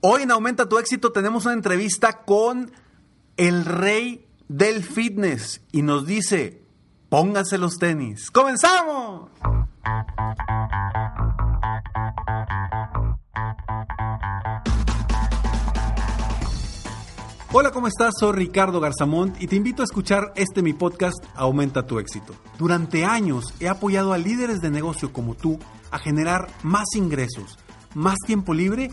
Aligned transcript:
Hoy 0.00 0.22
en 0.22 0.30
Aumenta 0.30 0.68
tu 0.68 0.78
éxito 0.78 1.10
tenemos 1.10 1.44
una 1.44 1.54
entrevista 1.54 2.22
con 2.24 2.70
el 3.36 3.64
rey 3.64 4.28
del 4.46 4.84
fitness 4.84 5.60
y 5.72 5.82
nos 5.82 6.06
dice, 6.06 6.62
pónganse 7.08 7.58
los 7.58 7.78
tenis. 7.78 8.30
¡Comenzamos! 8.30 9.28
Hola, 17.50 17.72
¿cómo 17.72 17.88
estás? 17.88 18.14
Soy 18.20 18.36
Ricardo 18.36 18.78
Garzamont 18.78 19.42
y 19.42 19.48
te 19.48 19.56
invito 19.56 19.82
a 19.82 19.84
escuchar 19.84 20.32
este 20.36 20.62
mi 20.62 20.74
podcast 20.74 21.16
Aumenta 21.34 21.88
tu 21.88 21.98
éxito. 21.98 22.36
Durante 22.56 23.04
años 23.04 23.52
he 23.58 23.66
apoyado 23.66 24.12
a 24.12 24.18
líderes 24.18 24.60
de 24.60 24.70
negocio 24.70 25.12
como 25.12 25.34
tú 25.34 25.58
a 25.90 25.98
generar 25.98 26.46
más 26.62 26.86
ingresos, 26.94 27.58
más 27.96 28.18
tiempo 28.24 28.54
libre 28.54 28.92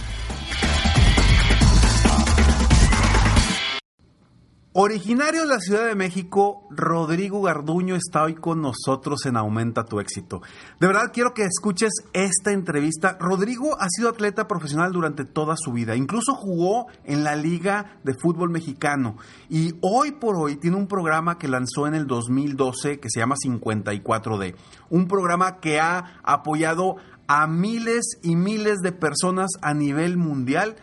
Originario 4.73 5.41
de 5.41 5.47
la 5.47 5.59
Ciudad 5.59 5.85
de 5.85 5.95
México, 5.95 6.65
Rodrigo 6.69 7.41
Garduño 7.41 7.97
está 7.97 8.23
hoy 8.23 8.35
con 8.35 8.61
nosotros 8.61 9.25
en 9.25 9.35
Aumenta 9.35 9.83
tu 9.83 9.99
éxito. 9.99 10.41
De 10.79 10.87
verdad 10.87 11.11
quiero 11.13 11.33
que 11.33 11.43
escuches 11.43 11.91
esta 12.13 12.53
entrevista. 12.53 13.17
Rodrigo 13.19 13.75
ha 13.81 13.89
sido 13.89 14.07
atleta 14.07 14.47
profesional 14.47 14.93
durante 14.93 15.25
toda 15.25 15.57
su 15.57 15.73
vida, 15.73 15.97
incluso 15.97 16.35
jugó 16.35 16.87
en 17.03 17.25
la 17.25 17.35
Liga 17.35 17.99
de 18.05 18.13
Fútbol 18.13 18.49
Mexicano 18.49 19.17
y 19.49 19.75
hoy 19.81 20.11
por 20.11 20.37
hoy 20.37 20.55
tiene 20.55 20.77
un 20.77 20.87
programa 20.87 21.37
que 21.37 21.49
lanzó 21.49 21.85
en 21.85 21.93
el 21.93 22.07
2012 22.07 23.01
que 23.01 23.09
se 23.09 23.19
llama 23.19 23.35
54D, 23.45 24.55
un 24.89 25.09
programa 25.09 25.59
que 25.59 25.81
ha 25.81 26.21
apoyado 26.23 26.95
a 27.27 27.45
miles 27.45 28.19
y 28.23 28.37
miles 28.37 28.77
de 28.77 28.93
personas 28.93 29.49
a 29.61 29.73
nivel 29.73 30.15
mundial 30.15 30.77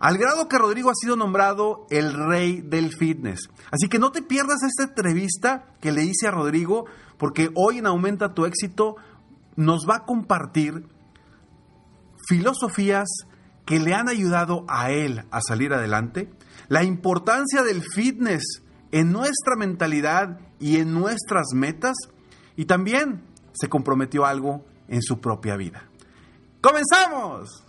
al 0.00 0.16
grado 0.16 0.48
que 0.48 0.58
Rodrigo 0.58 0.90
ha 0.90 0.94
sido 0.94 1.14
nombrado 1.14 1.86
el 1.90 2.14
rey 2.14 2.62
del 2.62 2.92
fitness. 2.96 3.50
Así 3.70 3.88
que 3.88 3.98
no 3.98 4.10
te 4.10 4.22
pierdas 4.22 4.62
esta 4.62 4.84
entrevista 4.84 5.66
que 5.80 5.92
le 5.92 6.02
hice 6.02 6.26
a 6.26 6.30
Rodrigo, 6.30 6.86
porque 7.18 7.50
hoy 7.54 7.78
en 7.78 7.86
Aumenta 7.86 8.34
tu 8.34 8.46
éxito 8.46 8.96
nos 9.56 9.86
va 9.88 9.96
a 9.96 10.04
compartir 10.06 10.86
filosofías 12.26 13.08
que 13.66 13.78
le 13.78 13.94
han 13.94 14.08
ayudado 14.08 14.64
a 14.68 14.90
él 14.90 15.24
a 15.30 15.40
salir 15.42 15.74
adelante, 15.74 16.30
la 16.68 16.82
importancia 16.82 17.62
del 17.62 17.82
fitness 17.82 18.62
en 18.92 19.12
nuestra 19.12 19.54
mentalidad 19.56 20.40
y 20.58 20.78
en 20.78 20.94
nuestras 20.94 21.48
metas, 21.54 21.94
y 22.56 22.64
también 22.64 23.22
se 23.52 23.68
comprometió 23.68 24.24
algo 24.24 24.64
en 24.88 25.02
su 25.02 25.20
propia 25.20 25.56
vida. 25.56 25.84
¡Comenzamos! 26.60 27.64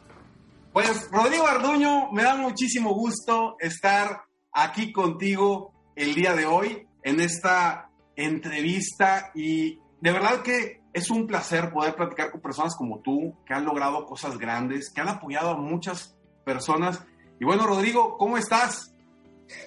Pues 0.73 1.11
Rodrigo 1.11 1.45
Arduño, 1.45 2.13
me 2.13 2.23
da 2.23 2.35
muchísimo 2.35 2.93
gusto 2.93 3.57
estar 3.59 4.21
aquí 4.53 4.93
contigo 4.93 5.73
el 5.97 6.15
día 6.15 6.33
de 6.33 6.45
hoy 6.45 6.87
en 7.03 7.19
esta 7.19 7.89
entrevista 8.15 9.31
y 9.35 9.81
de 9.99 10.11
verdad 10.13 10.43
que 10.43 10.79
es 10.93 11.11
un 11.11 11.27
placer 11.27 11.73
poder 11.73 11.95
platicar 11.95 12.31
con 12.31 12.39
personas 12.39 12.77
como 12.77 13.01
tú 13.01 13.35
que 13.45 13.53
han 13.53 13.65
logrado 13.65 14.05
cosas 14.05 14.37
grandes, 14.37 14.93
que 14.93 15.01
han 15.01 15.09
apoyado 15.09 15.49
a 15.49 15.57
muchas 15.57 16.15
personas. 16.45 17.03
Y 17.37 17.43
bueno, 17.43 17.67
Rodrigo, 17.67 18.17
¿cómo 18.17 18.37
estás? 18.37 18.95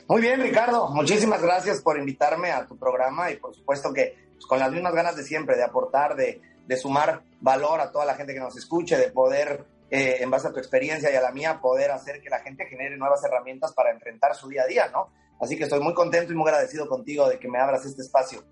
Muy 0.08 0.22
bien, 0.22 0.40
Ricardo. 0.40 0.88
Muchísimas 0.88 1.42
gracias 1.42 1.82
por 1.82 1.98
invitarme 1.98 2.50
a 2.50 2.66
tu 2.66 2.78
programa 2.78 3.30
y 3.30 3.36
por 3.36 3.54
supuesto 3.54 3.92
que 3.92 4.16
pues, 4.32 4.46
con 4.46 4.58
las 4.58 4.72
mismas 4.72 4.94
ganas 4.94 5.16
de 5.16 5.24
siempre, 5.24 5.54
de 5.54 5.64
aportar, 5.64 6.16
de, 6.16 6.40
de 6.66 6.76
sumar 6.78 7.24
valor 7.42 7.82
a 7.82 7.92
toda 7.92 8.06
la 8.06 8.14
gente 8.14 8.32
que 8.32 8.40
nos 8.40 8.56
escuche, 8.56 8.96
de 8.96 9.10
poder 9.10 9.73
eh, 9.96 10.24
en 10.24 10.28
base 10.28 10.48
a 10.48 10.52
tu 10.52 10.58
experiencia 10.58 11.08
y 11.12 11.14
a 11.14 11.20
la 11.20 11.30
mía, 11.30 11.60
poder 11.60 11.92
hacer 11.92 12.20
que 12.20 12.28
la 12.28 12.40
gente 12.40 12.66
genere 12.66 12.96
nuevas 12.96 13.22
herramientas 13.22 13.72
para 13.74 13.92
enfrentar 13.92 14.34
su 14.34 14.48
día 14.48 14.62
a 14.62 14.66
día, 14.66 14.88
¿no? 14.92 15.12
Así 15.40 15.56
que 15.56 15.62
estoy 15.62 15.78
muy 15.78 15.94
contento 15.94 16.32
y 16.32 16.34
muy 16.34 16.48
agradecido 16.48 16.88
contigo 16.88 17.28
de 17.28 17.38
que 17.38 17.46
me 17.46 17.60
abras 17.60 17.86
este 17.86 18.02
espacio. 18.02 18.42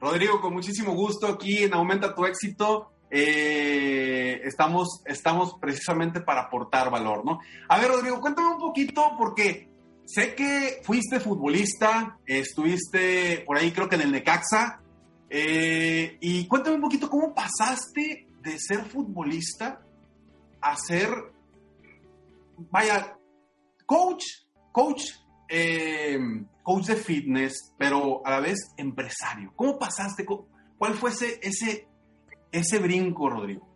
Rodrigo, 0.00 0.40
con 0.40 0.54
muchísimo 0.54 0.94
gusto 0.94 1.26
aquí 1.26 1.64
en 1.64 1.74
Aumenta 1.74 2.14
tu 2.14 2.24
éxito. 2.24 2.90
Eh, 3.10 4.40
estamos, 4.42 5.02
estamos 5.04 5.56
precisamente 5.60 6.22
para 6.22 6.44
aportar 6.44 6.90
valor, 6.90 7.22
¿no? 7.22 7.40
A 7.68 7.78
ver, 7.78 7.88
Rodrigo, 7.88 8.18
cuéntame 8.18 8.48
un 8.48 8.60
poquito 8.60 9.12
porque 9.18 9.68
sé 10.06 10.34
que 10.34 10.80
fuiste 10.84 11.20
futbolista, 11.20 12.18
estuviste 12.24 13.42
por 13.46 13.58
ahí 13.58 13.72
creo 13.72 13.90
que 13.90 13.96
en 13.96 14.02
el 14.02 14.12
Necaxa, 14.12 14.80
eh, 15.28 16.16
y 16.18 16.46
cuéntame 16.46 16.76
un 16.76 16.82
poquito 16.82 17.10
cómo 17.10 17.34
pasaste 17.34 18.26
de 18.40 18.58
ser 18.58 18.86
futbolista 18.86 19.82
hacer, 20.60 21.10
vaya, 22.70 23.16
coach, 23.86 24.24
coach, 24.72 25.02
eh, 25.48 26.18
coach 26.62 26.86
de 26.86 26.96
fitness, 26.96 27.74
pero 27.78 28.24
a 28.24 28.30
la 28.30 28.40
vez 28.40 28.72
empresario. 28.76 29.52
¿Cómo 29.56 29.78
pasaste? 29.78 30.24
¿Cuál 30.24 30.94
fue 30.94 31.10
ese, 31.10 31.40
ese, 31.42 31.88
ese 32.52 32.78
brinco, 32.78 33.28
Rodrigo? 33.28 33.66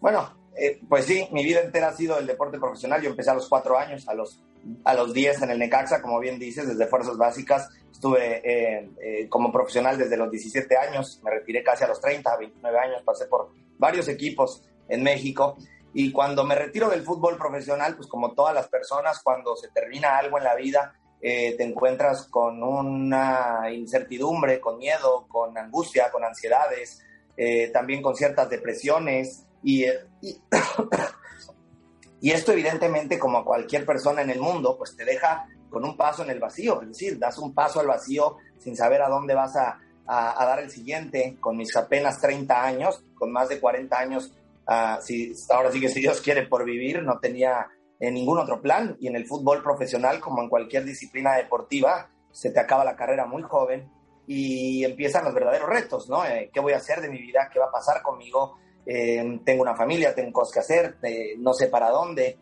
Bueno, 0.00 0.42
eh, 0.56 0.80
pues 0.88 1.06
sí, 1.06 1.26
mi 1.32 1.44
vida 1.44 1.60
entera 1.60 1.88
ha 1.88 1.96
sido 1.96 2.18
el 2.18 2.26
deporte 2.26 2.58
profesional. 2.58 3.02
Yo 3.02 3.10
empecé 3.10 3.30
a 3.30 3.34
los 3.34 3.48
cuatro 3.48 3.78
años, 3.78 4.08
a 4.08 4.14
los, 4.14 4.42
a 4.84 4.94
los 4.94 5.12
diez 5.12 5.42
en 5.42 5.50
el 5.50 5.58
Necaxa, 5.58 6.02
como 6.02 6.20
bien 6.20 6.38
dices, 6.38 6.68
desde 6.68 6.86
fuerzas 6.86 7.16
básicas. 7.16 7.68
Estuve 7.90 8.42
eh, 8.44 9.28
como 9.28 9.52
profesional 9.52 9.96
desde 9.96 10.16
los 10.16 10.30
17 10.30 10.76
años, 10.76 11.20
me 11.22 11.30
retiré 11.30 11.62
casi 11.62 11.84
a 11.84 11.88
los 11.88 12.00
30, 12.00 12.36
29 12.36 12.78
años, 12.78 13.02
pasé 13.04 13.26
por 13.26 13.50
varios 13.78 14.08
equipos 14.08 14.64
en 14.88 15.02
México 15.02 15.56
y 15.94 16.10
cuando 16.10 16.44
me 16.44 16.54
retiro 16.54 16.88
del 16.88 17.02
fútbol 17.02 17.36
profesional, 17.36 17.96
pues 17.96 18.08
como 18.08 18.32
todas 18.32 18.54
las 18.54 18.68
personas, 18.68 19.20
cuando 19.22 19.56
se 19.56 19.68
termina 19.68 20.16
algo 20.16 20.38
en 20.38 20.44
la 20.44 20.54
vida, 20.54 20.94
eh, 21.20 21.54
te 21.56 21.64
encuentras 21.64 22.26
con 22.28 22.62
una 22.62 23.70
incertidumbre, 23.70 24.58
con 24.58 24.78
miedo, 24.78 25.26
con 25.28 25.56
angustia, 25.56 26.10
con 26.10 26.24
ansiedades, 26.24 27.04
eh, 27.36 27.68
también 27.72 28.00
con 28.02 28.16
ciertas 28.16 28.48
depresiones. 28.48 29.44
Y, 29.62 29.84
y, 30.22 30.40
y, 32.20 32.30
esto 32.30 32.52
evidentemente, 32.52 33.18
como 33.18 33.38
a 33.38 33.44
cualquier 33.44 33.84
persona 33.84 34.22
en 34.22 34.30
el 34.30 34.40
mundo, 34.40 34.76
pues 34.78 34.96
te 34.96 35.04
deja 35.04 35.46
con 35.68 35.84
un 35.84 35.96
paso 35.96 36.24
en 36.24 36.30
el 36.30 36.40
vacío. 36.40 36.80
Es 36.82 36.88
decir, 36.88 37.18
das 37.18 37.38
un 37.38 37.54
paso 37.54 37.80
al 37.80 37.86
vacío 37.86 38.38
sin 38.58 38.76
saber 38.76 39.02
a 39.02 39.08
dónde 39.08 39.34
vas 39.34 39.54
a, 39.56 39.78
a, 40.06 40.42
a 40.42 40.46
dar 40.46 40.58
el 40.58 40.70
siguiente. 40.70 41.36
Con 41.38 41.58
mis 41.58 41.76
apenas 41.76 42.18
30 42.18 42.64
años, 42.64 43.04
con 43.14 43.30
más 43.30 43.50
de 43.50 43.60
40 43.60 43.96
años 43.96 44.32
Ah, 44.66 44.98
si, 45.02 45.32
ahora 45.50 45.72
sí 45.72 45.80
que 45.80 45.88
si 45.88 46.00
Dios 46.00 46.20
quiere 46.20 46.46
por 46.46 46.64
vivir, 46.64 47.02
no 47.02 47.18
tenía 47.18 47.68
eh, 47.98 48.10
ningún 48.10 48.38
otro 48.38 48.60
plan. 48.60 48.96
Y 49.00 49.08
en 49.08 49.16
el 49.16 49.26
fútbol 49.26 49.62
profesional, 49.62 50.20
como 50.20 50.42
en 50.42 50.48
cualquier 50.48 50.84
disciplina 50.84 51.36
deportiva, 51.36 52.10
se 52.30 52.50
te 52.50 52.60
acaba 52.60 52.84
la 52.84 52.96
carrera 52.96 53.26
muy 53.26 53.42
joven 53.42 53.90
y 54.26 54.84
empiezan 54.84 55.24
los 55.24 55.34
verdaderos 55.34 55.68
retos, 55.68 56.08
¿no? 56.08 56.24
Eh, 56.24 56.50
¿Qué 56.52 56.60
voy 56.60 56.72
a 56.72 56.78
hacer 56.78 57.00
de 57.00 57.10
mi 57.10 57.18
vida? 57.18 57.48
¿Qué 57.52 57.58
va 57.58 57.66
a 57.66 57.72
pasar 57.72 58.02
conmigo? 58.02 58.58
Eh, 58.86 59.40
tengo 59.44 59.62
una 59.62 59.76
familia, 59.76 60.14
tengo 60.14 60.32
cosas 60.32 60.54
que 60.54 60.60
hacer, 60.60 60.96
no 61.38 61.52
sé 61.54 61.68
para 61.68 61.90
dónde. 61.90 62.38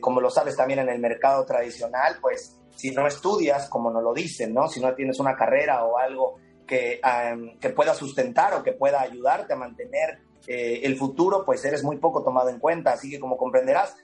como 0.00 0.20
lo 0.20 0.30
sabes 0.30 0.56
también 0.56 0.80
en 0.80 0.88
el 0.88 0.98
mercado 0.98 1.44
tradicional, 1.44 2.16
pues 2.20 2.58
si 2.74 2.90
no 2.90 3.06
estudias, 3.06 3.68
como 3.68 3.90
nos 3.90 4.02
lo 4.02 4.14
dicen, 4.14 4.54
¿no? 4.54 4.66
Si 4.68 4.80
no 4.80 4.94
tienes 4.94 5.20
una 5.20 5.36
carrera 5.36 5.84
o 5.84 5.98
algo 5.98 6.38
que, 6.66 7.00
que 7.60 7.70
pueda 7.70 7.94
sustentar 7.94 8.54
o 8.54 8.62
que 8.62 8.72
pueda 8.72 9.02
ayudarte 9.02 9.52
a 9.52 9.56
mantener 9.56 10.20
eh, 10.46 10.80
el 10.84 10.96
futuro, 10.96 11.44
pues 11.44 11.64
eres 11.64 11.82
muy 11.82 11.98
poco 11.98 12.22
tomado 12.22 12.48
en 12.48 12.58
cuenta. 12.58 12.92
Así 12.92 13.10
que 13.10 13.20
como 13.20 13.36
comprenderás, 13.36 13.96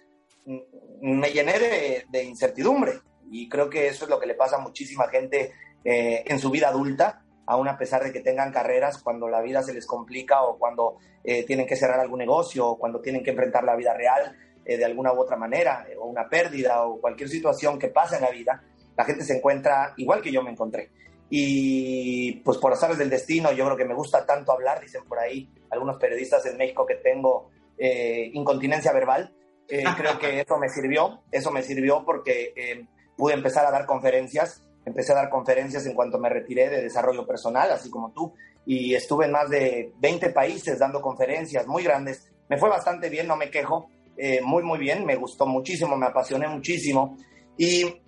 me 1.01 1.31
llené 1.31 2.05
de, 2.11 2.25
incertidumbre 2.25 3.01
y 3.31 3.49
creo 3.49 3.69
que 3.69 3.89
eso 3.89 4.05
es 4.05 4.11
lo 4.11 4.19
que 4.19 4.27
le 4.27 4.35
pasa 4.35 4.57
a 4.57 4.61
muchísima 4.61 5.09
gente 5.09 5.53
eh, 5.85 6.25
en 6.27 6.39
su 6.39 6.51
vida 6.51 6.69
adulta, 6.69 7.23
aún 7.47 7.69
a 7.69 7.77
pesar 7.77 8.03
de 8.03 8.13
que 8.13 8.21
tengan 8.21 8.53
carreras, 8.53 9.03
cuando 9.03 9.29
la 9.29 9.43
vida 9.43 9.63
se 9.63 9.75
les 9.75 9.87
complica 9.87 10.43
o 10.43 10.59
cuando 10.59 10.97
eh, 11.23 11.45
tienen 11.45 11.67
que 11.67 11.77
cerrar 11.77 12.01
algún 12.01 12.19
negocio 12.19 12.67
o 12.67 12.79
cuando 12.79 13.01
tienen 13.01 13.23
que 13.23 13.31
enfrentar 13.31 13.65
la 13.65 13.77
vida 13.77 13.95
real 13.95 14.37
de 14.65 14.85
alguna 14.85 15.15
u 15.15 15.19
otra 15.19 15.35
manera, 15.39 15.87
o 15.99 16.09
una 16.09 16.29
pérdida 16.29 16.85
o 16.85 17.01
cualquier 17.01 17.31
situación 17.31 17.79
que 17.79 17.89
pasa 17.89 18.17
en 18.17 18.23
la 18.25 18.31
vida, 18.31 18.63
la 18.99 19.05
gente 19.07 19.25
se 19.25 19.39
encuentra 19.39 19.95
igual 19.97 20.21
que 20.21 20.31
yo 20.31 20.43
me 20.43 20.51
encontré. 20.51 20.91
Y 21.31 22.41
pues 22.41 22.59
por 22.59 22.73
azares 22.73 22.99
del 22.99 23.11
destino, 23.11 23.53
yo 23.53 23.65
creo 23.67 23.77
que 23.77 23.85
me 23.85 23.95
gusta 23.95 24.25
tanto 24.25 24.53
hablar, 24.53 24.81
dicen 24.81 25.05
por 25.05 25.19
ahí 25.19 25.51
algunos 25.71 25.97
periodistas 25.99 26.45
en 26.47 26.57
México 26.57 26.87
que 26.87 26.97
tengo 26.97 27.51
eh, 27.77 28.31
incontinencia 28.33 28.93
verbal. 28.93 29.35
Eh, 29.69 29.85
creo 29.97 30.19
que 30.19 30.41
eso 30.41 30.59
me 30.59 30.69
sirvió, 30.69 31.23
eso 31.31 31.51
me 31.51 31.63
sirvió 31.63 32.05
porque 32.05 32.53
eh, 32.57 32.87
pude 33.17 33.35
empezar 33.35 33.67
a 33.67 33.71
dar 33.71 33.87
conferencias 33.87 34.63
empecé 34.89 35.13
a 35.13 35.17
dar 35.17 35.31
conferencias 35.31 35.87
en 35.87 35.95
cuanto 35.95 36.19
me 36.19 36.29
retiré 36.29 36.69
de 36.69 36.83
desarrollo 36.83 37.27
personal, 37.27 37.71
así 37.71 37.91
como 37.91 38.11
tú, 38.13 38.35
y 38.67 38.95
estuve 38.95 39.27
en 39.27 39.33
más 39.33 39.49
de 39.49 39.93
20 39.99 40.31
países 40.31 40.79
dando 40.79 41.01
conferencias 41.01 41.67
muy 41.67 41.85
grandes. 41.85 42.31
Me 42.49 42.59
fue 42.59 42.69
bastante 42.69 43.09
bien, 43.09 43.27
no 43.27 43.37
me 43.37 43.51
quejo, 43.51 43.91
eh, 44.17 44.41
muy, 44.43 44.63
muy 44.63 44.79
bien, 44.79 45.05
me 45.05 45.17
gustó 45.17 45.47
muchísimo, 45.47 45.97
me 45.97 46.07
apasioné 46.07 46.49
muchísimo. 46.49 47.17
Y 47.57 48.01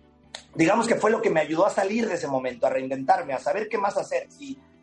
digamos 0.55 0.87
que 0.87 0.97
fue 0.97 1.11
lo 1.11 1.23
que 1.23 1.31
me 1.31 1.41
ayudó 1.41 1.67
a 1.67 1.71
salir 1.71 2.09
de 2.09 2.15
ese 2.15 2.27
momento, 2.27 2.67
a 2.67 2.71
reinventarme, 2.71 3.33
a 3.33 3.39
saber 3.39 3.69
qué 3.69 3.79
más 3.79 3.97
hacer, 3.97 4.29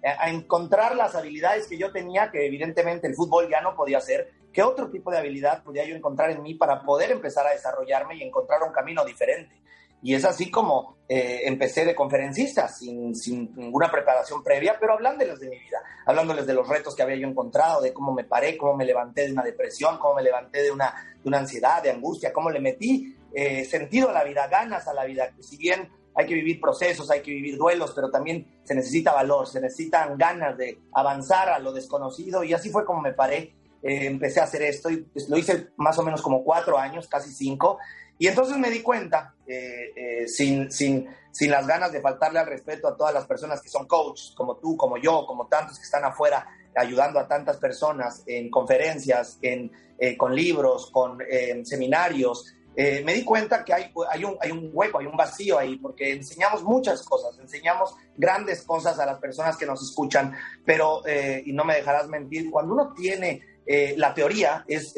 a 0.04 0.30
encontrar 0.30 0.96
las 0.96 1.16
habilidades 1.16 1.68
que 1.68 1.78
yo 1.78 1.92
tenía, 1.92 2.32
que 2.32 2.46
evidentemente 2.46 3.08
el 3.08 3.16
fútbol 3.16 3.50
ya 3.50 3.62
no 3.62 3.76
podía 3.76 3.98
hacer, 3.98 4.32
qué 4.54 4.64
otro 4.64 4.90
tipo 4.90 5.12
de 5.12 5.18
habilidad 5.18 5.64
podía 5.64 5.86
yo 5.86 5.96
encontrar 5.96 6.32
en 6.32 6.42
mí 6.42 6.54
para 6.56 6.84
poder 6.84 7.12
empezar 7.12 7.46
a 7.46 7.52
desarrollarme 7.52 8.16
y 8.16 8.24
encontrar 8.24 8.64
un 8.64 8.72
camino 8.72 9.04
diferente. 9.04 9.62
Y 10.02 10.14
es 10.14 10.24
así 10.26 10.52
como 10.52 10.98
eh, 11.10 11.42
empecé 11.46 11.84
de 11.84 11.96
conferencista, 11.96 12.68
sin, 12.68 13.16
sin, 13.16 13.52
ninguna 13.56 13.90
preparación 13.90 14.44
previa, 14.44 14.78
pero 14.80 14.94
hablándoles 14.94 15.40
de 15.40 15.50
mi 15.50 15.58
vida, 15.58 15.82
hablándoles 16.06 16.46
de 16.46 16.54
los 16.54 16.68
retos 16.68 16.96
que 16.96 17.02
había 17.02 17.16
yo 17.16 17.28
encontrado, 17.28 17.82
de 17.82 17.92
cómo 17.94 18.14
me 18.14 18.24
paré, 18.24 18.58
cómo 18.58 18.76
me 18.76 18.86
levanté 18.86 19.26
de 19.26 19.32
una 19.32 19.44
depresión, 19.44 19.98
cómo 19.98 20.16
me 20.16 20.22
levanté 20.22 20.62
de 20.62 20.72
una, 20.72 20.94
de 21.22 21.28
una 21.28 21.40
ansiedad, 21.40 21.82
de 21.82 21.90
angustia, 21.90 22.32
cómo 22.32 22.52
le 22.52 22.60
metí 22.60 23.17
eh, 23.40 23.66
sentido 23.66 24.10
a 24.10 24.14
la 24.14 24.24
vida, 24.24 24.48
ganas 24.48 24.88
a 24.88 24.96
la 24.96 25.06
vida. 25.06 25.32
Si 25.40 25.58
bien 25.58 25.92
hay 26.16 26.26
que 26.26 26.34
vivir 26.34 26.60
procesos, 26.60 27.12
hay 27.12 27.22
que 27.22 27.30
vivir 27.30 27.56
duelos, 27.56 27.92
pero 27.94 28.10
también 28.10 28.62
se 28.64 28.74
necesita 28.74 29.14
valor, 29.14 29.48
se 29.48 29.62
necesitan 29.62 30.18
ganas 30.18 30.58
de 30.58 30.80
avanzar 30.92 31.50
a 31.50 31.60
lo 31.60 31.72
desconocido 31.72 32.44
y 32.44 32.54
así 32.54 32.72
fue 32.72 32.84
como 32.84 33.00
me 33.00 33.14
paré. 33.14 33.54
Eh, 33.84 34.08
empecé 34.08 34.40
a 34.40 34.46
hacer 34.46 34.64
esto 34.64 34.90
y 34.90 34.98
pues, 34.98 35.30
lo 35.30 35.38
hice 35.38 35.68
más 35.78 36.00
o 36.00 36.04
menos 36.04 36.24
como 36.24 36.44
cuatro 36.44 36.80
años, 36.80 37.08
casi 37.08 37.32
cinco, 37.32 37.78
y 38.18 38.26
entonces 38.26 38.58
me 38.58 38.72
di 38.72 38.82
cuenta, 38.82 39.36
eh, 39.46 39.94
eh, 39.96 40.28
sin, 40.28 40.72
sin, 40.72 41.08
sin 41.30 41.52
las 41.52 41.68
ganas 41.68 41.92
de 41.92 42.02
faltarle 42.02 42.40
al 42.40 42.48
respeto 42.48 42.88
a 42.88 42.98
todas 42.98 43.14
las 43.14 43.28
personas 43.28 43.62
que 43.62 43.70
son 43.70 43.86
coaches, 43.86 44.34
como 44.36 44.58
tú, 44.58 44.76
como 44.76 44.98
yo, 44.98 45.28
como 45.28 45.46
tantos 45.46 45.78
que 45.78 45.84
están 45.84 46.04
afuera 46.04 46.48
ayudando 46.76 47.20
a 47.20 47.28
tantas 47.28 47.58
personas 47.58 48.24
en 48.26 48.50
conferencias, 48.50 49.38
en, 49.44 49.72
con 50.18 50.36
libros, 50.36 50.92
con 50.92 51.20
seminarios, 51.64 52.57
me 52.78 53.14
di 53.14 53.24
cuenta 53.24 53.66
que 53.66 53.74
hay, 53.74 53.92
un, 54.24 54.70
hueco, 54.72 55.00
hay 55.00 55.08
un 55.08 55.18
vacío 55.18 55.58
ahí, 55.58 55.78
porque 55.78 56.12
enseñamos 56.12 56.64
muchas 56.64 57.04
cosas, 57.04 57.38
enseñamos 57.40 57.96
grandes 58.16 58.62
cosas 58.64 59.00
a 59.00 59.06
las 59.06 59.20
personas 59.20 59.58
que 59.58 59.66
nos 59.66 59.82
escuchan, 59.82 60.36
pero, 60.64 61.02
y 61.44 61.52
no 61.54 61.66
me 61.66 61.76
dejarás 61.76 62.08
mentir, 62.08 62.52
cuando 62.52 62.74
uno 62.74 62.94
tiene 62.94 63.42
eh, 63.70 63.96
la 63.98 64.14
teoría 64.14 64.64
es, 64.66 64.94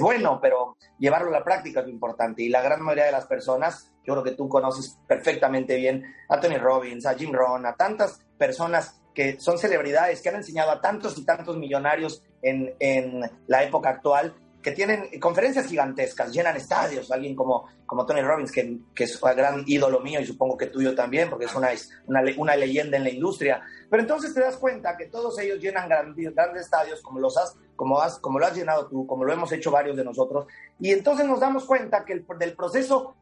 bueno, 0.00 0.38
pero 0.40 0.76
llevarlo 0.96 1.28
a 1.28 1.38
la 1.38 1.44
práctica 1.44 1.80
es 1.80 1.86
lo 1.86 1.92
importante. 1.92 2.42
Y 2.42 2.48
la 2.48 2.62
gran 2.62 2.80
mayoría 2.80 3.06
de 3.06 3.12
las 3.12 3.26
personas, 3.26 3.92
yo 4.04 4.12
creo 4.14 4.22
que 4.22 4.32
tú 4.32 4.48
conoces 4.48 4.96
perfectamente 5.08 5.74
bien 5.74 6.04
a 6.28 6.38
Tony 6.38 6.56
Robbins, 6.56 7.04
a 7.04 7.14
Jim 7.14 7.32
Rohn, 7.32 7.66
a 7.66 7.74
tantas 7.74 8.20
personas 8.38 9.02
que 9.12 9.40
son 9.40 9.58
celebridades, 9.58 10.22
que 10.22 10.28
han 10.28 10.36
enseñado 10.36 10.70
a 10.70 10.80
tantos 10.80 11.18
y 11.18 11.24
tantos 11.24 11.56
millonarios 11.56 12.22
en 12.42 13.22
la 13.48 13.64
época 13.64 13.88
actual, 13.88 14.36
que 14.66 14.72
tienen 14.72 15.20
conferencias 15.20 15.68
gigantescas, 15.68 16.32
llenan 16.32 16.56
estadios, 16.56 17.12
alguien 17.12 17.36
como, 17.36 17.68
como 17.86 18.04
Tony 18.04 18.20
Robbins, 18.20 18.50
que, 18.50 18.78
que 18.96 19.04
es 19.04 19.22
un 19.22 19.30
gran 19.36 19.62
ídolo 19.64 20.00
mío 20.00 20.18
y 20.20 20.26
supongo 20.26 20.56
que 20.56 20.66
tuyo 20.66 20.92
también, 20.92 21.30
porque 21.30 21.44
es 21.44 21.54
una, 21.54 21.68
una, 22.06 22.24
una 22.36 22.56
leyenda 22.56 22.96
en 22.96 23.04
la 23.04 23.10
industria. 23.10 23.62
Pero 23.88 24.02
entonces 24.02 24.34
te 24.34 24.40
das 24.40 24.56
cuenta 24.56 24.96
que 24.96 25.06
todos 25.06 25.38
ellos 25.38 25.60
llenan 25.60 25.88
grandes, 25.88 26.34
grandes 26.34 26.62
estadios 26.62 27.00
como, 27.00 27.20
los 27.20 27.36
has, 27.36 27.54
como, 27.76 28.00
has, 28.00 28.18
como 28.18 28.40
lo 28.40 28.46
has 28.46 28.56
llenado 28.56 28.88
tú, 28.88 29.06
como 29.06 29.22
lo 29.22 29.32
hemos 29.32 29.52
hecho 29.52 29.70
varios 29.70 29.96
de 29.96 30.02
nosotros, 30.02 30.46
y 30.80 30.90
entonces 30.90 31.24
nos 31.26 31.38
damos 31.38 31.64
cuenta 31.64 32.04
que 32.04 32.14
el, 32.14 32.26
del 32.36 32.56
proceso 32.56 33.14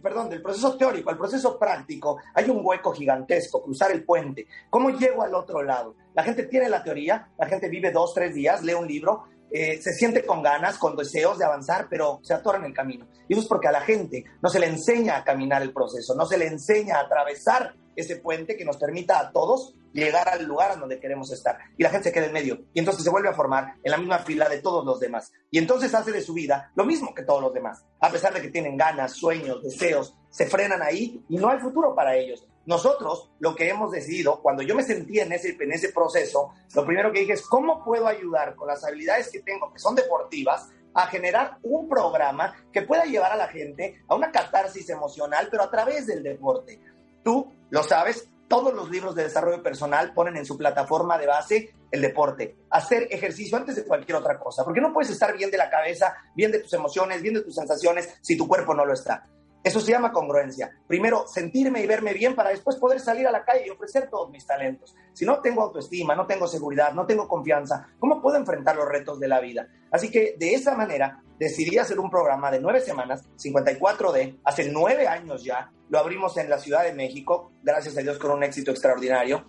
perdón, 0.00 0.30
del 0.30 0.42
proceso 0.42 0.76
teórico 0.76 1.10
al 1.10 1.18
proceso 1.18 1.58
práctico, 1.58 2.18
hay 2.34 2.48
un 2.48 2.60
hueco 2.62 2.92
gigantesco, 2.92 3.60
cruzar 3.60 3.90
el 3.90 4.04
puente. 4.04 4.46
¿Cómo 4.70 4.90
llego 4.90 5.24
al 5.24 5.34
otro 5.34 5.60
lado? 5.64 5.96
La 6.14 6.22
gente 6.22 6.44
tiene 6.44 6.68
la 6.68 6.84
teoría, 6.84 7.30
la 7.36 7.46
gente 7.46 7.68
vive 7.68 7.90
dos, 7.90 8.14
tres 8.14 8.32
días, 8.32 8.62
lee 8.62 8.74
un 8.74 8.86
libro, 8.86 9.24
eh, 9.58 9.80
se 9.80 9.94
siente 9.94 10.26
con 10.26 10.42
ganas, 10.42 10.76
con 10.76 10.96
deseos 10.96 11.38
de 11.38 11.46
avanzar, 11.46 11.86
pero 11.88 12.20
se 12.22 12.34
atora 12.34 12.58
en 12.58 12.66
el 12.66 12.74
camino. 12.74 13.06
Y 13.26 13.32
eso 13.32 13.40
es 13.40 13.48
porque 13.48 13.68
a 13.68 13.72
la 13.72 13.80
gente 13.80 14.24
no 14.42 14.50
se 14.50 14.60
le 14.60 14.66
enseña 14.66 15.16
a 15.16 15.24
caminar 15.24 15.62
el 15.62 15.72
proceso, 15.72 16.14
no 16.14 16.26
se 16.26 16.36
le 16.36 16.46
enseña 16.46 16.96
a 16.96 17.00
atravesar 17.00 17.74
ese 17.96 18.16
puente 18.16 18.54
que 18.58 18.66
nos 18.66 18.76
permita 18.76 19.18
a 19.18 19.32
todos 19.32 19.74
llegar 19.94 20.28
al 20.28 20.44
lugar 20.44 20.72
a 20.72 20.76
donde 20.76 21.00
queremos 21.00 21.32
estar. 21.32 21.56
Y 21.78 21.82
la 21.82 21.88
gente 21.88 22.08
se 22.08 22.12
queda 22.12 22.26
en 22.26 22.34
medio. 22.34 22.66
Y 22.74 22.80
entonces 22.80 23.02
se 23.02 23.08
vuelve 23.08 23.30
a 23.30 23.32
formar 23.32 23.76
en 23.82 23.90
la 23.90 23.96
misma 23.96 24.18
fila 24.18 24.46
de 24.46 24.58
todos 24.58 24.84
los 24.84 25.00
demás. 25.00 25.32
Y 25.50 25.56
entonces 25.56 25.94
hace 25.94 26.12
de 26.12 26.20
su 26.20 26.34
vida 26.34 26.70
lo 26.74 26.84
mismo 26.84 27.14
que 27.14 27.22
todos 27.22 27.40
los 27.40 27.54
demás. 27.54 27.82
A 28.00 28.10
pesar 28.10 28.34
de 28.34 28.42
que 28.42 28.50
tienen 28.50 28.76
ganas, 28.76 29.12
sueños, 29.12 29.62
deseos, 29.62 30.14
se 30.28 30.44
frenan 30.46 30.82
ahí 30.82 31.24
y 31.30 31.38
no 31.38 31.48
hay 31.48 31.58
futuro 31.58 31.94
para 31.94 32.14
ellos. 32.14 32.46
Nosotros 32.66 33.30
lo 33.38 33.54
que 33.54 33.68
hemos 33.68 33.92
decidido, 33.92 34.42
cuando 34.42 34.62
yo 34.62 34.74
me 34.74 34.82
sentí 34.82 35.20
en 35.20 35.32
ese, 35.32 35.56
en 35.58 35.72
ese 35.72 35.92
proceso, 35.92 36.52
lo 36.74 36.84
primero 36.84 37.12
que 37.12 37.20
dije 37.20 37.34
es, 37.34 37.42
¿cómo 37.42 37.84
puedo 37.84 38.08
ayudar 38.08 38.56
con 38.56 38.66
las 38.66 38.84
habilidades 38.84 39.30
que 39.30 39.40
tengo, 39.40 39.72
que 39.72 39.78
son 39.78 39.94
deportivas, 39.94 40.68
a 40.92 41.06
generar 41.06 41.58
un 41.62 41.88
programa 41.88 42.54
que 42.72 42.82
pueda 42.82 43.04
llevar 43.04 43.30
a 43.32 43.36
la 43.36 43.48
gente 43.48 44.02
a 44.08 44.14
una 44.16 44.32
catarsis 44.32 44.88
emocional, 44.90 45.48
pero 45.50 45.62
a 45.62 45.70
través 45.70 46.06
del 46.06 46.24
deporte? 46.24 46.80
Tú 47.22 47.52
lo 47.70 47.82
sabes, 47.84 48.28
todos 48.48 48.74
los 48.74 48.90
libros 48.90 49.14
de 49.14 49.24
desarrollo 49.24 49.62
personal 49.62 50.12
ponen 50.12 50.36
en 50.36 50.46
su 50.46 50.56
plataforma 50.56 51.18
de 51.18 51.26
base 51.26 51.74
el 51.90 52.00
deporte, 52.00 52.56
hacer 52.70 53.06
ejercicio 53.10 53.56
antes 53.56 53.76
de 53.76 53.84
cualquier 53.84 54.16
otra 54.16 54.38
cosa, 54.38 54.64
porque 54.64 54.80
no 54.80 54.92
puedes 54.92 55.10
estar 55.10 55.36
bien 55.36 55.50
de 55.50 55.58
la 55.58 55.70
cabeza, 55.70 56.16
bien 56.34 56.50
de 56.50 56.58
tus 56.58 56.72
emociones, 56.72 57.22
bien 57.22 57.34
de 57.34 57.42
tus 57.42 57.54
sensaciones 57.54 58.18
si 58.20 58.36
tu 58.36 58.48
cuerpo 58.48 58.74
no 58.74 58.84
lo 58.84 58.92
está. 58.92 59.24
Eso 59.66 59.80
se 59.80 59.90
llama 59.90 60.12
congruencia. 60.12 60.70
Primero, 60.86 61.26
sentirme 61.26 61.80
y 61.80 61.88
verme 61.88 62.12
bien 62.12 62.36
para 62.36 62.50
después 62.50 62.76
poder 62.76 63.00
salir 63.00 63.26
a 63.26 63.32
la 63.32 63.44
calle 63.44 63.66
y 63.66 63.70
ofrecer 63.70 64.08
todos 64.08 64.30
mis 64.30 64.46
talentos. 64.46 64.94
Si 65.12 65.26
no 65.26 65.40
tengo 65.40 65.60
autoestima, 65.60 66.14
no 66.14 66.24
tengo 66.24 66.46
seguridad, 66.46 66.92
no 66.92 67.04
tengo 67.04 67.26
confianza, 67.26 67.88
¿cómo 67.98 68.22
puedo 68.22 68.36
enfrentar 68.36 68.76
los 68.76 68.88
retos 68.88 69.18
de 69.18 69.26
la 69.26 69.40
vida? 69.40 69.66
Así 69.90 70.08
que 70.08 70.36
de 70.38 70.54
esa 70.54 70.76
manera 70.76 71.20
decidí 71.36 71.78
hacer 71.78 71.98
un 71.98 72.10
programa 72.10 72.48
de 72.52 72.60
nueve 72.60 72.80
semanas, 72.80 73.24
54D, 73.42 74.38
hace 74.44 74.70
nueve 74.70 75.08
años 75.08 75.42
ya. 75.42 75.72
Lo 75.88 75.98
abrimos 75.98 76.36
en 76.36 76.48
la 76.48 76.58
Ciudad 76.58 76.84
de 76.84 76.94
México, 76.94 77.50
gracias 77.64 77.98
a 77.98 78.02
Dios 78.02 78.20
con 78.20 78.30
un 78.30 78.44
éxito 78.44 78.70
extraordinario. 78.70 79.46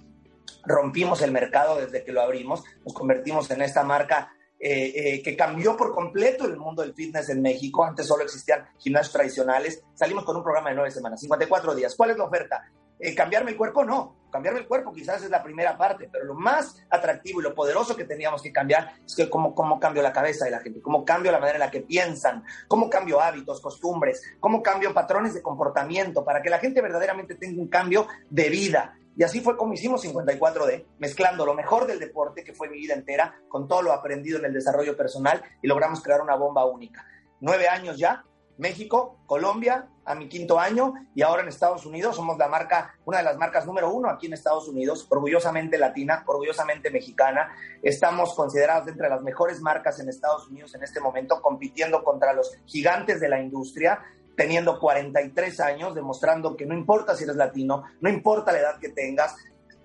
Rompimos 0.66 1.22
el 1.22 1.32
mercado 1.32 1.78
desde 1.78 2.04
que 2.04 2.12
lo 2.12 2.22
abrimos, 2.22 2.64
nos 2.84 2.96
convertimos 2.96 3.52
en 3.52 3.62
esta 3.62 3.84
marca 3.84 4.32
eh, 4.60 4.92
eh, 4.96 5.22
que 5.22 5.36
cambió 5.36 5.78
por 5.78 5.94
completo 5.94 6.46
el 6.46 6.58
mundo 6.58 6.82
del 6.82 6.94
fitness 6.94 7.30
en 7.30 7.42
México. 7.42 7.84
Antes 7.84 8.08
solo 8.08 8.24
existían 8.24 8.68
gimnasios 8.80 9.14
tradicionales. 9.14 9.84
Salimos 9.94 10.26
con 10.26 10.36
un 10.36 10.44
programa 10.44 10.70
de 10.70 10.76
nueve 10.76 10.92
semanas, 10.92 11.20
54 11.22 11.76
días. 11.76 11.96
¿Cuál 11.96 12.12
es 12.12 12.18
la 12.18 12.24
oferta? 12.24 12.64
Eh, 13.00 13.14
¿Cambiarme 13.14 13.52
el 13.52 13.58
cuerpo? 13.58 13.86
No. 13.86 14.16
Cambiarme 14.32 14.62
el 14.62 14.68
cuerpo 14.68 14.92
quizás 14.92 15.24
es 15.24 15.30
la 15.30 15.42
primera 15.42 15.78
parte, 15.78 16.10
pero 16.12 16.26
lo 16.26 16.34
más 16.34 16.76
atractivo 16.90 17.40
y 17.40 17.44
lo 17.44 17.54
poderoso 17.54 17.96
que 17.96 18.04
teníamos 18.04 18.42
que 18.42 18.52
cambiar 18.52 18.94
es 19.06 19.16
que 19.16 19.30
cómo, 19.30 19.56
cómo 19.56 19.80
cambio 19.80 20.02
la 20.04 20.12
cabeza 20.12 20.46
de 20.46 20.52
la 20.52 20.60
gente, 20.60 20.82
cómo 20.82 21.06
cambio 21.06 21.32
la 21.32 21.40
manera 21.40 21.56
en 21.58 21.62
la 21.62 21.72
que 21.72 21.82
piensan, 21.82 22.44
cómo 22.68 22.90
cambio 22.90 23.22
hábitos, 23.22 23.62
costumbres, 23.62 24.22
cómo 24.40 24.62
cambio 24.62 24.94
patrones 24.94 25.34
de 25.34 25.42
comportamiento 25.42 26.26
para 26.26 26.42
que 26.42 26.50
la 26.50 26.60
gente 26.60 26.82
verdaderamente 26.82 27.36
tenga 27.36 27.62
un 27.62 27.70
cambio 27.70 28.08
de 28.30 28.50
vida. 28.50 28.98
Y 29.18 29.24
así 29.24 29.42
fue 29.42 29.58
como 29.58 29.74
hicimos 29.74 30.06
54D, 30.06 30.86
mezclando 31.00 31.44
lo 31.44 31.56
mejor 31.56 31.88
del 31.88 32.00
deporte, 32.00 32.44
que 32.44 32.54
fue 32.54 32.70
mi 32.70 32.78
vida 32.78 32.94
entera, 32.94 33.42
con 33.50 33.68
todo 33.68 33.82
lo 33.82 33.92
aprendido 33.92 34.38
en 34.38 34.46
el 34.46 34.54
desarrollo 34.54 34.96
personal 34.96 35.44
y 35.64 35.68
logramos 35.68 36.04
crear 36.04 36.22
una 36.22 36.36
bomba 36.36 36.66
única. 36.66 37.04
Nueve 37.40 37.68
años 37.68 37.98
ya, 37.98 38.24
México, 38.58 39.18
Colombia, 39.26 39.88
a 40.06 40.14
mi 40.14 40.30
quinto 40.30 40.60
año 40.60 40.94
y 41.16 41.24
ahora 41.24 41.42
en 41.42 41.48
Estados 41.48 41.86
Unidos 41.86 42.16
somos 42.16 42.38
la 42.38 42.48
marca, 42.48 42.96
una 43.06 43.18
de 43.18 43.24
las 43.24 43.38
marcas 43.38 43.66
número 43.66 43.92
uno 43.92 44.10
aquí 44.10 44.28
en 44.28 44.34
Estados 44.34 44.68
Unidos, 44.68 45.08
orgullosamente 45.10 45.80
latina, 45.80 46.24
orgullosamente 46.28 46.92
mexicana. 46.92 47.50
Estamos 47.82 48.36
considerados 48.36 48.88
entre 48.88 49.10
las 49.10 49.22
mejores 49.24 49.62
marcas 49.62 50.00
en 50.00 50.10
Estados 50.10 50.48
Unidos 50.48 50.76
en 50.76 50.84
este 50.84 51.00
momento, 51.00 51.42
compitiendo 51.42 52.04
contra 52.04 52.34
los 52.34 52.56
gigantes 52.66 53.20
de 53.20 53.30
la 53.30 53.42
industria 53.42 54.00
teniendo 54.38 54.80
43 54.80 55.60
años, 55.62 55.96
demostrando 55.96 56.56
que 56.56 56.68
no 56.68 56.76
importa 56.76 57.16
si 57.16 57.24
eres 57.24 57.36
latino, 57.36 57.84
no 58.00 58.10
importa 58.10 58.52
la 58.52 58.60
edad 58.60 58.80
que 58.80 58.90
tengas, 58.90 59.36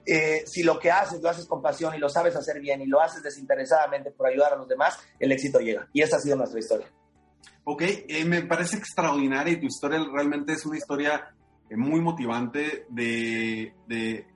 eh, 0.05 0.43
si 0.47 0.63
lo 0.63 0.79
que 0.79 0.91
haces 0.91 1.23
lo 1.23 1.31
haces 1.31 1.47
con 1.47 1.63
pasión 1.63 1.95
y 1.95 1.99
lo 1.99 2.11
sabes 2.11 2.37
hacer 2.37 2.61
bien 2.61 2.83
y 2.83 2.87
lo 2.87 3.01
haces 3.01 3.23
desinteresadamente 3.23 4.11
por 4.11 4.27
ayudar 4.27 4.53
a 4.53 4.57
los 4.57 4.69
demás, 4.69 4.99
el 5.19 5.33
éxito 5.33 5.59
llega. 5.59 5.89
Y 5.95 6.03
esa 6.03 6.17
ha 6.17 6.21
sido 6.21 6.37
nuestra 6.37 6.61
historia. 6.61 6.87
Ok, 7.65 7.83
eh, 7.83 8.25
me 8.27 8.43
parece 8.43 8.77
extraordinaria 8.77 9.55
y 9.55 9.61
tu 9.61 9.67
historia 9.67 10.05
realmente 10.13 10.53
es 10.53 10.67
una 10.67 10.77
historia 10.77 11.35
eh, 11.71 11.77
muy 11.77 12.03
motivante 12.03 12.85
de, 12.91 13.73
de, 13.87 14.27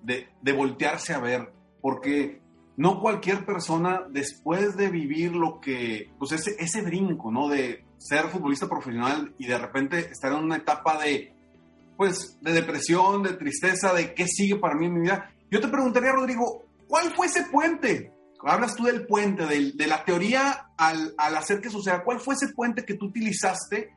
de, 0.40 0.52
voltearse 0.52 1.12
a 1.12 1.18
ver, 1.18 1.52
porque 1.82 2.40
no 2.78 3.00
cualquier 3.00 3.44
persona 3.44 4.06
después 4.08 4.76
de 4.78 4.88
vivir 4.88 5.32
lo 5.32 5.60
que, 5.60 6.10
pues 6.18 6.32
ese, 6.32 6.56
ese 6.58 6.80
brinco, 6.80 7.30
¿no? 7.30 7.48
De 7.48 7.85
ser 7.98 8.28
futbolista 8.28 8.68
profesional 8.68 9.34
y 9.38 9.46
de 9.46 9.58
repente 9.58 9.98
estar 9.98 10.32
en 10.32 10.44
una 10.44 10.56
etapa 10.56 10.98
de, 11.02 11.34
pues, 11.96 12.38
de 12.40 12.52
depresión, 12.52 13.22
de 13.22 13.34
tristeza, 13.34 13.92
de 13.92 14.14
qué 14.14 14.26
sigue 14.26 14.56
para 14.56 14.74
mí 14.74 14.86
en 14.86 14.94
mi 14.94 15.00
vida. 15.00 15.30
Yo 15.50 15.60
te 15.60 15.68
preguntaría, 15.68 16.12
Rodrigo, 16.12 16.64
¿cuál 16.88 17.12
fue 17.14 17.26
ese 17.26 17.44
puente? 17.44 18.12
Hablas 18.42 18.76
tú 18.76 18.84
del 18.84 19.06
puente, 19.06 19.46
de, 19.46 19.86
la 19.86 20.04
teoría 20.04 20.70
al, 20.76 21.14
al 21.16 21.36
hacer 21.36 21.60
que 21.60 21.70
suceda. 21.70 22.04
¿Cuál 22.04 22.20
fue 22.20 22.34
ese 22.34 22.48
puente 22.54 22.84
que 22.84 22.94
tú 22.94 23.06
utilizaste 23.06 23.92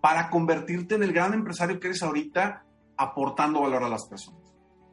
para 0.00 0.30
convertirte 0.30 0.94
en 0.94 1.02
el 1.02 1.12
gran 1.12 1.34
empresario 1.34 1.80
que 1.80 1.88
eres 1.88 2.02
ahorita 2.02 2.64
aportando 2.96 3.62
valor 3.62 3.82
a 3.82 3.88
las 3.88 4.06
personas? 4.06 4.42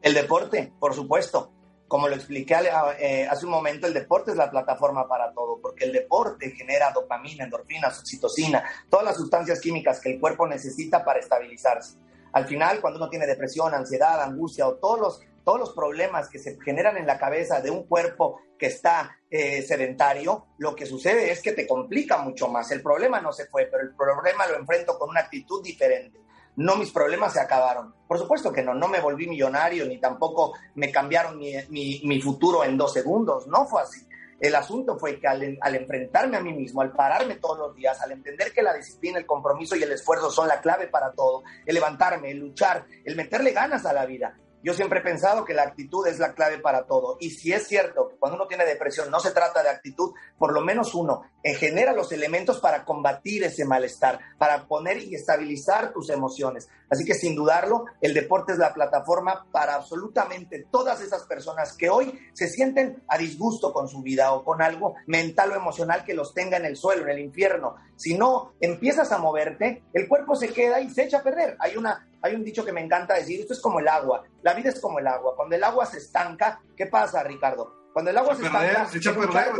El 0.02 0.14
deporte, 0.14 0.72
por 0.80 0.94
supuesto. 0.94 1.52
Como 1.88 2.08
lo 2.08 2.15
expliqué 2.15 2.56
eh, 3.00 3.27
hace 3.30 3.46
un 3.46 3.51
momento, 3.51 3.86
el 3.86 3.94
deporte 3.94 4.32
es 4.32 4.38
la 4.38 4.50
plataforma 4.50 5.08
para 5.08 5.32
todo, 5.34 5.60
porque 5.62 5.86
el 5.86 5.92
deporte 5.92 6.50
genera 6.51 6.92
dopamina, 6.92 7.44
endorfinas, 7.44 8.00
oxitocina, 8.00 8.63
todas 8.89 9.06
las 9.06 9.18
sustancias 9.18 9.62
químicas 9.62 10.00
que 10.00 10.13
el 10.13 10.20
cuerpo 10.20 10.48
necesita 10.48 11.06
para 11.06 11.20
estabilizarse. 11.20 11.98
Al 12.34 12.48
final, 12.48 12.82
cuando 12.82 12.98
uno 12.98 13.10
tiene 13.10 13.27
depresión, 13.27 13.74
ansiedad, 13.74 14.22
angustia 14.22 14.68
o 14.68 14.75
todos 14.75 15.00
los, 15.00 15.22
todos 15.44 15.60
los 15.60 15.74
problemas 15.74 16.27
que 16.27 16.39
se 16.39 16.60
generan 16.60 16.98
en 16.98 17.06
la 17.06 17.20
cabeza 17.20 17.62
de 17.62 17.70
un 17.70 17.84
cuerpo 17.84 18.42
que 18.58 18.65
está 18.65 19.18
eh, 19.30 19.62
sedentario, 19.62 20.48
lo 20.58 20.75
que 20.75 20.86
sucede 20.86 21.32
es 21.32 21.42
que 21.42 21.54
te 21.54 21.68
complica 21.68 22.18
mucho 22.18 22.48
más. 22.48 22.72
El 22.72 22.82
problema 22.82 23.22
no 23.22 23.32
se 23.32 23.46
fue, 23.46 23.68
pero 23.68 23.84
el 23.84 23.96
problema 23.96 24.48
lo 24.48 24.58
enfrento 24.58 24.98
con 24.98 25.12
una 25.12 25.22
actitud 25.22 25.63
diferente 25.63 26.25
no 26.58 26.76
mis 26.76 26.92
problemas 26.92 27.34
se 27.34 27.40
acabaron. 27.40 27.94
Por 28.08 28.18
supuesto 28.18 28.52
que 28.52 28.64
no, 28.64 28.74
no 28.74 28.88
me 28.88 29.02
volví 29.02 29.28
millonario 29.28 29.86
ni 29.86 30.00
tampoco 30.00 30.54
me 30.76 30.92
cambiaron 30.92 31.38
mi, 31.38 32.22
futuro 32.22 32.64
en 32.64 32.78
dos 32.78 32.94
segundos, 32.94 33.48
no 33.48 33.66
fue 33.66 33.82
así. 33.82 34.06
El 34.40 34.54
asunto 34.56 34.98
fue 34.98 35.20
que 35.20 35.28
al, 35.28 35.58
al, 35.62 35.76
enfrentarme 35.76 36.36
a 36.36 36.42
mí 36.42 36.54
mismo, 36.54 36.82
al 36.82 36.92
pararme 36.92 37.36
todos 37.36 37.58
los 37.58 37.76
días, 37.76 38.02
al 38.02 38.12
entender 38.12 38.52
que 38.52 38.62
la 38.62 38.74
disciplina, 38.74 39.18
el 39.18 39.26
compromiso 39.26 39.76
y 39.76 39.84
el 39.84 39.92
esfuerzo 39.92 40.30
son 40.30 40.50
la 40.50 40.60
clave 40.60 40.88
para 40.88 41.14
todo, 41.14 41.44
el 41.66 41.74
levantarme, 41.74 42.32
el 42.32 42.40
luchar, 42.40 42.86
el 43.06 43.16
meterle 43.16 43.52
ganas 43.52 43.86
a 43.86 43.94
la 43.94 44.06
vida, 44.06 44.38
yo 44.65 44.74
siempre 44.74 45.00
he 45.00 45.03
pensado 45.03 45.45
que 45.45 45.53
la 45.53 45.62
actitud 45.62 46.07
es 46.07 46.17
la 46.17 46.34
clave 46.34 46.57
para 46.57 46.88
todo. 46.88 47.17
Y 47.19 47.29
si 47.29 47.53
es 47.53 47.67
cierto 47.67 48.10
que 48.10 48.15
cuando 48.15 48.36
uno 48.36 48.48
tiene 48.48 48.65
depresión 48.65 49.12
no 49.12 49.19
se 49.19 49.29
trata 49.29 49.62
de 49.62 49.69
actitud, 49.69 50.15
por 50.39 50.53
lo 50.53 50.62
menos 50.62 50.95
uno 50.95 51.22
eh, 51.43 51.53
genera 51.53 51.93
los 51.93 52.12
elementos 52.12 52.60
para 52.60 52.84
combatir 52.84 53.43
ese 53.43 53.63
malestar, 53.63 54.19
para 54.39 54.67
poner 54.67 54.98
y 54.98 55.13
estabilizar 55.13 55.93
tus 55.93 56.10
emociones. 56.10 56.67
Así 56.89 57.05
que 57.05 57.13
sin 57.13 57.36
dudarlo, 57.36 57.86
el 58.01 58.15
deporte 58.15 58.53
es 58.53 58.57
la 58.57 58.74
plataforma 58.74 59.45
para 59.51 59.75
absolutamente 59.75 60.65
todas 60.72 61.00
esas 61.00 61.27
personas 61.27 61.77
que 61.77 61.91
hoy 61.91 62.19
se 62.34 62.48
sienten 62.48 63.03
a 63.07 63.19
disgusto 63.19 63.72
con 63.72 63.88
su 63.88 64.01
vida 64.01 64.34
o 64.34 64.43
con 64.43 64.63
algo 64.63 64.95
mental 65.05 65.51
o 65.51 65.55
emocional 65.55 66.03
que 66.03 66.15
los 66.15 66.34
tenga 66.34 66.57
en 66.57 66.65
el 66.65 66.75
suelo, 66.75 67.03
en 67.03 67.10
el 67.10 67.19
infierno. 67.19 67.75
Si 67.98 68.17
no 68.17 68.53
empiezas 68.60 69.12
a 69.12 69.19
moverte, 69.19 69.84
el 69.93 70.07
cuerpo 70.07 70.36
se 70.36 70.50
queda 70.50 70.81
y 70.81 70.89
se 70.89 71.03
echa 71.03 71.19
a 71.19 71.24
perder. 71.24 71.55
Hay 71.60 71.77
una 71.77 72.07
hay 72.22 72.36
un 72.36 72.43
dicho 72.43 72.65
que 72.65 72.74
me 72.74 72.81
encanta 72.81 73.13
decir, 73.15 73.41
esto 73.41 73.53
es 73.53 73.62
como 73.62 73.79
el 73.79 73.88
agua, 73.88 74.24
la 74.41 74.53
vida 74.53 74.69
es 74.69 74.79
como 74.79 75.00
el 75.00 75.07
agua, 75.07 75.36
cuando 75.36 75.55
el 75.55 75.63
agua 75.63 75.86
se 75.86 75.98
estanca, 75.98 76.62
¿qué 76.75 76.88
pasa, 76.88 77.24
Ricardo? 77.24 77.89
Cuando 77.93 78.12
el 78.12 78.17
agua 78.17 78.36
se, 78.36 78.45
estanca, 78.45 78.88
se, 78.88 78.98
echa 78.98 79.12
a 79.12 79.15
perder, 79.15 79.51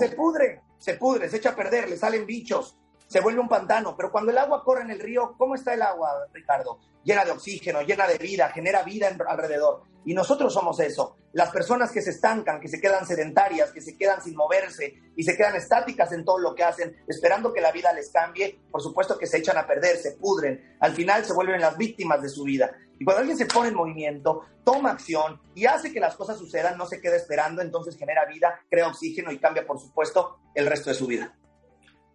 se 0.00 0.08
pudre, 0.16 0.62
se 0.78 0.94
pudre, 0.94 1.28
se 1.28 1.36
echa 1.36 1.50
a 1.50 1.56
perder, 1.56 1.88
le 1.88 1.96
salen 1.96 2.24
bichos, 2.24 2.78
se 3.06 3.20
vuelve 3.20 3.40
un 3.40 3.48
pantano, 3.48 3.96
pero 3.96 4.10
cuando 4.10 4.32
el 4.32 4.38
agua 4.38 4.64
corre 4.64 4.82
en 4.82 4.90
el 4.90 5.00
río, 5.00 5.34
¿cómo 5.38 5.54
está 5.54 5.74
el 5.74 5.82
agua, 5.82 6.10
Ricardo? 6.32 6.80
Llena 7.04 7.24
de 7.24 7.30
oxígeno, 7.30 7.82
llena 7.82 8.06
de 8.06 8.18
vida, 8.18 8.48
genera 8.48 8.82
vida 8.82 9.08
alrededor. 9.28 9.82
Y 10.04 10.14
nosotros 10.14 10.52
somos 10.52 10.78
eso. 10.80 11.16
Las 11.32 11.50
personas 11.50 11.92
que 11.92 12.00
se 12.02 12.10
estancan, 12.10 12.60
que 12.60 12.68
se 12.68 12.80
quedan 12.80 13.06
sedentarias, 13.06 13.72
que 13.72 13.80
se 13.80 13.96
quedan 13.96 14.22
sin 14.22 14.36
moverse 14.36 14.94
y 15.16 15.22
se 15.22 15.36
quedan 15.36 15.56
estáticas 15.56 16.12
en 16.12 16.24
todo 16.24 16.38
lo 16.38 16.54
que 16.54 16.64
hacen, 16.64 16.96
esperando 17.06 17.52
que 17.52 17.60
la 17.60 17.72
vida 17.72 17.92
les 17.92 18.10
cambie, 18.10 18.60
por 18.70 18.82
supuesto 18.82 19.18
que 19.18 19.26
se 19.26 19.38
echan 19.38 19.58
a 19.58 19.66
perder, 19.66 19.96
se 19.96 20.12
pudren. 20.12 20.76
Al 20.80 20.92
final 20.92 21.24
se 21.24 21.32
vuelven 21.32 21.60
las 21.60 21.76
víctimas 21.76 22.22
de 22.22 22.28
su 22.28 22.44
vida. 22.44 22.70
Y 22.98 23.04
cuando 23.04 23.20
alguien 23.20 23.38
se 23.38 23.46
pone 23.46 23.68
en 23.68 23.74
movimiento, 23.74 24.42
toma 24.64 24.92
acción 24.92 25.40
y 25.54 25.66
hace 25.66 25.92
que 25.92 26.00
las 26.00 26.16
cosas 26.16 26.38
sucedan, 26.38 26.78
no 26.78 26.86
se 26.86 27.00
queda 27.00 27.16
esperando, 27.16 27.60
entonces 27.62 27.96
genera 27.96 28.24
vida, 28.24 28.60
crea 28.70 28.88
oxígeno 28.88 29.30
y 29.30 29.38
cambia, 29.38 29.66
por 29.66 29.78
supuesto, 29.78 30.38
el 30.54 30.66
resto 30.66 30.90
de 30.90 30.96
su 30.96 31.06
vida. 31.06 31.36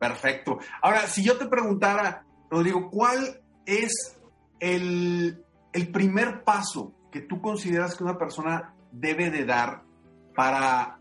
Perfecto. 0.01 0.57
Ahora, 0.81 1.05
si 1.05 1.23
yo 1.23 1.37
te 1.37 1.45
preguntara, 1.45 2.25
Rodrigo, 2.49 2.89
¿cuál 2.89 3.39
es 3.67 4.17
el, 4.59 5.45
el 5.73 5.91
primer 5.91 6.43
paso 6.43 6.91
que 7.11 7.21
tú 7.21 7.39
consideras 7.39 7.95
que 7.95 8.03
una 8.03 8.17
persona 8.17 8.73
debe 8.91 9.29
de 9.29 9.45
dar 9.45 9.83
para, 10.35 10.97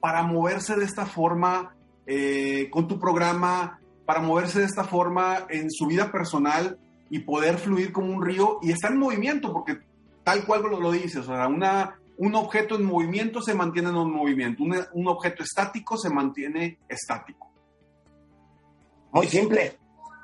para 0.00 0.22
moverse 0.22 0.76
de 0.76 0.86
esta 0.86 1.04
forma 1.04 1.76
eh, 2.06 2.70
con 2.70 2.88
tu 2.88 2.98
programa, 2.98 3.78
para 4.06 4.22
moverse 4.22 4.60
de 4.60 4.64
esta 4.64 4.84
forma 4.84 5.46
en 5.50 5.70
su 5.70 5.86
vida 5.86 6.10
personal 6.10 6.78
y 7.10 7.18
poder 7.18 7.58
fluir 7.58 7.92
como 7.92 8.10
un 8.10 8.24
río 8.24 8.58
y 8.62 8.70
estar 8.70 8.90
en 8.90 9.00
movimiento, 9.00 9.52
porque 9.52 9.80
tal 10.24 10.46
cual 10.46 10.62
lo, 10.62 10.80
lo 10.80 10.92
dices, 10.92 11.28
o 11.28 11.34
sea, 11.34 11.46
una, 11.46 11.98
un 12.18 12.34
objeto 12.34 12.74
en 12.74 12.84
movimiento 12.84 13.40
se 13.40 13.54
mantiene 13.54 13.90
en 13.90 13.96
un 13.96 14.12
movimiento, 14.12 14.64
un, 14.64 15.08
objeto 15.08 15.44
estático 15.44 15.96
se 15.96 16.10
mantiene 16.10 16.80
estático. 16.88 17.48
Muy 19.12 19.28
simple, 19.28 19.78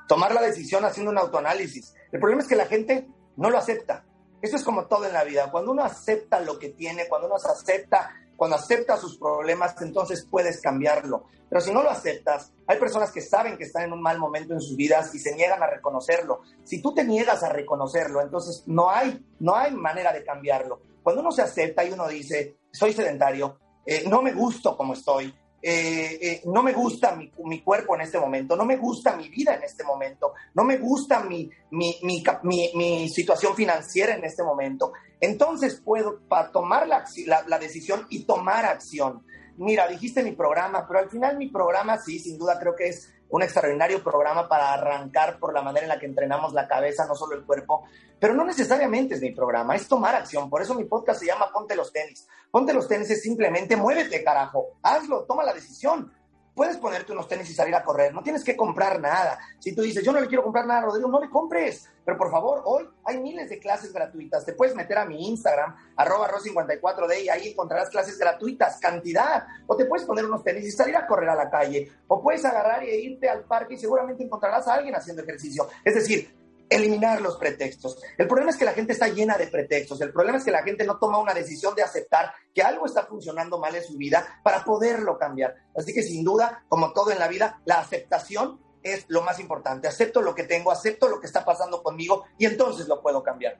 tomar 0.07 0.33
la 0.33 0.41
decisión 0.41 0.83
haciendo 0.83 1.11
un 1.11 1.17
autoanálisis. 1.17 1.93
El 2.11 2.19
problema 2.19 2.41
es 2.41 2.49
que 2.49 2.55
la 2.55 2.65
gente 2.65 3.07
no 3.37 3.49
lo 3.49 3.57
acepta. 3.57 4.05
Eso 4.41 4.57
es 4.57 4.63
como 4.63 4.87
todo 4.87 5.05
en 5.05 5.13
la 5.13 5.23
vida. 5.23 5.49
Cuando 5.49 5.71
uno 5.71 5.83
acepta 5.83 6.41
lo 6.41 6.59
que 6.59 6.69
tiene, 6.69 7.07
cuando 7.07 7.27
uno 7.27 7.37
acepta, 7.37 8.11
cuando 8.35 8.57
acepta 8.57 8.97
sus 8.97 9.17
problemas, 9.17 9.73
entonces 9.81 10.27
puedes 10.29 10.59
cambiarlo. 10.61 11.23
Pero 11.49 11.61
si 11.61 11.71
no 11.71 11.81
lo 11.81 11.89
aceptas, 11.89 12.51
hay 12.67 12.77
personas 12.77 13.11
que 13.11 13.21
saben 13.21 13.57
que 13.57 13.63
están 13.63 13.83
en 13.83 13.93
un 13.93 14.01
mal 14.01 14.19
momento 14.19 14.53
en 14.53 14.59
sus 14.59 14.75
vidas 14.75 15.15
y 15.15 15.19
se 15.19 15.33
niegan 15.33 15.63
a 15.63 15.67
reconocerlo. 15.67 16.41
Si 16.65 16.81
tú 16.81 16.93
te 16.93 17.05
niegas 17.05 17.41
a 17.43 17.49
reconocerlo, 17.49 18.21
entonces 18.21 18.63
no 18.67 18.89
hay, 18.89 19.25
no 19.39 19.55
hay 19.55 19.73
manera 19.73 20.11
de 20.11 20.25
cambiarlo. 20.25 20.81
Cuando 21.05 21.21
uno 21.21 21.31
se 21.31 21.43
acepta 21.43 21.85
y 21.85 21.91
uno 21.91 22.07
dice, 22.07 22.57
soy 22.71 22.91
sedentario, 22.91 23.59
eh, 23.85 24.05
no 24.09 24.23
me 24.23 24.33
gusto 24.33 24.75
como 24.75 24.93
estoy, 24.93 25.31
eh, 25.61 26.17
eh, 26.19 26.41
no 26.45 26.63
me 26.63 26.73
gusta 26.73 27.15
mi, 27.15 27.31
mi, 27.43 27.61
cuerpo 27.61 27.93
en 27.93 28.01
este 28.01 28.17
momento, 28.17 28.55
no 28.55 28.65
me 28.65 28.77
gusta 28.77 29.15
mi 29.15 29.29
vida 29.29 29.53
en 29.53 29.61
este 29.61 29.83
momento, 29.83 30.33
no 30.55 30.63
me 30.63 30.77
gusta 30.77 31.19
mi, 31.19 31.47
mi, 31.69 31.99
mi 32.41 33.07
situación 33.07 33.55
financiera 33.55 34.15
en 34.15 34.23
este 34.23 34.41
momento, 34.41 34.93
entonces 35.21 35.79
puedo 35.79 36.21
para 36.27 36.51
tomar 36.51 36.87
la, 36.87 37.05
la, 37.45 37.59
decisión 37.59 38.07
y 38.09 38.23
tomar 38.23 38.65
acción. 38.65 39.23
Mira, 39.57 39.87
dijiste 39.87 40.23
mi 40.23 40.31
programa, 40.31 40.87
pero 40.87 41.01
al 41.01 41.11
final 41.11 41.37
mi 41.37 41.49
programa 41.49 41.99
sí, 41.99 42.17
sin 42.17 42.39
duda 42.39 42.57
creo 42.59 42.75
que 42.75 42.87
es 42.87 43.13
un 43.29 43.43
extraordinario 43.43 44.03
programa 44.03 44.47
para 44.47 44.73
arrancar 44.73 45.39
por 45.39 45.53
la 45.53 45.61
manera 45.61 45.85
en 45.85 45.89
la 45.89 45.99
que 45.99 46.05
entrenamos 46.05 46.53
la 46.53 46.67
cabeza, 46.67 47.05
no 47.05 47.15
solo 47.15 47.35
el 47.35 47.45
cuerpo, 47.45 47.83
pero 48.19 48.33
no 48.33 48.45
necesariamente 48.45 49.15
es 49.15 49.21
mi 49.21 49.31
programa, 49.31 49.75
es 49.75 49.87
tomar 49.87 50.15
acción. 50.15 50.49
Por 50.49 50.61
eso 50.61 50.73
mi 50.73 50.85
podcast 50.85 51.19
se 51.19 51.27
llama 51.27 51.51
Ponte 51.51 51.75
los 51.75 51.91
tenis. 51.91 52.27
Ponte 52.51 52.73
los 52.73 52.87
tenis 52.87 53.09
es 53.09 53.21
simplemente 53.21 53.75
muévete, 53.75 54.23
carajo, 54.23 54.77
hazlo, 54.81 55.23
toma 55.23 55.43
la 55.43 55.53
decisión. 55.53 56.11
Puedes 56.55 56.77
ponerte 56.77 57.11
unos 57.11 57.27
tenis 57.27 57.49
y 57.49 57.53
salir 57.53 57.75
a 57.75 57.83
correr, 57.83 58.13
no 58.13 58.23
tienes 58.23 58.41
que 58.41 58.55
comprar 58.55 58.97
nada. 59.01 59.37
Si 59.59 59.75
tú 59.75 59.81
dices, 59.81 60.05
yo 60.05 60.13
no 60.13 60.21
le 60.21 60.27
quiero 60.27 60.41
comprar 60.41 60.65
nada 60.65 60.79
a 60.79 60.83
Rodrigo, 60.85 61.09
no 61.09 61.19
le 61.19 61.29
compres. 61.29 61.89
Pero 62.05 62.17
por 62.17 62.31
favor, 62.31 62.61
hoy 62.63 62.87
hay 63.03 63.19
miles 63.19 63.49
de 63.49 63.59
clases 63.59 63.91
gratuitas. 63.91 64.45
Te 64.45 64.53
puedes 64.53 64.73
meter 64.73 64.97
a 64.97 65.05
mi 65.05 65.27
Instagram, 65.27 65.75
arroba 65.97 66.29
ro54d, 66.29 67.23
y 67.23 67.29
ahí 67.29 67.49
encontrarás 67.49 67.89
clases 67.89 68.17
gratuitas, 68.17 68.79
cantidad. 68.79 69.45
O 69.67 69.75
te 69.75 69.83
puedes 69.83 70.05
poner 70.05 70.23
unos 70.23 70.43
tenis 70.43 70.65
y 70.65 70.71
salir 70.71 70.95
a 70.95 71.05
correr 71.05 71.29
a 71.29 71.35
la 71.35 71.49
calle. 71.49 71.91
O 72.07 72.21
puedes 72.21 72.45
agarrar 72.45 72.83
e 72.83 72.95
irte 73.01 73.27
al 73.27 73.43
parque 73.43 73.73
y 73.73 73.77
seguramente 73.77 74.23
encontrarás 74.23 74.65
a 74.69 74.75
alguien 74.75 74.95
haciendo 74.95 75.23
ejercicio. 75.23 75.67
Es 75.83 75.95
decir, 75.95 76.44
eliminar 76.69 77.21
los 77.21 77.37
pretextos. 77.37 77.97
El 78.17 78.27
problema 78.27 78.51
es 78.51 78.57
que 78.57 78.65
la 78.65 78.73
gente 78.73 78.93
está 78.93 79.07
llena 79.07 79.37
de 79.37 79.47
pretextos. 79.47 80.01
El 80.01 80.11
problema 80.11 80.37
es 80.37 80.43
que 80.43 80.51
la 80.51 80.63
gente 80.63 80.85
no 80.85 80.97
toma 80.97 81.19
una 81.19 81.33
decisión 81.33 81.75
de 81.75 81.83
aceptar 81.83 82.33
que 82.53 82.61
algo 82.61 82.85
está 82.85 83.05
funcionando 83.05 83.59
mal 83.59 83.75
en 83.75 83.83
su 83.83 83.97
vida 83.97 84.39
para 84.43 84.63
poderlo 84.63 85.17
cambiar. 85.17 85.55
Así 85.75 85.93
que 85.93 86.03
sin 86.03 86.23
duda, 86.23 86.63
como 86.67 86.93
todo 86.93 87.11
en 87.11 87.19
la 87.19 87.27
vida, 87.27 87.61
la 87.65 87.79
aceptación 87.79 88.59
es 88.83 89.05
lo 89.07 89.21
más 89.21 89.39
importante. 89.39 89.87
Acepto 89.87 90.21
lo 90.21 90.35
que 90.35 90.43
tengo, 90.43 90.71
acepto 90.71 91.07
lo 91.07 91.19
que 91.19 91.27
está 91.27 91.43
pasando 91.43 91.81
conmigo 91.81 92.25
y 92.37 92.45
entonces 92.45 92.87
lo 92.87 93.01
puedo 93.01 93.23
cambiar. 93.23 93.59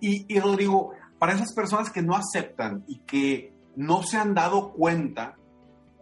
Y, 0.00 0.26
y 0.32 0.40
Rodrigo, 0.40 0.92
para 1.18 1.32
esas 1.32 1.52
personas 1.52 1.90
que 1.90 2.02
no 2.02 2.16
aceptan 2.16 2.84
y 2.86 3.00
que 3.00 3.52
no 3.76 4.02
se 4.02 4.16
han 4.16 4.34
dado 4.34 4.72
cuenta, 4.72 5.36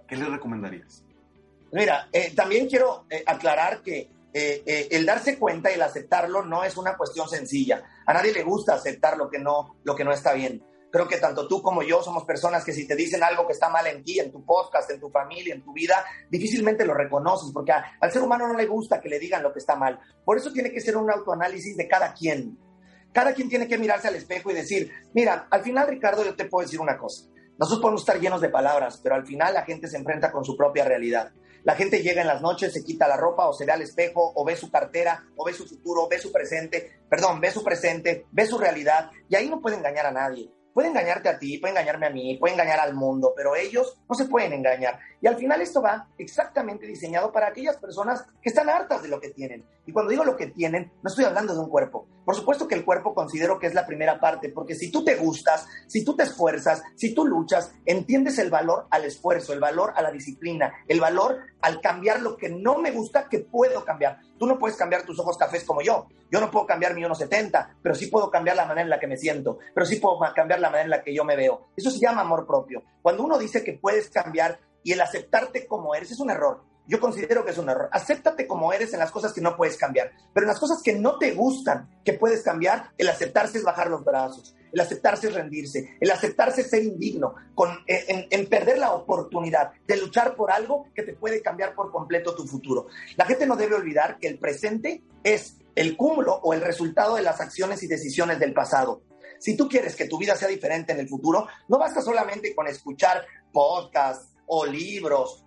¿qué 0.07 0.17
les 0.17 0.29
recomendarías? 0.29 1.05
Mira, 1.73 2.09
eh, 2.13 2.35
también 2.35 2.69
quiero 2.69 3.07
eh, 3.09 3.25
aclarar 3.27 3.83
que 3.83 4.11
eh, 4.35 4.63
eh, 4.65 4.89
el 4.91 5.05
darse 5.05 5.39
cuenta 5.39 5.71
y 5.71 5.75
el 5.75 5.83
aceptarlo 5.83 6.43
no 6.43 6.65
es 6.65 6.77
una 6.77 6.97
cuestión 6.97 7.29
sencilla. 7.29 7.83
A 8.07 8.13
nadie 8.13 8.33
le 8.33 8.43
gusta 8.43 8.75
aceptar 8.75 9.17
lo 9.17 9.29
que 9.29 9.39
no, 9.39 9.77
lo 9.85 9.95
que 9.95 10.05
no 10.05 10.13
está 10.13 10.33
bien. 10.33 10.65
Creo 10.91 11.09
que 11.09 11.17
tanto 11.17 11.49
tú 11.49 11.63
como 11.63 11.83
yo 11.83 12.03
somos 12.03 12.25
personas 12.25 12.65
que 12.65 12.73
si 12.73 12.87
te 12.87 12.95
dicen 12.95 13.23
algo 13.23 13.47
que 13.47 13.55
está 13.55 13.71
mal 13.71 13.87
en 13.87 14.05
ti, 14.05 14.21
en 14.21 14.31
tu 14.31 14.45
podcast, 14.45 14.91
en 14.91 15.01
tu 15.01 15.09
familia, 15.09 15.55
en 15.55 15.63
tu 15.63 15.73
vida, 15.73 16.05
difícilmente 16.31 16.85
lo 16.85 16.93
reconoces, 16.93 17.51
porque 17.53 17.73
al 17.73 18.13
ser 18.13 18.21
humano 18.21 18.47
no 18.47 18.55
le 18.55 18.67
gusta 18.67 19.01
que 19.01 19.09
le 19.09 19.19
digan 19.19 19.43
lo 19.43 19.53
que 19.55 19.59
está 19.59 19.75
mal. 19.75 19.99
Por 20.23 20.37
eso 20.37 20.53
tiene 20.53 20.71
que 20.71 20.83
ser 20.83 20.99
un 20.99 21.11
autoanálisis 21.11 21.77
de 21.79 21.89
cada 21.89 22.13
quien. 22.13 22.59
Cada 23.13 23.33
quien 23.33 23.49
tiene 23.49 23.69
que 23.69 23.79
mirarse 23.79 24.09
al 24.09 24.17
espejo 24.17 24.51
y 24.51 24.55
decir, 24.55 24.91
mira, 25.15 25.47
al 25.51 25.63
final, 25.63 25.89
Ricardo, 25.89 26.25
yo 26.25 26.35
te 26.35 26.45
puedo 26.45 26.67
decir 26.67 26.81
una 26.81 26.99
cosa. 26.99 27.25
Nosotros 27.59 27.81
podemos 27.81 28.03
estar 28.03 28.21
llenos 28.21 28.41
de 28.41 28.49
palabras, 28.49 29.01
pero 29.03 29.15
al 29.15 29.27
final 29.27 29.55
la 29.55 29.63
gente 29.63 29.89
se 29.89 29.97
enfrenta 29.97 30.33
con 30.33 30.45
su 30.45 30.57
propia 30.57 30.85
realidad. 30.85 31.33
La 31.65 31.77
gente 31.77 32.03
llega 32.03 32.23
en 32.23 32.27
las 32.27 32.43
noches, 32.43 32.73
se 32.73 32.83
quita 32.83 33.07
la 33.07 33.17
ropa 33.17 33.47
o 33.49 33.53
se 33.53 33.65
ve 33.65 33.73
al 33.73 33.83
espejo 33.83 34.33
o 34.35 34.45
ve 34.45 34.57
su 34.57 34.71
cartera 34.71 35.25
o 35.37 35.45
ve 35.45 35.53
su 35.53 35.65
futuro, 35.67 36.09
ve 36.09 36.19
su 36.19 36.33
presente, 36.33 37.01
perdón, 37.09 37.41
ve 37.41 37.53
su 37.53 37.63
presente, 37.63 38.27
ve 38.33 38.47
su 38.47 38.59
realidad 38.59 39.11
y 39.29 39.37
ahí 39.37 39.49
no 39.49 39.61
puede 39.61 39.77
engañar 39.77 40.07
a 40.07 40.13
nadie. 40.13 40.51
puede 40.73 40.89
engañarte 40.89 41.29
a 41.29 41.39
ti, 41.39 41.59
puede 41.59 41.73
engañarme 41.73 42.07
a 42.07 42.11
mí, 42.11 42.37
puede 42.39 42.55
engañar 42.55 42.81
al 42.81 42.95
mundo, 42.95 43.35
pero 43.37 43.55
ellos 43.55 44.01
no 44.09 44.15
se 44.15 44.25
pueden 44.25 44.55
engañar. 44.55 44.99
Y 45.21 45.27
al 45.27 45.37
final 45.37 45.61
esto 45.61 45.83
va 45.83 46.09
exactamente 46.19 46.87
diseñado 46.87 47.31
para 47.31 47.49
aquellas 47.49 47.77
personas 47.77 48.25
que 48.41 48.49
están 48.49 48.71
hartas 48.71 49.03
de 49.03 49.09
lo 49.09 49.21
que 49.21 49.31
tienen. 49.31 49.65
Y 49.87 49.93
cuando 49.93 50.11
digo 50.11 50.25
lo 50.25 50.37
que 50.37 50.47
tienen, 50.47 50.91
no 51.03 51.11
estoy 51.11 51.27
hablando 51.27 51.55
de 51.55 51.61
un 51.61 51.69
cuerpo. 51.69 52.07
Por 52.25 52.37
supuesto 52.37 52.69
que 52.69 52.75
el 52.75 52.85
cuerpo 52.85 53.15
considero 53.15 53.59
que 53.59 53.67
es 53.67 53.75
la 53.75 53.87
primera 53.87 54.21
parte, 54.21 54.49
porque 54.49 54.75
si 54.75 54.91
tú 54.91 55.05
te 55.05 55.17
gustas, 55.17 55.67
si 55.87 56.05
tú 56.05 56.15
te 56.15 56.23
esfuerzas, 56.23 56.83
si 56.95 57.15
tú 57.15 57.27
luchas, 57.27 57.73
entiendes 57.85 58.39
el 58.39 58.51
valor 58.51 58.87
al 58.91 59.05
esfuerzo, 59.05 59.53
el 59.53 59.61
valor 59.61 59.93
a 59.97 60.03
la 60.03 60.13
disciplina, 60.13 60.73
el 60.87 61.01
valor 61.01 61.41
al 61.61 61.81
cambiar 61.81 62.21
lo 62.21 62.37
que 62.37 62.49
no 62.49 62.79
me 62.79 62.93
gusta, 62.93 63.29
que 63.29 63.41
puedo 63.41 63.85
cambiar. 63.85 64.19
Tú 64.39 64.47
no 64.47 64.59
puedes 64.59 64.77
cambiar 64.77 65.05
tus 65.05 65.19
ojos 65.19 65.37
cafés 65.37 65.65
como 65.65 65.83
yo. 65.83 66.07
Yo 66.31 66.41
no 66.41 66.51
puedo 66.51 66.67
cambiar 66.67 66.95
mi 66.95 67.03
1,70, 67.03 67.77
pero 67.83 67.95
sí 67.95 68.07
puedo 68.07 68.31
cambiar 68.31 68.57
la 68.57 68.65
manera 68.65 68.83
en 68.83 68.91
la 68.91 68.99
que 69.01 69.07
me 69.07 69.17
siento, 69.17 69.59
pero 69.75 69.85
sí 69.85 69.97
puedo 69.97 70.19
cambiar 70.35 70.61
la 70.61 70.71
manera 70.71 70.85
en 70.85 70.91
la 70.91 71.03
que 71.03 71.15
yo 71.15 71.25
me 71.25 71.37
veo. 71.37 71.69
Eso 71.77 71.91
se 71.91 72.01
llama 72.01 72.23
amor 72.23 72.47
propio. 72.47 72.83
Cuando 73.03 73.23
uno 73.23 73.39
dice 73.39 73.63
que 73.63 73.75
puedes 73.75 74.09
cambiar 74.11 74.59
y 74.83 74.93
el 74.93 75.01
aceptarte 75.01 75.67
como 75.67 75.95
eres 75.95 76.11
es 76.11 76.21
un 76.21 76.31
error. 76.31 76.72
Yo 76.87 76.99
considero 76.99 77.45
que 77.45 77.53
es 77.53 77.59
un 77.59 77.69
error. 77.69 77.89
Acéptate 77.93 78.47
como 78.47 78.73
eres 78.73 78.93
en 78.93 78.99
las 78.99 79.11
cosas 79.11 79.33
que 79.33 79.41
no 79.41 79.57
puedes 79.57 79.77
cambiar, 79.77 80.11
pero 80.33 80.45
en 80.45 80.49
las 80.49 80.59
cosas 80.59 80.83
que 80.83 80.95
no 80.95 81.19
te 81.19 81.33
gustan, 81.33 81.89
que 82.05 82.15
puedes 82.15 82.43
cambiar, 82.43 82.91
el 82.99 83.09
aceptarse 83.09 83.59
es 83.59 83.65
bajar 83.65 83.89
los 83.89 84.05
brazos, 84.05 84.55
el 84.73 84.81
aceptarse 84.81 85.29
es 85.29 85.35
rendirse, 85.35 85.97
el 86.01 86.11
aceptarse 86.11 86.63
es 86.63 86.71
ser 86.71 86.83
indigno, 86.83 87.35
con, 87.55 87.71
en, 87.87 88.27
en, 88.31 88.47
perder 88.47 88.79
la 88.79 88.93
oportunidad 88.93 89.73
de 89.87 89.97
luchar 89.97 90.35
por 90.35 90.51
algo 90.51 90.87
que 90.95 91.03
te 91.03 91.15
puede 91.15 91.41
cambiar 91.41 91.75
por 91.75 91.93
completo 91.93 92.35
tu 92.35 92.47
futuro. 92.47 92.87
La 93.17 93.27
gente 93.27 93.47
no 93.47 93.57
debe 93.57 93.77
olvidar 93.77 94.19
que 94.19 94.29
el 94.29 94.39
presente 94.39 95.03
es 95.23 95.59
el 95.75 95.97
cúmulo 95.97 96.35
o 96.43 96.53
el 96.53 96.61
resultado 96.61 97.17
de 97.17 97.23
las 97.23 97.41
acciones 97.41 97.83
y 97.83 97.87
decisiones 97.87 98.39
del 98.39 98.53
pasado. 98.53 99.03
Si 99.39 99.57
tú 99.57 99.69
quieres 99.69 99.97
que 99.97 100.07
tu 100.07 100.19
vida 100.19 100.37
sea 100.37 100.49
diferente 100.49 100.93
en 100.93 101.01
el 101.01 101.09
futuro, 101.09 101.47
no 101.69 101.79
basta 101.79 102.01
solamente 102.01 102.55
con 102.55 102.69
escuchar 102.69 103.25
podcasts 103.53 104.29
o 104.47 104.65
libros. 104.65 105.43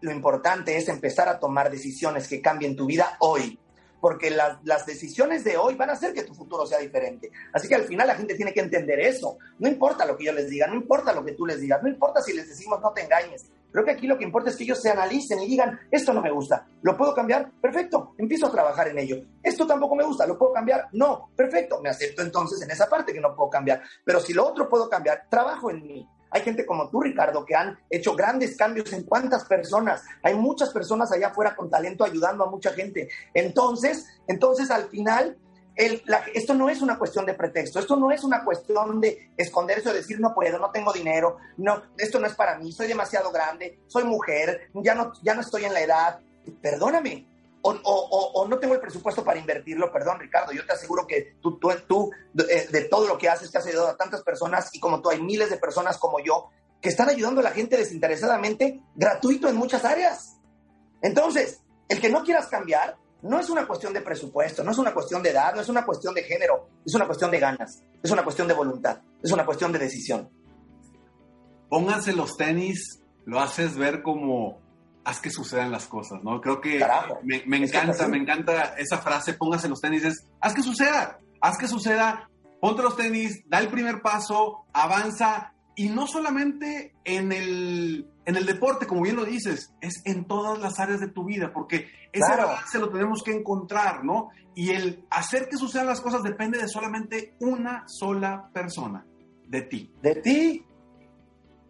Lo 0.00 0.12
importante 0.12 0.76
es 0.76 0.88
empezar 0.88 1.28
a 1.28 1.38
tomar 1.38 1.70
decisiones 1.70 2.28
que 2.28 2.40
cambien 2.40 2.76
tu 2.76 2.86
vida 2.86 3.16
hoy 3.20 3.58
porque 4.00 4.30
las, 4.30 4.58
las, 4.64 4.86
decisiones 4.86 5.42
de 5.42 5.56
hoy 5.56 5.74
van 5.74 5.90
a 5.90 5.94
hacer 5.94 6.12
que 6.12 6.22
tu 6.22 6.34
futuro 6.34 6.66
sea 6.66 6.78
diferente. 6.78 7.30
Así 7.52 7.66
que 7.66 7.74
al 7.74 7.84
final 7.84 8.06
la 8.06 8.14
gente 8.14 8.34
tiene 8.34 8.52
que 8.52 8.60
entender 8.60 9.00
eso. 9.00 9.38
No 9.58 9.68
importa 9.68 10.04
lo 10.04 10.16
que 10.16 10.26
yo 10.26 10.32
les 10.32 10.48
diga, 10.48 10.66
no 10.66 10.74
importa 10.74 11.12
lo 11.12 11.24
que 11.24 11.32
tú 11.32 11.46
les 11.46 11.60
digas, 11.60 11.82
no 11.82 11.88
importa 11.88 12.20
si 12.20 12.32
les 12.32 12.48
decimos 12.48 12.80
no 12.80 12.92
te 12.92 13.02
engañes. 13.02 13.50
Creo 13.72 13.84
que 13.84 13.90
aquí 13.90 14.06
lo 14.06 14.16
que 14.16 14.24
importa 14.24 14.50
es 14.50 14.56
que 14.56 14.64
ellos 14.64 14.80
se 14.80 14.90
analicen 14.90 15.42
y 15.42 15.48
digan, 15.48 15.78
esto 15.90 16.12
no 16.12 16.22
me 16.22 16.30
gusta, 16.30 16.66
¿lo 16.82 16.96
puedo 16.96 17.14
cambiar? 17.14 17.50
Perfecto, 17.60 18.14
empiezo 18.16 18.46
a 18.46 18.50
trabajar 18.50 18.88
en 18.88 18.98
ello. 18.98 19.16
Esto 19.42 19.66
tampoco 19.66 19.94
me 19.94 20.04
gusta, 20.04 20.26
¿lo 20.26 20.38
puedo 20.38 20.52
cambiar? 20.52 20.88
No, 20.92 21.30
perfecto, 21.36 21.82
me 21.82 21.90
acepto 21.90 22.22
entonces 22.22 22.62
en 22.62 22.70
esa 22.70 22.86
parte 22.86 23.12
que 23.12 23.20
no 23.20 23.34
puedo 23.34 23.50
cambiar. 23.50 23.82
Pero 24.04 24.20
si 24.20 24.32
lo 24.32 24.46
otro 24.46 24.68
puedo 24.68 24.88
cambiar, 24.88 25.26
trabajo 25.28 25.70
en 25.70 25.86
mí. 25.86 26.08
Hay 26.30 26.42
gente 26.42 26.66
como 26.66 26.88
tú, 26.88 27.00
Ricardo, 27.02 27.44
que 27.44 27.54
han 27.54 27.78
hecho 27.88 28.14
grandes 28.14 28.56
cambios 28.56 28.92
en 28.92 29.04
cuántas 29.04 29.44
personas. 29.44 30.02
Hay 30.22 30.34
muchas 30.34 30.70
personas 30.70 31.12
allá 31.12 31.28
afuera 31.28 31.54
con 31.54 31.70
talento 31.70 32.04
ayudando 32.04 32.44
a 32.44 32.50
mucha 32.50 32.72
gente. 32.72 33.08
Entonces, 33.32 34.06
entonces 34.26 34.70
al 34.70 34.88
final, 34.88 35.36
el, 35.76 36.02
la, 36.06 36.24
esto 36.34 36.54
no 36.54 36.68
es 36.68 36.82
una 36.82 36.98
cuestión 36.98 37.26
de 37.26 37.34
pretexto, 37.34 37.78
esto 37.78 37.96
no 37.96 38.10
es 38.10 38.24
una 38.24 38.44
cuestión 38.44 39.00
de 39.00 39.30
esconderse 39.36 39.90
o 39.90 39.94
decir 39.94 40.18
no 40.20 40.34
puedo, 40.34 40.58
no 40.58 40.70
tengo 40.70 40.92
dinero, 40.92 41.36
no, 41.58 41.82
esto 41.98 42.18
no 42.18 42.26
es 42.26 42.34
para 42.34 42.58
mí, 42.58 42.72
soy 42.72 42.88
demasiado 42.88 43.30
grande, 43.30 43.78
soy 43.86 44.04
mujer, 44.04 44.70
ya 44.74 44.94
no, 44.94 45.12
ya 45.22 45.34
no 45.34 45.42
estoy 45.42 45.64
en 45.64 45.74
la 45.74 45.80
edad. 45.80 46.20
Perdóname, 46.62 47.26
o, 47.82 48.46
no 48.48 48.58
tengo 48.58 48.74
el 48.74 48.80
presupuesto 48.80 49.24
para 49.24 49.38
invertirlo, 49.38 49.92
perdón 49.92 50.20
Ricardo, 50.20 50.52
yo 50.52 50.64
te 50.64 50.72
aseguro 50.72 51.06
que 51.06 51.36
tú, 51.40 51.58
tú, 51.88 52.10
de, 52.32 52.66
de, 52.66 52.82
todo 52.82 53.06
lo 53.06 53.18
que 53.18 53.28
haces, 53.28 53.50
te 53.50 53.58
has 53.58 53.66
ayudado 53.66 53.88
a 53.88 53.96
tantas 53.96 54.22
personas 54.22 54.70
y 54.72 54.80
como 54.80 55.00
tú 55.00 55.10
hay 55.10 55.20
miles 55.20 55.50
de 55.50 55.56
personas 55.56 55.98
como 55.98 56.20
yo 56.20 56.50
que 56.80 56.90
están 56.90 57.08
ayudando 57.08 57.40
a 57.40 57.44
la 57.44 57.50
gente 57.50 57.76
desinteresadamente, 57.76 58.82
gratuito 58.94 59.48
en 59.48 59.56
muchas 59.56 59.84
áreas. 59.84 60.38
Entonces, 61.02 61.60
el 61.88 62.00
que 62.00 62.10
no 62.10 62.22
quieras 62.22 62.46
cambiar 62.48 62.96
no 63.22 63.40
es 63.40 63.50
una 63.50 63.66
cuestión 63.66 63.92
de 63.92 64.02
presupuesto, 64.02 64.62
no 64.62 64.70
es 64.70 64.78
una 64.78 64.92
cuestión 64.92 65.22
de 65.22 65.30
edad, 65.30 65.54
no 65.54 65.60
es 65.60 65.68
una 65.68 65.84
cuestión 65.84 66.14
de 66.14 66.22
género, 66.22 66.68
es 66.84 66.94
una 66.94 67.06
cuestión 67.06 67.30
de 67.30 67.40
ganas, 67.40 67.82
es 68.02 68.10
una 68.10 68.22
cuestión 68.22 68.46
de 68.46 68.54
voluntad, 68.54 69.00
es 69.22 69.32
una 69.32 69.44
cuestión 69.44 69.72
de 69.72 69.78
decisión. 69.78 70.30
Pónganse 71.68 72.12
los 72.12 72.36
tenis, 72.36 73.00
lo 73.24 73.40
haces 73.40 73.76
ver 73.76 74.02
como 74.02 74.60
haz 75.06 75.20
que 75.20 75.30
sucedan 75.30 75.70
las 75.70 75.86
cosas, 75.86 76.22
¿no? 76.24 76.40
Creo 76.40 76.60
que 76.60 76.80
Carajo, 76.80 77.20
me, 77.22 77.42
me 77.46 77.58
encanta, 77.58 78.08
me 78.08 78.18
encanta 78.18 78.74
esa 78.76 78.98
frase, 78.98 79.34
póngase 79.34 79.68
los 79.68 79.80
tenis, 79.80 80.04
es, 80.04 80.26
haz 80.40 80.52
que 80.52 80.62
suceda, 80.62 81.20
haz 81.40 81.56
que 81.58 81.68
suceda, 81.68 82.28
ponte 82.60 82.82
los 82.82 82.96
tenis, 82.96 83.42
da 83.46 83.60
el 83.60 83.68
primer 83.68 84.02
paso, 84.02 84.64
avanza, 84.72 85.52
y 85.76 85.90
no 85.90 86.06
solamente 86.08 86.94
en 87.04 87.30
el, 87.30 88.08
en 88.24 88.36
el 88.36 88.46
deporte, 88.46 88.86
como 88.86 89.02
bien 89.02 89.14
lo 89.14 89.24
dices, 89.24 89.72
es 89.80 90.02
en 90.06 90.24
todas 90.26 90.58
las 90.58 90.80
áreas 90.80 90.98
de 91.00 91.08
tu 91.08 91.24
vida, 91.24 91.52
porque 91.52 91.86
ese 92.12 92.26
Claro. 92.26 92.48
balance 92.48 92.78
lo 92.80 92.88
tenemos 92.90 93.22
que 93.22 93.32
encontrar, 93.32 94.02
¿no? 94.04 94.30
Y 94.56 94.70
el 94.70 95.04
hacer 95.10 95.48
que 95.48 95.56
sucedan 95.56 95.86
las 95.86 96.00
cosas 96.00 96.22
depende 96.24 96.58
de 96.58 96.66
solamente 96.66 97.36
una 97.40 97.84
sola 97.86 98.48
persona, 98.52 99.06
de 99.46 99.62
ti. 99.62 99.92
De 100.02 100.16
ti, 100.16 100.65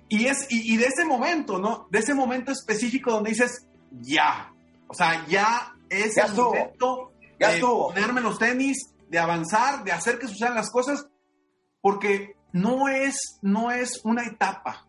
Y, 0.08 0.26
es, 0.26 0.46
y, 0.50 0.74
y 0.74 0.76
de 0.76 0.86
ese 0.86 1.04
momento, 1.04 1.58
¿no? 1.58 1.88
De 1.90 1.98
ese 1.98 2.14
momento 2.14 2.52
específico 2.52 3.10
donde 3.10 3.30
dices, 3.30 3.66
ya. 3.90 4.52
O 4.88 4.94
sea, 4.94 5.26
ya 5.26 5.74
es 5.88 6.14
Ya 6.14 6.22
el 6.24 6.28
estuvo. 6.30 6.48
momento 6.54 7.12
Ya 7.40 7.48
de 7.48 7.54
estuvo. 7.56 7.88
ponerme 7.88 8.20
los 8.20 8.38
tenis, 8.38 8.94
de 9.08 9.18
avanzar, 9.18 9.82
de 9.84 9.92
hacer 9.92 10.18
que 10.18 10.28
sucedan 10.28 10.54
las 10.54 10.70
cosas, 10.70 11.06
porque 11.80 12.36
no 12.52 12.88
es, 12.88 13.38
no 13.42 13.70
es 13.70 14.00
una 14.04 14.24
etapa, 14.24 14.86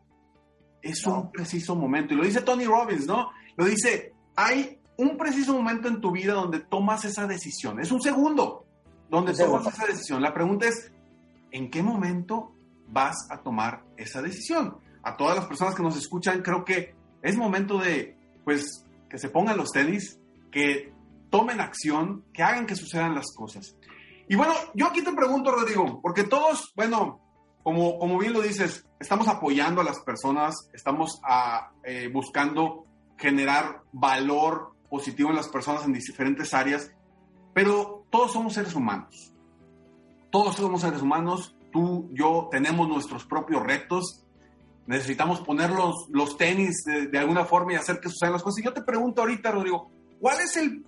es 0.82 1.06
No. 1.06 1.22
un 1.22 1.32
preciso 1.32 1.76
momento. 1.76 2.14
Y 2.14 2.18
lo 2.18 2.24
dice 2.24 2.42
Tony 2.42 2.66
Robbins, 2.66 3.06
¿no? 3.08 3.32
Lo 3.56 3.66
dice, 3.66 4.14
hay 4.36 4.80
un 4.98 5.18
preciso 5.18 5.54
momento 5.54 5.88
en 5.88 6.00
tu 6.02 6.12
vida 6.12 6.34
donde 6.34 6.60
tomas 6.60 7.06
esa 7.06 7.28
decisión. 7.28 7.80
Es 7.80 7.92
un 7.92 8.02
segundo 8.02 8.66
donde 9.10 9.32
Un 9.32 9.38
tomas 9.38 9.64
segundo. 9.64 9.70
esa 9.70 9.86
decisión. 9.88 10.22
La 10.22 10.34
pregunta 10.34 10.68
es, 10.68 10.92
¿en 11.52 11.70
qué 11.72 11.82
momento 11.84 12.52
vas 12.88 13.16
a 13.30 13.42
tomar 13.42 13.84
esa 13.98 14.22
decisión? 14.22 14.78
A 15.08 15.16
todas 15.16 15.38
las 15.38 15.46
personas 15.46 15.74
que 15.74 15.84
nos 15.84 15.96
escuchan, 15.96 16.42
creo 16.42 16.66
que 16.66 16.94
es 17.22 17.38
momento 17.38 17.78
de, 17.78 18.18
pues, 18.44 18.86
que 19.10 19.18
se 19.18 19.30
pongan 19.30 19.56
los 19.56 19.72
tenis, 19.72 20.20
que 20.52 20.92
tomen 21.30 21.62
acción, 21.62 22.26
que 22.34 22.44
hagan 22.44 22.66
que 22.66 22.76
sucedan 22.76 23.16
las 23.16 23.34
cosas. 23.34 23.78
Y 24.28 24.36
bueno, 24.36 24.54
yo 24.74 24.88
aquí 24.88 25.02
te 25.02 25.14
pregunto, 25.14 25.52
Rodrigo, 25.52 26.02
porque 26.02 26.26
todos, 26.26 26.74
bueno, 26.76 27.22
como, 27.64 27.98
como 28.00 28.18
bien 28.18 28.34
lo 28.34 28.42
dices, 28.42 28.86
estamos 29.00 29.30
apoyando 29.30 29.80
a 29.80 29.86
las 29.86 30.00
personas, 30.02 30.70
estamos 30.74 31.22
a, 31.24 31.72
eh, 31.86 32.10
buscando 32.12 32.86
generar 33.18 33.84
valor 33.94 34.74
positivo 34.90 35.30
en 35.30 35.38
las 35.38 35.48
personas 35.48 35.86
en 35.86 35.94
diferentes 35.94 36.54
áreas, 36.54 36.92
pero 37.54 38.06
todos 38.10 38.34
somos 38.34 38.54
seres 38.54 38.76
humanos. 38.76 39.34
Todos 40.32 40.58
somos 40.58 40.82
seres 40.82 41.02
humanos, 41.02 41.56
tú, 41.72 42.10
yo, 42.12 42.50
tenemos 42.52 42.90
nuestros 42.90 43.26
propios 43.26 43.64
retos, 43.64 44.26
necesitamos 44.88 45.42
poner 45.42 45.70
los, 45.70 46.08
los 46.10 46.38
tenis 46.38 46.84
de, 46.86 47.08
de 47.08 47.20
alguna 47.20 47.46
forma 47.46 47.74
y 47.74 47.76
hacer 47.76 48.00
que 48.00 48.10
sucedan 48.10 48.34
las 48.34 48.44
cosas. 48.44 48.60
Y 48.60 48.66
yo 48.66 48.74
te 48.74 48.82
pregunto 48.82 49.22
ahorita, 49.22 49.52
Rodrigo, 49.52 49.92
¿cuál 50.20 50.40
es 50.42 50.56
el, 50.58 50.86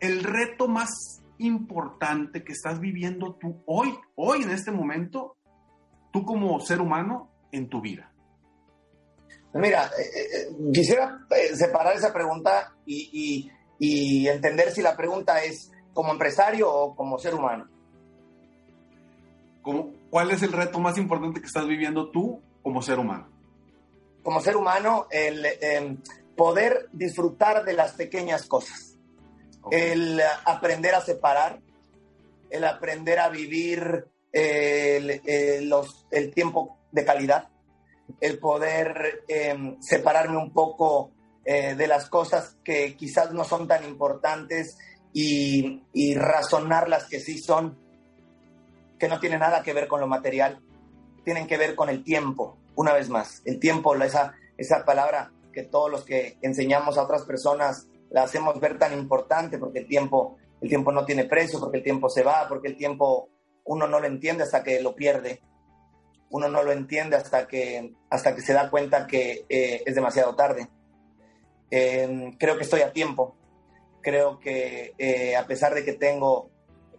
el 0.00 0.24
reto 0.24 0.66
más 0.68 0.88
importante 1.38 2.42
que 2.44 2.52
estás 2.52 2.80
viviendo 2.80 3.34
tú 3.40 3.62
hoy, 3.66 3.94
hoy 4.14 4.42
en 4.42 4.50
este 4.50 4.70
momento, 4.72 5.36
tú 6.12 6.24
como 6.24 6.58
ser 6.60 6.80
humano 6.80 7.30
en 7.52 7.68
tu 7.68 7.80
vida? 7.80 8.10
Mira, 9.52 9.86
eh, 9.86 9.88
eh, 10.14 10.70
quisiera 10.72 11.18
eh, 11.30 11.56
separar 11.56 11.96
esa 11.96 12.12
pregunta 12.12 12.74
y, 12.86 13.10
y- 13.12 13.50
y 13.82 14.28
entender 14.28 14.70
si 14.72 14.82
la 14.82 14.96
pregunta 14.96 15.42
es 15.42 15.72
como 15.94 16.12
empresario 16.12 16.70
o 16.72 16.94
como 16.94 17.18
ser 17.18 17.34
humano. 17.34 17.66
¿Cómo- 19.62 19.90
¿Cuál 20.10 20.30
es 20.30 20.42
el 20.42 20.52
reto 20.52 20.78
más 20.80 20.98
importante 20.98 21.40
que 21.40 21.46
estás 21.46 21.66
viviendo 21.66 22.10
tú 22.10 22.40
como 22.62 22.82
ser 22.82 22.98
humano? 22.98 23.28
Como 24.22 24.40
ser 24.40 24.56
humano, 24.56 25.06
el 25.10 25.98
poder 26.36 26.88
disfrutar 26.92 27.64
de 27.64 27.72
las 27.72 27.92
pequeñas 27.92 28.46
cosas, 28.46 28.98
el 29.70 30.20
aprender 30.44 30.94
a 30.94 31.00
separar, 31.00 31.60
el 32.50 32.64
aprender 32.64 33.18
a 33.18 33.28
vivir 33.28 34.06
el, 34.32 35.68
los- 35.68 36.06
el 36.10 36.32
tiempo 36.32 36.78
de 36.92 37.04
calidad, 37.04 37.48
el 38.20 38.38
poder 38.38 39.22
eh, 39.28 39.76
separarme 39.80 40.36
un 40.36 40.52
poco 40.52 41.12
eh, 41.44 41.74
de 41.74 41.86
las 41.86 42.08
cosas 42.08 42.56
que 42.64 42.96
quizás 42.96 43.32
no 43.32 43.44
son 43.44 43.66
tan 43.68 43.84
importantes 43.84 44.76
y, 45.12 45.82
y 45.92 46.14
razonar 46.14 46.88
las 46.88 47.06
que 47.08 47.20
sí 47.20 47.38
son, 47.38 47.78
que 48.98 49.08
no 49.08 49.18
tienen 49.20 49.40
nada 49.40 49.62
que 49.62 49.72
ver 49.72 49.88
con 49.88 50.00
lo 50.00 50.06
material, 50.06 50.60
tienen 51.24 51.46
que 51.46 51.56
ver 51.56 51.74
con 51.74 51.88
el 51.88 52.02
tiempo, 52.04 52.56
una 52.74 52.92
vez 52.92 53.08
más. 53.08 53.42
El 53.44 53.58
tiempo, 53.58 53.94
esa, 53.96 54.34
esa 54.56 54.84
palabra 54.84 55.32
que 55.52 55.62
todos 55.62 55.90
los 55.90 56.04
que 56.04 56.38
enseñamos 56.42 56.96
a 56.96 57.02
otras 57.02 57.22
personas 57.22 57.88
la 58.10 58.22
hacemos 58.22 58.58
ver 58.60 58.78
tan 58.78 58.92
importante, 58.92 59.58
porque 59.58 59.80
el 59.80 59.86
tiempo, 59.86 60.36
el 60.60 60.68
tiempo 60.68 60.92
no 60.92 61.04
tiene 61.04 61.24
precio, 61.24 61.60
porque 61.60 61.78
el 61.78 61.84
tiempo 61.84 62.08
se 62.08 62.22
va, 62.22 62.46
porque 62.48 62.68
el 62.68 62.76
tiempo 62.76 63.28
uno 63.64 63.86
no 63.86 64.00
lo 64.00 64.06
entiende 64.06 64.44
hasta 64.44 64.62
que 64.62 64.80
lo 64.80 64.94
pierde. 64.94 65.40
uno 66.32 66.48
no 66.48 66.62
lo 66.62 66.70
entiende 66.70 67.16
hasta 67.16 67.48
que, 67.48 67.92
hasta 68.08 68.36
que 68.36 68.40
se 68.40 68.52
da 68.52 68.70
cuenta 68.70 69.08
que 69.08 69.46
eh, 69.48 69.82
es 69.84 69.94
demasiado 69.96 70.36
tarde. 70.36 70.68
Em, 71.70 72.32
creo 72.36 72.56
que 72.56 72.62
estoy 72.62 72.82
a 72.82 72.92
tiempo. 72.92 73.34
Creo 74.00 74.38
que 74.38 74.94
eh, 74.96 75.36
a 75.36 75.46
pesar 75.46 75.74
de 75.74 75.84
que 75.84 75.94
tengo 75.94 76.50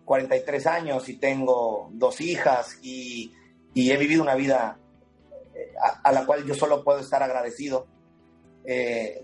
43 0.03 0.67
años 0.67 1.07
y 1.07 1.15
tengo 1.17 1.89
dos 1.93 2.19
hijas 2.19 2.77
y, 2.81 3.34
he 3.75 3.97
vivido 3.97 4.21
una 4.21 4.36
vida 4.36 4.79
eh, 5.55 5.73
a, 6.03 6.12
la 6.12 6.25
cual 6.25 6.45
yo 6.45 6.53
solo 6.53 6.84
puedo 6.84 6.99
estar 6.99 7.23
agradecido 7.23 7.88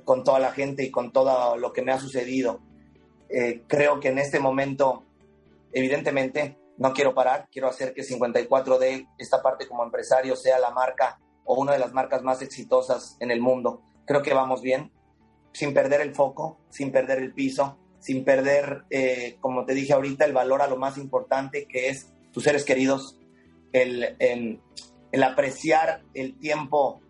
con 0.03 0.23
toda 0.23 0.39
la 0.39 0.51
gente 0.51 0.83
y 0.83 0.89
con 0.89 1.11
todo 1.11 1.57
lo 1.57 1.71
que 1.71 1.83
me 1.83 1.91
ha 1.91 1.99
sucedido, 1.99 2.59
creo 3.67 3.99
que 3.99 4.07
en 4.07 4.17
este 4.17 4.39
momento, 4.39 5.05
evidentemente, 5.71 6.57
no 6.77 6.93
quiero 6.93 7.13
parar, 7.13 7.47
quiero 7.51 7.67
hacer 7.67 7.93
que 7.93 8.03
54D, 8.03 9.09
esta 9.17 9.41
parte 9.41 9.67
como 9.67 9.83
empresario, 9.83 10.35
sea 10.35 10.59
la 10.59 10.71
marca 10.71 11.19
o 11.43 11.59
una 11.59 11.73
de 11.73 11.79
las 11.79 11.93
marcas 11.93 12.21
más 12.21 12.41
exitosas 12.41 13.17
en 13.19 13.31
el 13.31 13.41
mundo. 13.41 13.81
Creo 14.05 14.21
que 14.21 14.33
vamos 14.33 14.61
bien, 14.61 14.91
sin 15.53 15.73
perder 15.73 16.01
el 16.01 16.13
foco, 16.13 16.59
sin 16.69 16.91
perder 16.91 17.19
el 17.19 17.33
piso, 17.33 17.77
sin 17.99 18.23
perder, 18.23 18.83
eh, 18.89 19.37
como 19.41 19.65
te 19.65 19.73
dije 19.73 19.93
ahorita, 19.93 20.25
el 20.25 20.33
valor 20.33 20.61
a 20.61 20.67
lo 20.67 20.77
más 20.77 20.97
importante 20.97 21.67
que 21.67 21.89
es 21.89 22.13
tus 22.31 22.43
seres 22.43 22.63
queridos, 22.63 23.16
el, 23.81 24.61
el 25.11 25.23
apreciar 25.23 26.03
el 26.13 26.37
tiempo, 26.37 27.01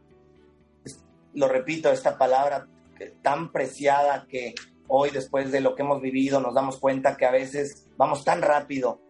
lo 1.33 1.47
repito, 1.47 1.91
esta 1.91 2.17
palabra 2.17 2.67
tan 3.21 3.51
preciada 3.51 4.25
que 4.29 4.55
hoy 4.87 5.09
después 5.11 5.51
de 5.51 5.61
lo 5.61 5.75
que 5.75 5.83
hemos 5.83 6.01
vivido 6.01 6.39
nos 6.39 6.53
damos 6.53 6.79
cuenta 6.79 7.17
que 7.17 7.25
a 7.25 7.31
veces 7.31 7.87
vamos 7.97 8.23
tan 8.23 8.41
rápido 8.41 9.01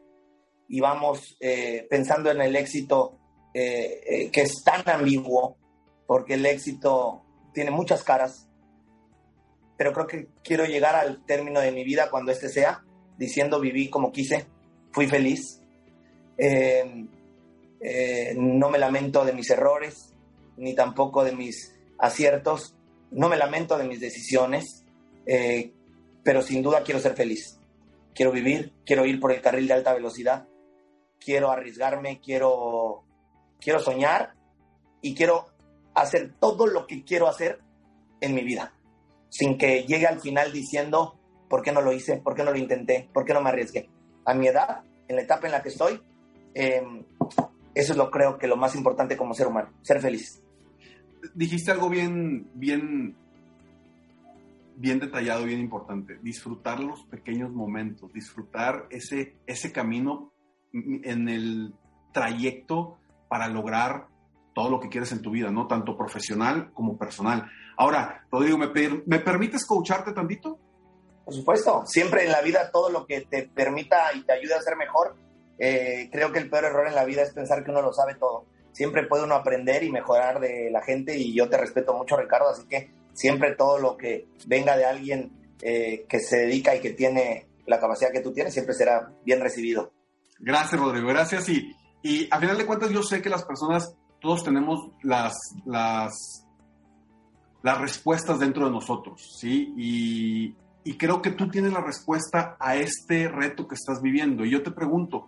y 0.67 0.79
vamos 0.79 1.37
eh, 1.39 1.87
pensando 1.89 2.31
en 2.31 2.41
el 2.41 2.55
éxito 2.55 3.17
eh, 3.53 4.01
eh, 4.05 4.31
que 4.31 4.41
es 4.41 4.63
tan 4.63 4.87
ambiguo, 4.89 5.57
porque 6.05 6.33
el 6.35 6.45
éxito 6.45 7.23
tiene 7.53 7.71
muchas 7.71 8.03
caras, 8.03 8.49
pero 9.77 9.93
creo 9.93 10.07
que 10.07 10.27
quiero 10.43 10.65
llegar 10.65 10.95
al 10.95 11.25
término 11.25 11.59
de 11.59 11.71
mi 11.71 11.83
vida 11.83 12.09
cuando 12.09 12.31
este 12.31 12.49
sea, 12.49 12.83
diciendo 13.17 13.59
viví 13.59 13.89
como 13.89 14.11
quise, 14.11 14.45
fui 14.91 15.07
feliz, 15.07 15.61
no 18.35 18.69
me 18.69 18.77
lamento 18.77 19.25
de 19.25 19.33
mis 19.33 19.49
errores, 19.49 20.13
ni 20.57 20.73
tampoco 20.73 21.23
de 21.23 21.33
mis 21.33 21.75
aciertos, 21.97 22.75
no 23.11 23.29
me 23.29 23.37
lamento 23.37 23.77
de 23.77 23.87
mis 23.87 23.99
decisiones, 23.99 24.85
pero 26.23 26.41
sin 26.41 26.61
duda 26.61 26.83
quiero 26.83 26.99
ser 26.99 27.15
feliz. 27.15 27.59
Quiero 28.13 28.31
vivir, 28.31 28.73
quiero 28.85 29.05
ir 29.05 29.19
por 29.19 29.31
el 29.31 29.41
carril 29.41 29.67
de 29.67 29.73
alta 29.73 29.93
velocidad, 29.93 30.47
quiero 31.19 31.51
arriesgarme, 31.51 32.19
quiero, 32.19 33.03
quiero 33.59 33.79
soñar 33.79 34.33
y 35.01 35.13
quiero 35.13 35.47
hacer 35.93 36.33
todo 36.39 36.67
lo 36.67 36.87
que 36.87 37.03
quiero 37.03 37.27
hacer 37.27 37.59
en 38.21 38.33
mi 38.33 38.43
vida, 38.43 38.73
sin 39.29 39.57
que 39.57 39.83
llegue 39.83 40.07
al 40.07 40.19
final 40.19 40.51
diciendo, 40.51 41.17
¿por 41.49 41.61
qué 41.61 41.71
no 41.71 41.81
lo 41.81 41.91
hice? 41.91 42.17
¿Por 42.17 42.35
qué 42.35 42.43
no 42.43 42.51
lo 42.51 42.57
intenté? 42.57 43.07
¿Por 43.13 43.25
qué 43.25 43.33
no 43.33 43.41
me 43.41 43.49
arriesgué? 43.49 43.89
A 44.25 44.33
mi 44.33 44.47
edad, 44.47 44.83
en 45.07 45.15
la 45.15 45.21
etapa 45.21 45.47
en 45.47 45.53
la 45.53 45.61
que 45.61 45.69
estoy, 45.69 46.01
em, 46.53 47.03
eso 47.79 47.93
es 47.93 47.97
lo 47.97 48.09
creo 48.09 48.37
que 48.37 48.47
lo 48.47 48.57
más 48.57 48.75
importante 48.75 49.17
como 49.17 49.33
ser 49.33 49.47
humano, 49.47 49.69
ser 49.81 50.01
feliz. 50.01 50.41
Dijiste 51.33 51.71
algo 51.71 51.89
bien, 51.89 52.49
bien, 52.53 53.15
bien 54.75 54.99
detallado, 54.99 55.45
bien 55.45 55.59
importante. 55.59 56.19
Disfrutar 56.21 56.79
los 56.79 57.03
pequeños 57.05 57.51
momentos, 57.51 58.11
disfrutar 58.13 58.87
ese, 58.89 59.35
ese 59.45 59.71
camino 59.71 60.31
en 60.73 61.29
el 61.29 61.73
trayecto 62.13 62.97
para 63.29 63.47
lograr 63.47 64.07
todo 64.53 64.69
lo 64.69 64.79
que 64.79 64.89
quieres 64.89 65.11
en 65.11 65.21
tu 65.21 65.29
vida, 65.29 65.51
¿no? 65.51 65.67
Tanto 65.67 65.95
profesional 65.95 66.71
como 66.73 66.97
personal. 66.97 67.47
Ahora, 67.77 68.25
Rodrigo, 68.31 68.57
¿me, 68.57 68.67
¿me 69.05 69.19
permites 69.19 69.65
coacharte 69.65 70.13
tantito? 70.13 70.57
Por 71.23 71.33
supuesto, 71.33 71.83
siempre 71.85 72.25
en 72.25 72.31
la 72.31 72.41
vida 72.41 72.71
todo 72.71 72.89
lo 72.89 73.05
que 73.05 73.21
te 73.21 73.49
permita 73.53 74.13
y 74.15 74.23
te 74.23 74.33
ayude 74.33 74.55
a 74.55 74.61
ser 74.61 74.77
mejor. 74.77 75.15
Eh, 75.59 76.09
creo 76.11 76.31
que 76.31 76.39
el 76.39 76.49
peor 76.49 76.65
error 76.65 76.87
en 76.87 76.95
la 76.95 77.05
vida 77.05 77.23
es 77.23 77.33
pensar 77.33 77.63
que 77.63 77.71
uno 77.71 77.81
lo 77.81 77.93
sabe 77.93 78.15
todo. 78.15 78.45
Siempre 78.71 79.07
puede 79.07 79.23
uno 79.23 79.35
aprender 79.35 79.83
y 79.83 79.91
mejorar 79.91 80.39
de 80.39 80.69
la 80.71 80.83
gente 80.83 81.17
y 81.17 81.35
yo 81.35 81.49
te 81.49 81.57
respeto 81.57 81.95
mucho, 81.95 82.15
Ricardo, 82.15 82.49
así 82.49 82.67
que 82.67 82.91
siempre 83.13 83.55
todo 83.55 83.79
lo 83.79 83.97
que 83.97 84.27
venga 84.45 84.77
de 84.77 84.85
alguien 84.85 85.31
eh, 85.61 86.05
que 86.07 86.19
se 86.19 86.37
dedica 86.37 86.75
y 86.75 86.79
que 86.79 86.91
tiene 86.91 87.47
la 87.65 87.79
capacidad 87.79 88.11
que 88.11 88.21
tú 88.21 88.31
tienes, 88.31 88.53
siempre 88.53 88.75
será 88.75 89.11
bien 89.25 89.41
recibido. 89.41 89.91
Gracias, 90.39 90.79
Rodrigo, 90.79 91.07
gracias. 91.07 91.49
Y, 91.49 91.75
y 92.03 92.27
a 92.29 92.39
final 92.39 92.57
de 92.57 92.65
cuentas 92.65 92.91
yo 92.91 93.01
sé 93.01 93.21
que 93.21 93.29
las 93.29 93.43
personas, 93.43 93.95
todos 94.21 94.43
tenemos 94.43 94.91
las, 95.01 95.35
las, 95.65 96.45
las 97.63 97.81
respuestas 97.81 98.39
dentro 98.39 98.65
de 98.65 98.71
nosotros, 98.71 99.37
¿sí? 99.39 99.73
Y, 99.75 100.55
y 100.83 100.97
creo 100.97 101.21
que 101.21 101.31
tú 101.31 101.49
tienes 101.49 101.73
la 101.73 101.81
respuesta 101.81 102.55
a 102.59 102.75
este 102.75 103.27
reto 103.27 103.67
que 103.67 103.75
estás 103.75 104.01
viviendo. 104.01 104.45
Y 104.45 104.51
yo 104.51 104.63
te 104.63 104.71
pregunto, 104.71 105.27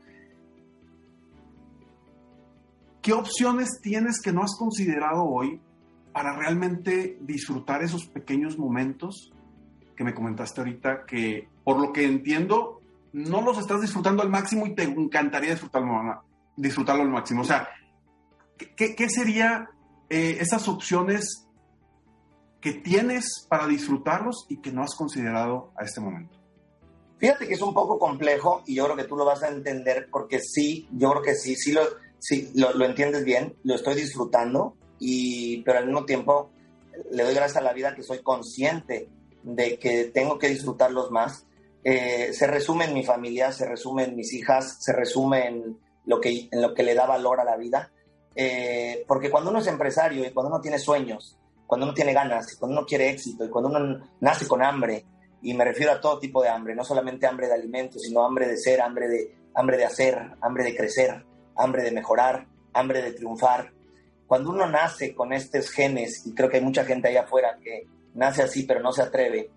¿qué 3.10 3.14
opciones 3.14 3.80
tienes 3.82 4.22
que 4.22 4.32
no 4.32 4.44
has 4.44 4.56
considerado 4.56 5.24
hoy 5.24 5.60
para 6.14 6.38
realmente 6.38 7.18
disfrutar 7.22 7.82
esos 7.82 8.06
pequeños 8.06 8.60
momentos 8.60 9.32
que 9.98 10.04
me 10.04 10.14
comentaste 10.14 10.62
ahorita, 10.62 11.06
que 11.08 11.50
por 11.64 11.80
lo 11.80 11.92
que 11.92 12.06
entiendo, 12.06 12.84
no 13.12 13.42
los 13.42 13.58
estás 13.58 13.82
disfrutando 13.82 14.22
al 14.22 14.30
máximo 14.30 14.68
y 14.68 14.76
te 14.76 14.84
encantaría 14.84 15.50
disfrutarlo, 15.50 16.24
disfrutarlo 16.56 17.02
al 17.02 17.10
máximo. 17.10 17.42
O 17.42 17.46
sea, 17.46 17.68
¿qué, 18.78 18.94
qué 18.96 19.10
sería 19.10 19.72
eh, 20.08 20.38
esas 20.40 20.68
opciones 20.68 21.48
que 22.62 22.74
tienes 22.74 23.48
para 23.50 23.66
disfrutarlos 23.66 24.46
y 24.50 24.58
que 24.58 24.72
no 24.72 24.84
has 24.84 24.94
considerado 24.94 25.74
a 25.76 25.84
este 25.84 26.00
momento? 26.00 26.38
Fíjate 27.18 27.48
que 27.48 27.56
es 27.56 27.62
un 27.64 27.74
poco 27.74 27.98
complejo 27.98 28.62
y 28.68 28.76
yo 28.76 28.86
creo 28.86 28.96
que 28.96 29.06
tú 29.06 29.18
lo 29.18 29.26
vas 29.26 29.42
a 29.42 29.50
entender 29.50 30.10
porque 30.12 30.40
sí, 30.40 30.88
yo 30.92 31.10
creo 31.10 31.24
que 31.24 31.34
sí, 31.34 31.56
sí 31.56 31.72
lo, 31.72 31.82
sí, 32.20 32.52
lo, 32.56 32.86
entiendes 32.86 33.24
bien, 33.24 33.56
lo 33.64 33.76
estoy 33.76 33.96
disfrutando, 33.96 34.76
y, 35.00 35.62
pero 35.64 35.80
al 35.80 35.86
mismo 35.86 36.06
tiempo 36.06 36.52
le 37.12 37.24
doy 37.24 37.34
gracias 37.34 37.58
a 37.58 37.62
la 37.62 37.74
vida 37.74 37.96
que 37.96 38.04
soy 38.04 38.20
consciente 38.20 39.10
de 39.44 39.80
que 39.80 40.06
tengo 40.06 40.38
que 40.38 40.50
disfrutarlos 40.50 41.12
más 41.12 41.46
eh, 41.84 42.34
se 42.34 42.48
resume 42.48 42.86
en 42.86 42.94
mi 42.94 43.04
familia, 43.04 43.52
se 43.52 43.66
resume 43.66 44.04
en 44.04 44.16
mis 44.16 44.34
hijas, 44.34 44.78
se 44.80 44.94
resume 44.94 45.48
en 45.48 45.80
lo 46.06 46.20
que, 46.20 46.50
en 46.52 46.62
lo 46.62 46.74
que 46.74 46.84
le 46.84 46.94
da 46.94 47.06
valor 47.06 47.40
a 47.40 47.46
la 47.46 47.58
vida. 47.58 47.92
Eh, 48.36 49.06
porque 49.08 49.30
cuando 49.30 49.50
uno 49.50 49.60
es 49.60 49.68
empresario 49.68 50.26
y 50.26 50.32
cuando 50.32 50.50
uno 50.50 50.62
tiene 50.62 50.78
sueños, 50.78 51.38
cuando 51.66 51.86
uno 51.86 51.94
tiene 51.94 52.14
ganas, 52.14 52.56
cuando 52.58 52.80
uno 52.80 52.86
quiere 52.86 53.10
éxito 53.10 53.46
y 53.46 53.50
cuando 53.50 53.70
uno 53.70 54.06
nace 54.20 54.48
con 54.48 54.64
hambre, 54.64 55.06
y 55.42 55.54
me 55.54 55.64
refiero 55.64 55.94
a 55.94 56.02
todo 56.02 56.20
tipo 56.20 56.42
de 56.42 56.50
hambre, 56.50 56.76
no 56.76 56.84
solamente 56.84 57.26
hambre 57.26 57.48
de 57.48 57.54
alimentos, 57.54 58.02
sino 58.02 58.26
hambre 58.26 58.48
de 58.48 58.58
ser, 58.58 58.82
hambre 58.82 59.08
de, 59.08 59.36
hambre 59.56 59.78
de 59.78 59.86
hacer, 59.86 60.20
hambre 60.42 60.66
de 60.66 60.76
crecer, 60.76 61.24
hambre 61.60 61.84
de 61.84 61.92
mejorar, 61.92 62.48
hambre 62.74 63.02
de 63.02 63.14
triunfar. 63.14 63.72
Cuando 64.28 64.52
uno 64.52 64.68
nace 64.68 65.14
con 65.14 65.34
estos 65.34 65.70
genes, 65.70 66.26
y 66.26 66.34
creo 66.34 66.50
que 66.50 66.58
hay 66.58 66.64
mucha 66.64 66.86
gente 66.86 67.08
allá 67.08 67.24
afuera 67.24 67.58
que 67.64 67.88
nace 68.14 68.44
así 68.44 68.64
pero 68.64 68.82
no 68.82 68.92
se 68.92 69.04
atreve, 69.04 69.50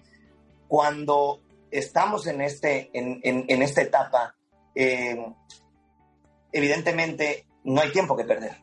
cuando 0.69 1.41
estamos 1.71 2.27
en, 2.27 2.41
este, 2.41 2.91
en, 2.93 3.21
en, 3.25 3.63
esta 3.63 3.83
etapa, 3.83 4.35
eh, 4.75 5.17
evidentemente 6.53 7.47
no 7.65 7.81
hay 7.81 7.91
tiempo 7.91 8.17
que 8.17 8.25
perder. 8.25 8.57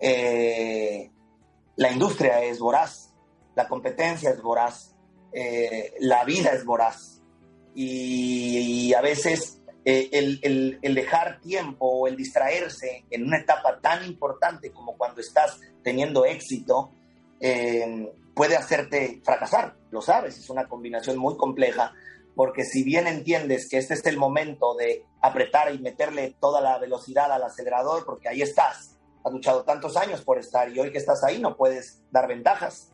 Eh, 0.00 1.10
la 1.76 1.90
industria 1.90 2.42
es 2.42 2.58
voraz, 2.58 3.12
la 3.54 3.68
competencia 3.68 4.30
es 4.30 4.42
voraz, 4.42 4.94
eh, 5.32 5.94
la 6.00 6.24
vida 6.24 6.50
es 6.50 6.64
voraz. 6.64 7.22
Y, 7.74 8.94
a 8.94 9.00
veces 9.00 9.60
el, 9.84 10.40
el, 10.42 10.78
el, 10.80 10.94
dejar 10.94 11.40
tiempo 11.40 11.86
o 11.86 12.08
el 12.08 12.16
distraerse 12.16 13.04
en 13.10 13.24
una 13.24 13.38
etapa 13.38 13.80
tan 13.80 14.04
importante 14.04 14.72
como 14.72 14.96
cuando 14.96 15.20
estás 15.20 15.60
teniendo 15.82 16.24
éxito 16.24 16.90
puede 18.34 18.56
hacerte 18.56 19.20
fracasar, 19.22 19.76
lo 19.90 20.00
sabes, 20.00 20.38
es 20.38 20.48
una 20.48 20.66
combinación 20.66 21.18
muy 21.18 21.36
compleja 21.36 21.92
porque 22.34 22.64
si 22.64 22.82
bien 22.82 23.06
entiendes 23.06 23.68
que 23.68 23.78
este 23.78 23.94
es 23.94 24.04
el 24.06 24.16
momento 24.16 24.74
de 24.74 25.04
apretar 25.20 25.72
y 25.72 25.78
meterle 25.78 26.36
toda 26.40 26.60
la 26.60 26.78
velocidad 26.78 27.30
al 27.30 27.42
acelerador, 27.42 28.04
porque 28.04 28.28
ahí 28.28 28.42
estás, 28.42 28.96
has 29.24 29.32
luchado 29.32 29.64
tantos 29.64 29.96
años 29.96 30.22
por 30.22 30.38
estar 30.38 30.68
y 30.70 30.80
hoy 30.80 30.90
que 30.90 30.98
estás 30.98 31.22
ahí 31.22 31.40
no 31.40 31.56
puedes 31.56 32.02
dar 32.10 32.26
ventajas. 32.26 32.90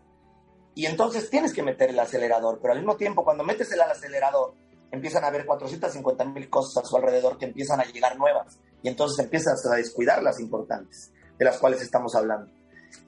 Y 0.75 0.87
entonces 0.87 1.31
tienes 1.31 1.53
que 1.53 1.63
meter 1.63 1.91
el 1.91 1.99
acelerador, 1.99 2.59
pero 2.61 2.73
al 2.73 2.81
mismo 2.81 2.97
tiempo 2.97 3.25
cuando 3.25 3.43
metes 3.43 3.73
el 3.73 3.81
acelerador 3.81 4.55
empiezan 4.91 5.25
a 5.25 5.29
haber 5.29 5.47
450 5.47 6.25
mil 6.27 6.49
cosas 6.49 6.85
a 6.85 6.87
su 6.87 6.97
alrededor 6.97 7.39
que 7.39 7.47
empiezan 7.47 7.81
a 7.81 7.85
llegar 7.85 8.19
nuevas 8.19 8.59
y 8.83 8.89
entonces 8.89 9.25
empiezas 9.25 9.65
a 9.67 9.77
descuidar 9.77 10.23
las 10.23 10.41
importantes 10.41 11.13
de 11.39 11.45
las 11.45 11.59
cuales 11.59 11.81
estamos 11.83 12.15
hablando. 12.15 12.51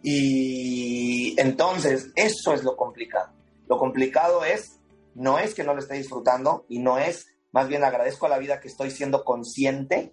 Y 0.03 1.39
entonces 1.41 2.11
eso 2.15 2.55
es 2.55 2.63
lo 2.65 2.77
complicado. 2.77 3.33
Lo 3.69 3.79
complicado 3.79 4.45
es 4.45 4.81
no 5.15 5.39
es 5.39 5.55
que 5.55 5.65
no 5.65 5.75
lo 5.75 5.81
esté 5.81 5.95
disfrutando 5.95 6.65
y 6.69 6.79
no 6.79 6.99
es, 6.99 7.27
más 7.53 7.69
bien 7.69 7.85
agradezco 7.85 8.27
a 8.27 8.31
la 8.31 8.39
vida 8.39 8.61
que 8.61 8.69
estoy 8.69 8.91
siendo 8.91 9.25
consciente 9.25 10.13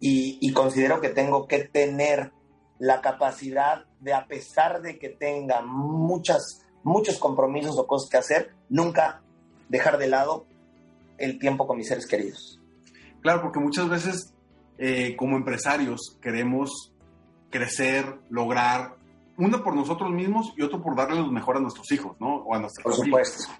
y, 0.00 0.52
considero 0.52 1.00
que 1.00 1.08
tengo 1.08 1.48
que 1.48 1.64
tener 1.64 2.32
la 2.78 3.00
capacidad 3.00 3.84
de, 4.00 4.14
a 4.14 4.26
pesar 4.26 4.80
de 4.80 4.98
que 4.98 5.08
tenga 5.08 5.60
muchas, 5.60 6.64
muchos 6.84 7.18
compromisos 7.18 7.76
o 7.76 7.86
cosas 7.86 8.08
que 8.08 8.16
hacer, 8.16 8.54
nunca 8.68 9.22
dejar 9.68 9.98
de 9.98 10.06
lado 10.06 10.46
el 11.18 11.38
tiempo 11.38 11.66
con 11.66 11.76
mis 11.76 11.88
seres 11.88 12.06
queridos. 12.06 12.60
Claro, 13.20 13.42
porque 13.42 13.58
muchas 13.58 13.88
veces 13.88 14.34
eh, 14.78 15.16
como 15.16 15.36
empresarios 15.36 16.16
queremos 16.22 16.92
crecer, 17.50 18.20
lograr, 18.30 18.96
uno 19.36 19.62
por 19.62 19.74
nosotros 19.74 20.10
mismos 20.10 20.52
y 20.56 20.62
otro 20.62 20.82
por 20.82 20.96
darle 20.96 21.20
lo 21.20 21.30
mejor 21.30 21.56
a 21.56 21.60
nuestros 21.60 21.90
hijos, 21.92 22.16
¿no? 22.20 22.36
O 22.36 22.54
a 22.54 22.60
nuestros 22.60 22.82
Por 22.82 23.04
supuesto. 23.04 23.52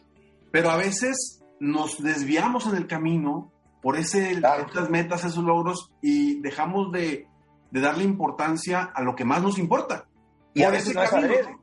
Pero 0.50 0.70
a 0.70 0.76
veces 0.76 1.40
nos 1.60 2.02
desviamos 2.02 2.66
en 2.66 2.76
el 2.76 2.86
camino 2.86 3.52
por 3.82 3.96
ese, 3.96 4.32
esas 4.32 4.90
metas, 4.90 5.24
esos 5.24 5.44
logros 5.44 5.92
y 6.02 6.40
dejamos 6.40 6.90
de, 6.92 7.28
de, 7.70 7.80
darle 7.80 8.04
importancia 8.04 8.90
a 8.94 9.02
lo 9.02 9.14
que 9.14 9.24
más 9.24 9.42
nos 9.42 9.58
importa. 9.58 10.06
Y 10.52 10.62
a 10.62 10.70
veces 10.70 10.94
no 10.94 11.02
es 11.02 11.12
adrede. 11.12 11.56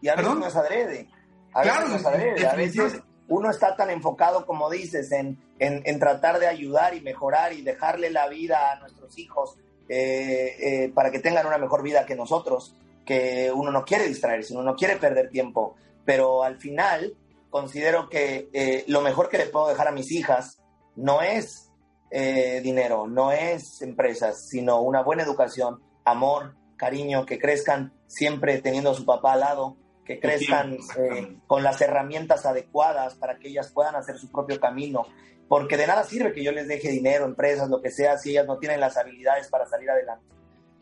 Y 0.00 0.08
a 0.08 0.16
veces 0.16 0.34
no 0.34 0.46
es 0.46 0.56
adrede. 0.56 1.08
A 1.52 1.62
veces 1.62 1.88
no 1.88 1.96
es 1.96 2.06
adrede. 2.06 2.46
A 2.46 2.54
veces 2.54 3.02
uno 3.28 3.50
está 3.50 3.76
tan 3.76 3.90
enfocado, 3.90 4.46
como 4.46 4.70
dices, 4.70 5.12
en, 5.12 5.38
en, 5.58 5.98
tratar 5.98 6.38
de 6.38 6.46
ayudar 6.46 6.94
y 6.94 7.00
mejorar 7.00 7.52
y 7.52 7.62
dejarle 7.62 8.10
la 8.10 8.28
vida 8.28 8.72
a 8.72 8.80
nuestros 8.80 9.18
hijos 9.18 9.56
eh, 9.88 10.56
eh, 10.60 10.92
para 10.94 11.10
que 11.10 11.18
tengan 11.18 11.46
una 11.46 11.58
mejor 11.58 11.82
vida 11.82 12.06
que 12.06 12.16
nosotros, 12.16 12.74
que 13.04 13.52
uno 13.54 13.70
no 13.70 13.84
quiere 13.84 14.06
distraerse, 14.06 14.54
uno 14.54 14.62
no 14.62 14.76
quiere 14.76 14.96
perder 14.96 15.28
tiempo. 15.28 15.76
Pero 16.04 16.42
al 16.42 16.56
final 16.56 17.14
considero 17.50 18.08
que 18.08 18.48
eh, 18.52 18.84
lo 18.88 19.02
mejor 19.02 19.28
que 19.28 19.38
le 19.38 19.46
puedo 19.46 19.68
dejar 19.68 19.88
a 19.88 19.92
mis 19.92 20.10
hijas 20.10 20.58
no 20.96 21.22
es 21.22 21.64
dinero, 22.10 23.06
no 23.06 23.32
es 23.32 23.82
empresas, 23.82 24.48
sino 24.48 24.80
una 24.80 25.02
buena 25.02 25.24
educación, 25.24 25.82
amor, 26.06 26.56
cariño, 26.78 27.26
que 27.26 27.38
crezcan 27.38 27.92
siempre 28.06 28.62
teniendo 28.62 28.92
a 28.92 28.94
su 28.94 29.04
papá 29.04 29.34
al 29.34 29.40
lado, 29.40 29.76
que 30.08 30.18
crezcan 30.18 30.78
eh, 30.96 31.36
con 31.46 31.62
las 31.62 31.82
herramientas 31.82 32.46
adecuadas 32.46 33.14
para 33.16 33.38
que 33.38 33.48
ellas 33.48 33.70
puedan 33.70 33.94
hacer 33.94 34.16
su 34.16 34.32
propio 34.32 34.58
camino. 34.58 35.06
Porque 35.48 35.76
de 35.76 35.86
nada 35.86 36.02
sirve 36.02 36.32
que 36.32 36.42
yo 36.42 36.50
les 36.50 36.66
deje 36.66 36.88
dinero, 36.88 37.26
empresas, 37.26 37.68
lo 37.68 37.82
que 37.82 37.90
sea, 37.90 38.16
si 38.16 38.30
ellas 38.30 38.46
no 38.46 38.58
tienen 38.58 38.80
las 38.80 38.96
habilidades 38.96 39.48
para 39.48 39.66
salir 39.66 39.90
adelante. 39.90 40.24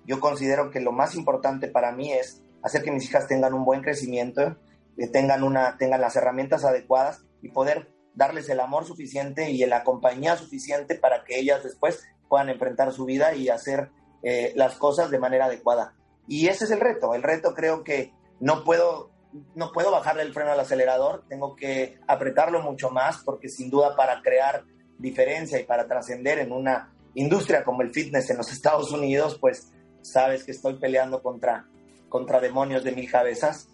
Yo 0.04 0.20
considero 0.20 0.70
que 0.70 0.80
lo 0.80 0.92
más 0.92 1.16
importante 1.16 1.66
para 1.66 1.90
mí 1.90 2.12
es 2.12 2.40
hacer 2.62 2.84
que 2.84 2.92
mis 2.92 3.04
hijas 3.04 3.26
tengan 3.26 3.52
un 3.52 3.64
buen 3.64 3.82
crecimiento, 3.82 4.56
que 4.96 5.08
tengan, 5.08 5.42
una, 5.42 5.76
tengan 5.76 6.00
las 6.00 6.14
herramientas 6.14 6.64
adecuadas 6.64 7.24
y 7.42 7.50
poder 7.50 7.92
darles 8.14 8.48
el 8.48 8.60
amor 8.60 8.84
suficiente 8.84 9.50
y 9.50 9.66
la 9.66 9.82
compañía 9.82 10.36
suficiente 10.36 10.94
para 10.94 11.24
que 11.24 11.40
ellas 11.40 11.64
después 11.64 12.06
puedan 12.28 12.48
enfrentar 12.48 12.92
su 12.92 13.04
vida 13.04 13.34
y 13.34 13.48
hacer 13.48 13.90
eh, 14.22 14.52
las 14.54 14.76
cosas 14.76 15.10
de 15.10 15.18
manera 15.18 15.46
adecuada. 15.46 15.94
Y 16.28 16.46
ese 16.46 16.64
es 16.64 16.70
el 16.70 16.80
reto. 16.80 17.14
El 17.14 17.24
reto 17.24 17.54
creo 17.54 17.82
que 17.82 18.12
no 18.38 18.62
puedo 18.62 19.15
no 19.54 19.72
puedo 19.72 19.90
bajarle 19.90 20.22
el 20.22 20.32
freno 20.32 20.52
al 20.52 20.60
acelerador, 20.60 21.24
tengo 21.28 21.54
que 21.56 21.98
apretarlo 22.06 22.62
mucho 22.62 22.90
más 22.90 23.22
porque 23.24 23.48
sin 23.48 23.70
duda 23.70 23.96
para 23.96 24.20
crear 24.22 24.64
diferencia 24.98 25.60
y 25.60 25.64
para 25.64 25.86
trascender 25.86 26.38
en 26.38 26.52
una 26.52 26.94
industria 27.14 27.64
como 27.64 27.82
el 27.82 27.92
fitness 27.92 28.30
en 28.30 28.38
los 28.38 28.52
Estados 28.52 28.92
Unidos, 28.92 29.38
pues 29.40 29.72
sabes 30.02 30.44
que 30.44 30.52
estoy 30.52 30.78
peleando 30.78 31.22
contra, 31.22 31.66
contra 32.08 32.40
demonios 32.40 32.84
de 32.84 32.92
mil 32.92 33.10
cabezas. 33.10 33.68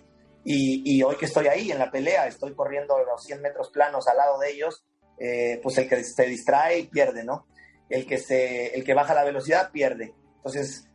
Y, 0.44 0.82
y, 0.84 1.02
hoy 1.04 1.14
que 1.16 1.26
estoy 1.26 1.46
ahí 1.46 1.70
en 1.70 1.78
la 1.78 1.92
pelea, 1.92 2.26
estoy 2.26 2.52
corriendo 2.54 2.98
los 2.98 3.22
100 3.22 3.42
metros 3.42 3.70
planos 3.70 4.08
al 4.08 4.16
lado 4.16 4.40
de 4.40 4.50
ellos, 4.50 4.84
eh, 5.16 5.60
pues 5.62 5.78
el 5.78 5.88
que 5.88 6.02
se 6.02 6.24
distrae 6.24 6.88
pierde, 6.90 7.22
¿no? 7.22 7.46
El 7.88 8.06
que, 8.06 8.18
se, 8.18 8.74
el 8.74 8.82
que 8.82 8.92
baja 8.92 9.14
la 9.14 9.22
velocidad 9.22 9.70
pierde. 9.70 10.14
Entonces, 10.36 10.88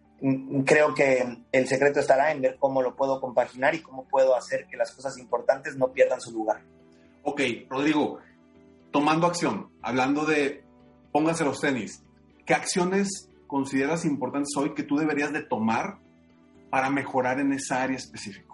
creo 0.66 0.94
que 0.94 1.44
el 1.52 1.68
secreto 1.68 2.00
estará 2.00 2.32
en 2.32 2.42
ver 2.42 2.58
cómo 2.60 2.82
lo 2.82 2.96
puedo 2.96 3.22
compaginar 3.22 3.76
y 3.76 3.82
cómo 3.82 4.08
puedo 4.08 4.36
hacer 4.36 4.66
que 4.68 4.78
las 4.78 4.92
cosas 4.92 5.18
importantes 5.18 5.76
no 5.76 5.92
pierdan 5.92 6.20
su 6.20 6.32
lugar. 6.32 6.62
Ok, 7.24 7.42
Rodrigo, 7.70 8.20
tomando 8.92 9.28
acción, 9.28 9.70
hablando 9.82 10.26
de 10.26 10.64
póngase 11.12 11.44
los 11.44 11.60
tenis, 11.60 12.04
¿qué 12.46 12.54
acciones 12.54 13.30
consideras 13.46 14.06
importantes 14.06 14.56
hoy 14.58 14.74
que 14.74 14.84
tú 14.84 14.98
deberías 14.98 15.32
de 15.34 15.44
tomar 15.44 16.00
para 16.70 16.90
mejorar 16.90 17.40
en 17.40 17.54
esa 17.54 17.84
área 17.84 17.98
específica? 17.98 18.54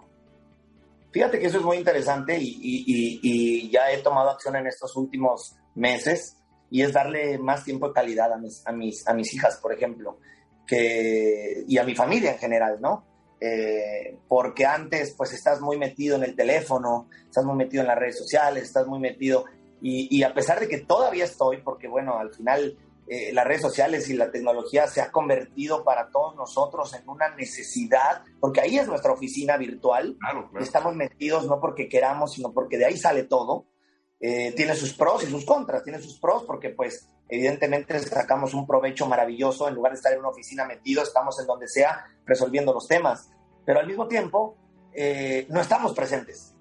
Fíjate 1.12 1.38
que 1.38 1.46
eso 1.46 1.58
es 1.58 1.64
muy 1.64 1.76
interesante 1.76 2.36
y, 2.38 2.58
y, 2.60 3.20
y, 3.22 3.70
ya 3.70 3.90
he 3.92 3.98
tomado 3.98 4.30
acción 4.30 4.56
en 4.56 4.66
estos 4.66 4.96
últimos 4.96 5.54
meses 5.76 6.36
y 6.70 6.82
es 6.82 6.92
darle 6.92 7.38
más 7.38 7.64
tiempo 7.64 7.86
de 7.86 7.94
calidad 7.94 8.32
a 8.32 8.36
mis, 8.36 8.66
a 8.66 8.72
mis, 8.72 9.06
a 9.06 9.14
mis 9.14 9.32
hijas, 9.32 9.58
por 9.62 9.72
ejemplo 9.72 10.18
que, 10.66 11.64
y 11.66 11.78
a 11.78 11.84
mi 11.84 11.94
familia 11.94 12.32
en 12.32 12.38
general, 12.38 12.78
¿no? 12.80 13.04
Eh, 13.40 14.16
porque 14.28 14.64
antes 14.64 15.14
pues 15.16 15.32
estás 15.34 15.60
muy 15.60 15.76
metido 15.76 16.16
en 16.16 16.24
el 16.24 16.34
teléfono, 16.34 17.08
estás 17.26 17.44
muy 17.44 17.56
metido 17.56 17.82
en 17.82 17.88
las 17.88 17.98
redes 17.98 18.16
sociales, 18.16 18.62
estás 18.62 18.86
muy 18.86 18.98
metido 18.98 19.44
y, 19.86 20.22
a 20.22 20.32
pesar 20.32 20.60
de 20.60 20.66
que 20.66 20.78
todavía 20.78 21.24
estoy, 21.24 21.58
porque 21.58 21.88
bueno, 21.88 22.18
al 22.18 22.32
final 22.32 22.78
eh, 23.06 23.34
las 23.34 23.46
redes 23.46 23.60
sociales 23.60 24.08
y 24.08 24.14
la 24.14 24.30
tecnología 24.30 24.86
se 24.86 25.02
ha 25.02 25.12
convertido 25.12 25.84
para 25.84 26.08
todos 26.08 26.34
nosotros 26.36 26.94
en 26.94 27.06
una 27.06 27.34
necesidad, 27.36 28.22
porque 28.40 28.62
ahí 28.62 28.78
es 28.78 28.88
nuestra 28.88 29.12
oficina 29.12 29.58
virtual, 29.58 30.16
estamos 30.58 30.94
metidos 30.94 31.46
no 31.46 31.60
porque 31.60 31.86
queramos, 31.86 32.32
sino 32.32 32.54
porque 32.54 32.78
de 32.78 32.86
ahí 32.86 32.96
sale 32.96 33.24
todo, 33.24 33.66
eh, 34.20 34.52
tiene 34.56 34.74
sus 34.74 34.94
pros 34.94 35.22
y 35.24 35.26
sus 35.26 35.44
contras, 35.44 35.82
tiene 35.82 36.00
sus 36.00 36.18
pros 36.18 36.44
porque 36.44 36.70
pues 36.70 37.08
evidentemente 37.28 37.98
sacamos 38.00 38.54
un 38.54 38.66
provecho 38.66 39.06
maravilloso, 39.06 39.68
en 39.68 39.74
lugar 39.74 39.92
de 39.92 39.96
estar 39.96 40.12
en 40.12 40.20
una 40.20 40.28
oficina 40.28 40.64
metido, 40.64 41.02
estamos 41.02 41.38
en 41.40 41.46
donde 41.46 41.68
sea 41.68 42.06
resolviendo 42.24 42.72
los 42.72 42.86
temas, 42.86 43.30
pero 43.64 43.80
al 43.80 43.86
mismo 43.86 44.08
tiempo 44.08 44.56
eh, 44.92 45.46
no 45.50 45.60
estamos 45.60 45.94
presentes. 45.94 46.54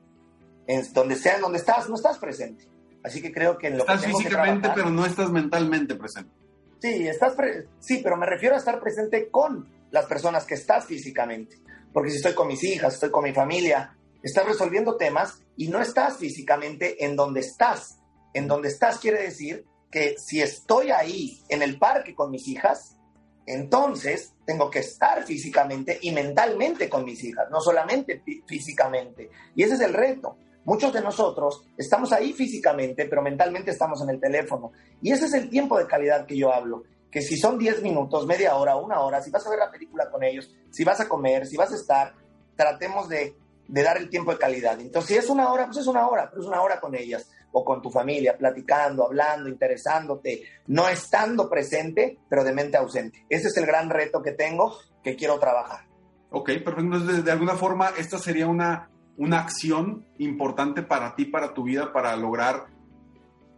En 0.66 0.82
donde 0.94 1.16
sea 1.16 1.36
en 1.36 1.42
donde 1.42 1.60
estás, 1.60 1.90
no 1.90 1.96
estás 1.96 2.18
presente. 2.18 2.68
Así 3.04 3.22
que 3.22 3.34
creo 3.34 3.58
que 3.58 3.68
en 3.68 3.78
lo 3.78 3.84
estás 3.84 4.06
físicamente, 4.06 4.70
pero 4.74 4.90
no 4.90 5.06
estás 5.06 5.30
mentalmente 5.30 5.96
presente. 5.96 6.32
Sí, 6.80 7.08
estás 7.08 7.36
sí, 7.80 8.02
pero 8.04 8.18
me 8.18 8.26
refiero 8.26 8.56
a 8.56 8.58
estar 8.58 8.80
presente 8.80 9.30
con 9.30 9.68
las 9.92 10.06
personas 10.06 10.46
que 10.46 10.56
estás 10.56 10.86
físicamente. 10.86 11.58
Porque 11.94 12.10
si 12.10 12.18
estoy 12.18 12.34
con 12.34 12.48
mis 12.48 12.64
hijas, 12.64 12.96
estoy 12.96 13.12
con 13.12 13.24
mi 13.24 13.34
familia, 13.34 13.96
estás 14.24 14.46
resolviendo 14.48 14.96
temas 14.96 15.44
y 15.58 15.68
no 15.68 15.82
estás 15.82 16.18
físicamente 16.18 17.06
en 17.06 17.16
donde 17.16 17.42
estás. 17.42 18.00
En 18.34 18.48
donde 18.48 18.70
estás 18.70 18.98
quiere 18.98 19.22
decir 19.22 19.66
que 19.92 20.16
si 20.18 20.42
estoy 20.42 20.90
ahí 20.90 21.44
en 21.50 21.62
el 21.62 21.78
parque 21.78 22.16
con 22.16 22.32
mis 22.32 22.48
hijas, 22.48 22.98
entonces 23.46 24.34
tengo 24.46 24.70
que 24.70 24.80
estar 24.80 25.24
físicamente 25.24 26.00
y 26.02 26.12
mentalmente 26.12 26.90
con 26.90 27.04
mis 27.06 27.24
hijas, 27.24 27.50
no 27.52 27.60
solamente 27.60 28.24
físicamente. 28.48 29.30
Y 29.56 29.64
ese 29.64 29.76
es 29.76 29.82
el 29.82 29.94
reto. 29.94 30.38
Muchos 30.66 30.94
de 30.94 31.02
nosotros 31.02 31.62
estamos 31.78 32.14
ahí 32.14 32.32
físicamente, 32.32 33.06
pero 33.06 33.22
mentalmente 33.22 33.72
estamos 33.72 34.02
en 34.02 34.10
el 34.10 34.20
teléfono. 34.20 34.72
Y 35.02 35.12
ese 35.12 35.26
es 35.26 35.34
el 35.34 35.50
tiempo 35.50 35.78
de 35.78 35.88
calidad 35.88 36.26
que 36.26 36.38
yo 36.38 36.54
hablo. 36.54 36.84
Que 37.12 37.22
si 37.22 37.38
son 37.38 37.60
10 37.60 37.84
minutos, 37.84 38.26
media 38.26 38.56
hora, 38.56 38.78
una 38.78 39.02
hora, 39.02 39.22
si 39.22 39.30
vas 39.30 39.46
a 39.46 39.50
ver 39.50 39.60
la 39.60 39.70
película 39.70 40.10
con 40.10 40.24
ellos, 40.24 40.56
si 40.72 40.84
vas 40.84 41.02
a 41.02 41.10
comer, 41.10 41.46
si 41.46 41.58
vas 41.58 41.72
a 41.74 41.76
estar, 41.76 42.16
tratemos 42.56 43.10
de, 43.10 43.36
de 43.68 43.84
dar 43.84 43.98
el 43.98 44.10
tiempo 44.10 44.32
de 44.32 44.38
calidad. 44.38 44.80
Entonces, 44.80 45.10
si 45.10 45.18
es 45.18 45.30
una 45.30 45.52
hora, 45.52 45.66
pues 45.66 45.78
es 45.78 45.88
una 45.88 46.08
hora, 46.08 46.30
pero 46.30 46.42
es 46.42 46.48
una 46.48 46.62
hora 46.62 46.80
con 46.80 46.96
ellas 46.96 47.30
o 47.52 47.64
con 47.64 47.82
tu 47.82 47.90
familia, 47.90 48.38
platicando, 48.38 49.06
hablando, 49.06 49.48
interesándote, 49.48 50.44
no 50.68 50.90
estando 50.90 51.50
presente, 51.50 52.18
pero 52.28 52.44
de 52.44 52.54
mente 52.54 52.78
ausente. 52.78 53.26
Ese 53.30 53.48
es 53.48 53.58
el 53.58 53.66
gran 53.66 53.90
reto 53.90 54.22
que 54.22 54.32
tengo, 54.32 54.76
que 55.04 55.16
quiero 55.16 55.40
trabajar. 55.40 55.86
Ok, 56.32 56.48
perfecto. 56.48 56.82
Entonces, 56.82 57.24
de, 57.24 57.32
alguna 57.32 57.56
forma, 57.56 57.92
esta 57.98 58.18
sería 58.18 58.48
una, 58.48 58.90
una 59.18 59.40
acción 59.40 60.06
importante 60.18 60.82
para 60.82 61.16
ti, 61.16 61.26
para 61.26 61.54
tu 61.54 61.64
vida, 61.64 61.94
para 61.94 62.16
lograr, 62.16 62.66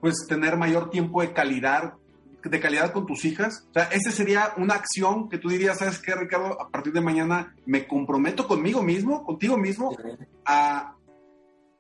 pues, 0.02 0.26
tener 0.28 0.58
mayor 0.58 0.90
tiempo 0.90 1.22
de 1.22 1.32
calidad, 1.32 1.94
de 2.50 2.60
calidad 2.60 2.92
con 2.92 3.06
tus 3.06 3.26
hijas. 3.26 3.68
O 3.70 3.74
sea, 3.74 3.84
esa 3.86 4.12
sería 4.12 4.54
una 4.58 4.76
acción 4.76 5.30
que 5.30 5.38
tú 5.38 5.50
dirías, 5.50 5.80
¿sabes 5.80 6.00
qué, 6.00 6.16
Ricardo? 6.16 6.62
A 6.62 6.70
partir 6.70 6.94
de 6.94 7.02
mañana 7.02 7.56
me 7.66 7.88
comprometo 7.88 8.48
conmigo 8.48 8.82
mismo, 8.82 9.24
contigo 9.24 9.58
mismo, 9.58 9.96
a 10.46 10.96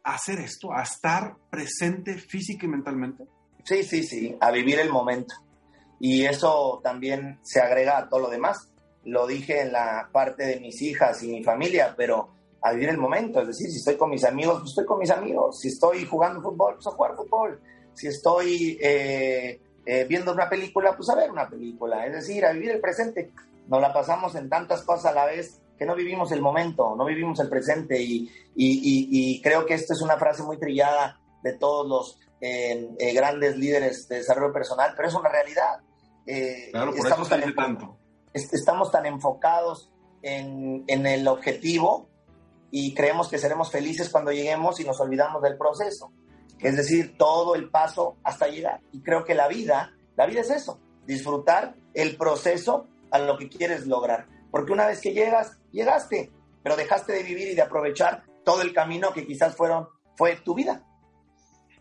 hacer 0.05 0.39
esto, 0.39 0.71
a 0.71 0.83
estar 0.83 1.35
presente 1.49 2.15
física 2.15 2.65
y 2.65 2.69
mentalmente? 2.69 3.25
Sí, 3.63 3.83
sí, 3.83 4.03
sí, 4.03 4.37
a 4.39 4.51
vivir 4.51 4.79
el 4.79 4.91
momento. 4.91 5.33
Y 5.99 6.25
eso 6.25 6.79
también 6.83 7.39
se 7.41 7.59
agrega 7.59 7.97
a 7.97 8.07
todo 8.07 8.21
lo 8.21 8.29
demás. 8.29 8.71
Lo 9.03 9.25
dije 9.25 9.61
en 9.61 9.71
la 9.71 10.09
parte 10.11 10.45
de 10.45 10.59
mis 10.59 10.81
hijas 10.81 11.21
y 11.23 11.27
mi 11.29 11.43
familia, 11.43 11.95
pero 11.97 12.29
a 12.61 12.71
vivir 12.73 12.89
el 12.89 12.97
momento. 12.97 13.41
Es 13.41 13.47
decir, 13.47 13.69
si 13.69 13.77
estoy 13.77 13.97
con 13.97 14.11
mis 14.11 14.23
amigos, 14.23 14.59
pues 14.59 14.69
estoy 14.69 14.85
con 14.85 14.99
mis 14.99 15.09
amigos. 15.09 15.59
Si 15.59 15.69
estoy 15.69 16.05
jugando 16.05 16.41
fútbol, 16.41 16.75
pues 16.75 16.87
a 16.87 16.91
jugar 16.91 17.15
fútbol. 17.15 17.59
Si 17.93 18.07
estoy 18.07 18.77
eh, 18.81 19.59
eh, 19.85 20.05
viendo 20.05 20.33
una 20.33 20.49
película, 20.49 20.95
pues 20.95 21.09
a 21.09 21.15
ver 21.15 21.31
una 21.31 21.49
película. 21.49 22.05
Es 22.05 22.13
decir, 22.13 22.45
a 22.45 22.51
vivir 22.51 22.71
el 22.71 22.81
presente. 22.81 23.31
Nos 23.67 23.81
la 23.81 23.93
pasamos 23.93 24.35
en 24.35 24.49
tantas 24.49 24.83
cosas 24.83 25.11
a 25.11 25.13
la 25.13 25.25
vez 25.25 25.61
que 25.77 25.85
no 25.85 25.95
vivimos 25.95 26.31
el 26.31 26.41
momento, 26.41 26.95
no 26.95 27.05
vivimos 27.05 27.39
el 27.39 27.49
presente 27.49 28.01
y, 28.01 28.31
y, 28.55 29.41
creo 29.41 29.65
que 29.65 29.73
esta 29.73 29.93
es 29.93 30.01
una 30.01 30.17
frase 30.17 30.43
muy 30.43 30.57
trillada 30.57 31.19
de 31.43 31.53
todos 31.53 31.87
los 31.87 32.19
eh, 32.41 32.89
eh, 32.97 33.13
grandes 33.13 33.57
líderes 33.57 34.07
de 34.07 34.17
desarrollo 34.17 34.53
personal, 34.53 34.93
pero 34.95 35.09
es 35.09 35.13
una 35.13 35.29
realidad. 35.29 35.79
Eh, 36.25 36.69
claro, 36.71 36.91
por 36.91 36.99
estamos, 36.99 37.29
tan 37.29 37.55
tanto. 37.55 37.97
estamos 38.33 38.91
tan 38.91 39.05
enfocados 39.05 39.91
en, 40.21 40.83
en 40.87 41.05
el 41.05 41.27
objetivo 41.27 42.09
y 42.71 42.93
creemos 42.93 43.27
que 43.29 43.37
seremos 43.37 43.69
felices 43.71 44.09
cuando 44.09 44.31
lleguemos 44.31 44.79
y 44.79 44.85
nos 44.85 44.99
olvidamos 44.99 45.41
del 45.41 45.57
proceso. 45.57 46.11
Es 46.59 46.77
decir, 46.77 47.15
todo 47.17 47.55
el 47.55 47.69
paso 47.69 48.17
hasta 48.23 48.47
llegar. 48.47 48.81
Y 48.91 49.01
creo 49.01 49.23
que 49.23 49.35
la 49.35 49.47
vida, 49.47 49.93
la 50.15 50.25
vida 50.25 50.41
es 50.41 50.49
eso, 50.49 50.79
disfrutar 51.05 51.75
el 51.93 52.17
proceso 52.17 52.87
a 53.11 53.19
lo 53.19 53.37
que 53.37 53.49
quieres 53.49 53.87
lograr. 53.87 54.27
Porque 54.51 54.71
una 54.71 54.87
vez 54.87 55.01
que 55.01 55.13
llegas, 55.13 55.57
llegaste, 55.71 56.31
pero 56.63 56.75
dejaste 56.75 57.13
de 57.13 57.23
vivir 57.23 57.49
y 57.49 57.55
de 57.55 57.61
aprovechar 57.61 58.23
todo 58.43 58.61
el 58.61 58.73
camino 58.73 59.11
que 59.13 59.25
quizás 59.25 59.55
fueron, 59.55 59.87
fue 60.15 60.37
tu 60.37 60.55
vida. 60.55 60.83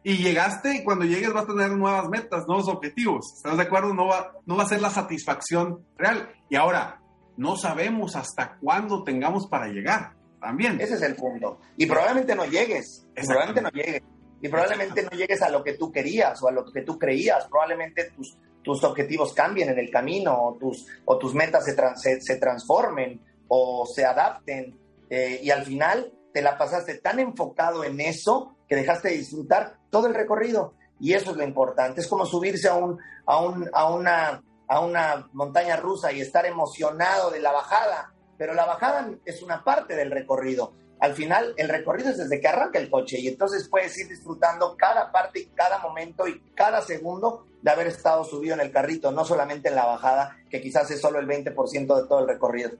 Y 0.03 0.19
llegaste 0.19 0.75
y 0.75 0.85
cuando 0.85 1.07
llegues 1.07 1.33
vas 1.33 1.45
a 1.45 1.47
tener 1.47 1.71
nuevas 1.71 2.09
metas, 2.11 2.47
nuevos 2.47 2.69
objetivos. 2.69 3.33
¿Estás 3.37 3.57
de 3.57 3.63
acuerdo? 3.63 3.95
No 3.95 4.07
va, 4.07 4.33
no 4.45 4.57
va 4.57 4.65
a 4.65 4.69
ser 4.69 4.83
la 4.83 4.91
satisfacción 4.91 5.87
real. 5.97 6.31
Y 6.51 6.57
ahora, 6.57 7.01
no 7.37 7.57
sabemos 7.57 8.15
hasta 8.15 8.59
cuándo 8.59 9.03
tengamos 9.03 9.47
para 9.47 9.69
llegar. 9.69 10.13
También. 10.41 10.79
Ese 10.79 10.95
es 10.95 11.03
el 11.03 11.17
punto. 11.17 11.59
Y 11.79 11.87
probablemente 11.87 12.35
no 12.35 12.45
llegues. 12.45 13.07
Probablemente 13.15 13.63
no 13.63 13.71
llegues. 13.71 14.03
Y 14.41 14.49
probablemente 14.49 15.03
no 15.03 15.11
llegues 15.11 15.41
a 15.43 15.49
lo 15.49 15.65
que 15.65 15.75
tú 15.75 15.91
querías 15.91 16.43
o 16.43 16.49
a 16.49 16.53
lo 16.53 16.65
que 16.65 16.83
tú 16.83 16.99
creías. 16.99 17.47
Probablemente 17.47 18.11
tus, 18.11 18.37
tus 18.63 18.83
objetivos 18.83 19.33
cambien 19.33 19.69
en 19.69 19.79
el 19.79 19.91
camino 19.91 20.37
o 20.37 20.55
tus, 20.55 20.87
o 21.05 21.19
tus 21.19 21.35
metas 21.35 21.65
se, 21.65 22.21
se, 22.21 22.37
transformen 22.37 23.21
o 23.49 23.87
se 23.87 24.05
adapten. 24.05 24.79
Eh, 25.09 25.41
y 25.43 25.51
al 25.51 25.65
final 25.65 26.13
te 26.33 26.43
la 26.43 26.59
pasaste 26.59 26.97
tan 26.99 27.21
enfocado 27.21 27.85
en 27.85 28.01
eso 28.01 28.57
que 28.69 28.77
dejaste 28.77 29.11
de 29.11 29.19
disfrutar 29.19 29.79
todo 29.91 30.09
el 30.09 30.15
recorrido. 30.15 30.75
Y 30.99 31.13
eso 31.13 31.31
es 31.31 31.37
lo 31.37 31.45
importante. 31.45 32.01
Es 32.01 32.09
como 32.09 32.27
subirse 32.27 32.69
a, 32.69 32.75
un, 32.75 32.99
a, 33.27 33.41
un, 33.41 33.69
a, 33.73 33.91
una, 33.91 34.43
a 34.67 34.81
una 34.81 35.29
montaña 35.33 35.77
rusa 35.77 36.13
y 36.13 36.21
estar 36.21 36.47
emocionado 36.47 37.31
de 37.31 37.41
la 37.41 37.53
bajada. 37.53 38.13
Pero 38.39 38.55
la 38.55 38.65
bajada 38.65 39.11
es 39.25 39.43
una 39.43 39.63
parte 39.63 39.95
del 39.95 40.11
recorrido. 40.11 40.73
Al 41.05 41.13
final, 41.13 41.53
el 41.59 41.69
recorrido 41.69 42.09
es 42.09 42.17
desde 42.17 42.41
que 42.41 42.49
arranca 42.49 42.79
el 42.79 42.89
coche 42.89 43.21
y 43.21 43.29
entonces 43.29 43.69
puedes 43.69 43.95
ir 43.99 44.09
disfrutando 44.09 44.75
cada 44.75 45.13
parte 45.13 45.41
y 45.41 45.47
cada 45.49 45.79
momento 45.81 46.27
y 46.27 46.41
cada 46.55 46.81
segundo 46.81 47.47
de 47.61 47.71
haber 47.71 47.89
estado 47.89 48.25
subido 48.25 48.55
en 48.55 48.63
el 48.63 48.73
carrito, 48.73 49.13
no 49.13 49.23
solamente 49.23 49.69
en 49.69 49.75
la 49.75 49.85
bajada, 49.85 50.39
que 50.49 50.63
quizás 50.63 50.91
es 50.91 51.03
solo 51.03 51.19
el 51.19 51.27
20% 51.27 51.53
de 51.75 52.09
todo 52.09 52.21
el 52.21 52.27
recorrido. 52.27 52.71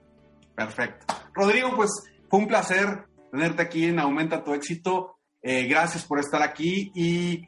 Perfecto. 0.55 1.05
Rodrigo, 1.35 1.75
pues 1.75 1.91
fue 2.27 2.39
un 2.39 2.47
placer 2.47 3.05
tenerte 3.31 3.61
aquí 3.61 3.85
en 3.85 3.99
Aumenta 3.99 4.43
tu 4.43 4.55
éxito. 4.55 5.19
Eh, 5.43 5.67
gracias 5.67 6.03
por 6.03 6.17
estar 6.17 6.41
aquí 6.41 6.91
y 6.95 7.47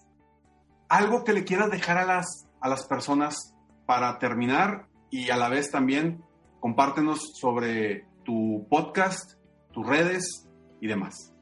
algo 0.89 1.23
que 1.23 1.33
le 1.33 1.43
quieras 1.43 1.71
dejar 1.71 1.97
a 1.97 2.05
las, 2.05 2.47
a 2.61 2.69
las 2.69 2.85
personas 2.85 3.55
para 3.87 4.19
terminar 4.19 4.85
y 5.09 5.31
a 5.31 5.37
la 5.37 5.49
vez 5.49 5.71
también 5.71 6.23
compártenos 6.59 7.31
sobre 7.33 8.05
tu 8.23 8.67
podcast, 8.69 9.39
tus 9.71 9.87
redes 9.87 10.46
y 10.81 10.87
demás. 10.87 11.33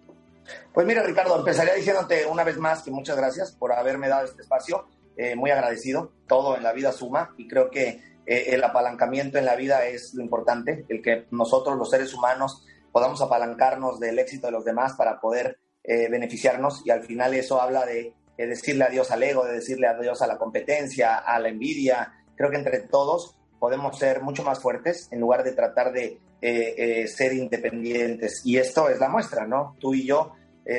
Pues 0.74 0.86
mira, 0.86 1.04
Ricardo, 1.04 1.38
empezaría 1.38 1.74
diciéndote 1.74 2.26
una 2.26 2.44
vez 2.44 2.58
más 2.58 2.84
que 2.84 2.92
muchas 2.92 3.18
gracias 3.18 3.52
por 3.54 3.74
haberme 3.74 4.08
dado 4.08 4.26
este 4.26 4.42
espacio. 4.42 4.88
Eh, 5.18 5.36
muy 5.36 5.50
agradecido. 5.52 6.12
Todo 6.28 6.58
en 6.58 6.64
la 6.64 6.74
vida 6.74 6.92
suma 6.92 7.34
y 7.38 7.48
creo 7.48 7.70
que 7.70 8.02
eh, 8.26 8.46
el 8.48 8.64
apalancamiento 8.64 9.38
en 9.38 9.46
la 9.46 9.56
vida 9.56 9.86
es 9.86 10.14
lo 10.14 10.24
importante, 10.24 10.86
el 10.90 11.02
que 11.02 11.26
nosotros 11.32 11.78
los 11.78 11.90
seres 11.90 12.14
humanos 12.14 12.66
podamos 12.92 13.22
apalancarnos 13.22 14.00
del 14.00 14.20
éxito 14.20 14.48
de 14.48 14.54
los 14.54 14.66
demás 14.66 14.94
para 14.94 15.20
poder 15.20 15.58
eh, 15.84 16.10
beneficiarnos 16.10 16.86
y 16.86 16.90
al 16.90 17.04
final 17.04 17.34
eso 17.34 17.62
habla 17.62 17.86
de 17.86 18.14
decirle 18.38 18.84
adiós 18.84 19.12
al 19.12 19.24
ego, 19.24 19.46
de 19.46 19.54
decirle 19.54 19.88
adiós 19.88 20.22
a 20.22 20.28
la 20.28 20.38
competencia, 20.38 21.16
a 21.16 21.40
la 21.40 21.48
envidia. 21.48 22.14
Creo 22.36 22.50
que 22.50 22.58
entre 22.58 22.82
todos 22.82 23.38
podemos 23.60 23.98
ser 23.98 24.22
mucho 24.22 24.44
más 24.44 24.60
fuertes 24.60 25.08
en 25.12 25.22
lugar 25.22 25.44
de 25.44 25.54
tratar 25.54 25.94
de 25.94 26.20
eh, 26.48 26.76
eh, 26.78 27.08
ser 27.08 27.34
independientes. 27.34 28.42
Y 28.46 28.58
esto 28.58 28.88
es 28.90 29.00
la 29.00 29.10
muestra, 29.10 29.48
¿no? 29.48 29.76
Tú 29.80 29.94
y 29.94 30.06
yo 30.06 30.34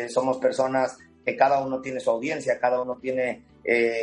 somos 0.09 0.38
personas 0.38 0.96
que 1.24 1.37
cada 1.37 1.64
uno 1.64 1.81
tiene 1.81 2.00
su 2.00 2.11
audiencia, 2.11 2.59
cada 2.59 2.83
uno 2.83 2.98
tiene 3.00 3.44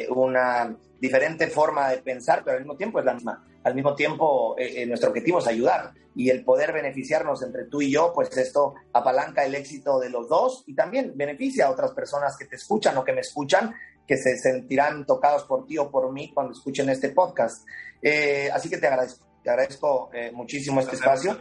una 0.10 0.74
diferente 0.98 1.48
forma 1.48 1.90
de 1.90 1.98
pensar, 1.98 2.42
pero 2.44 2.56
al 2.56 2.64
mismo 2.64 2.78
tiempo 2.78 3.00
es 3.00 3.06
la 3.06 3.14
misma. 3.14 3.46
Al 3.66 3.76
mismo 3.76 3.94
tiempo, 3.94 4.56
nuestro 4.88 5.10
objetivo 5.10 5.40
es 5.40 5.48
ayudar 5.48 5.94
y 6.16 6.30
el 6.30 6.44
poder 6.44 6.72
beneficiarnos 6.72 7.42
entre 7.44 7.66
tú 7.66 7.82
y 7.82 7.92
yo, 7.92 8.14
pues 8.14 8.36
esto 8.38 8.76
apalanca 8.94 9.46
el 9.46 9.56
éxito 9.56 10.00
de 10.00 10.10
los 10.10 10.30
dos 10.30 10.64
y 10.68 10.76
también 10.76 11.14
beneficia 11.16 11.66
a 11.66 11.72
otras 11.72 11.92
personas 11.92 12.38
que 12.38 12.46
te 12.46 12.56
escuchan 12.56 12.98
o 12.98 13.04
que 13.04 13.14
me 13.14 13.22
escuchan, 13.22 13.74
que 14.08 14.18
se 14.18 14.38
sentirán 14.38 15.06
tocados 15.06 15.44
por 15.44 15.66
ti 15.66 15.78
o 15.78 15.90
por 15.90 16.12
mí 16.12 16.32
cuando 16.34 16.54
escuchen 16.54 16.90
este 16.90 17.10
podcast. 17.10 17.66
Eh, 18.02 18.50
así 18.54 18.70
que 18.70 18.78
te 18.78 18.88
agradezco, 18.88 19.26
te 19.44 19.50
agradezco 19.50 20.10
eh, 20.14 20.32
muchísimo 20.32 20.80
este 20.80 20.96
espacio. 20.96 21.38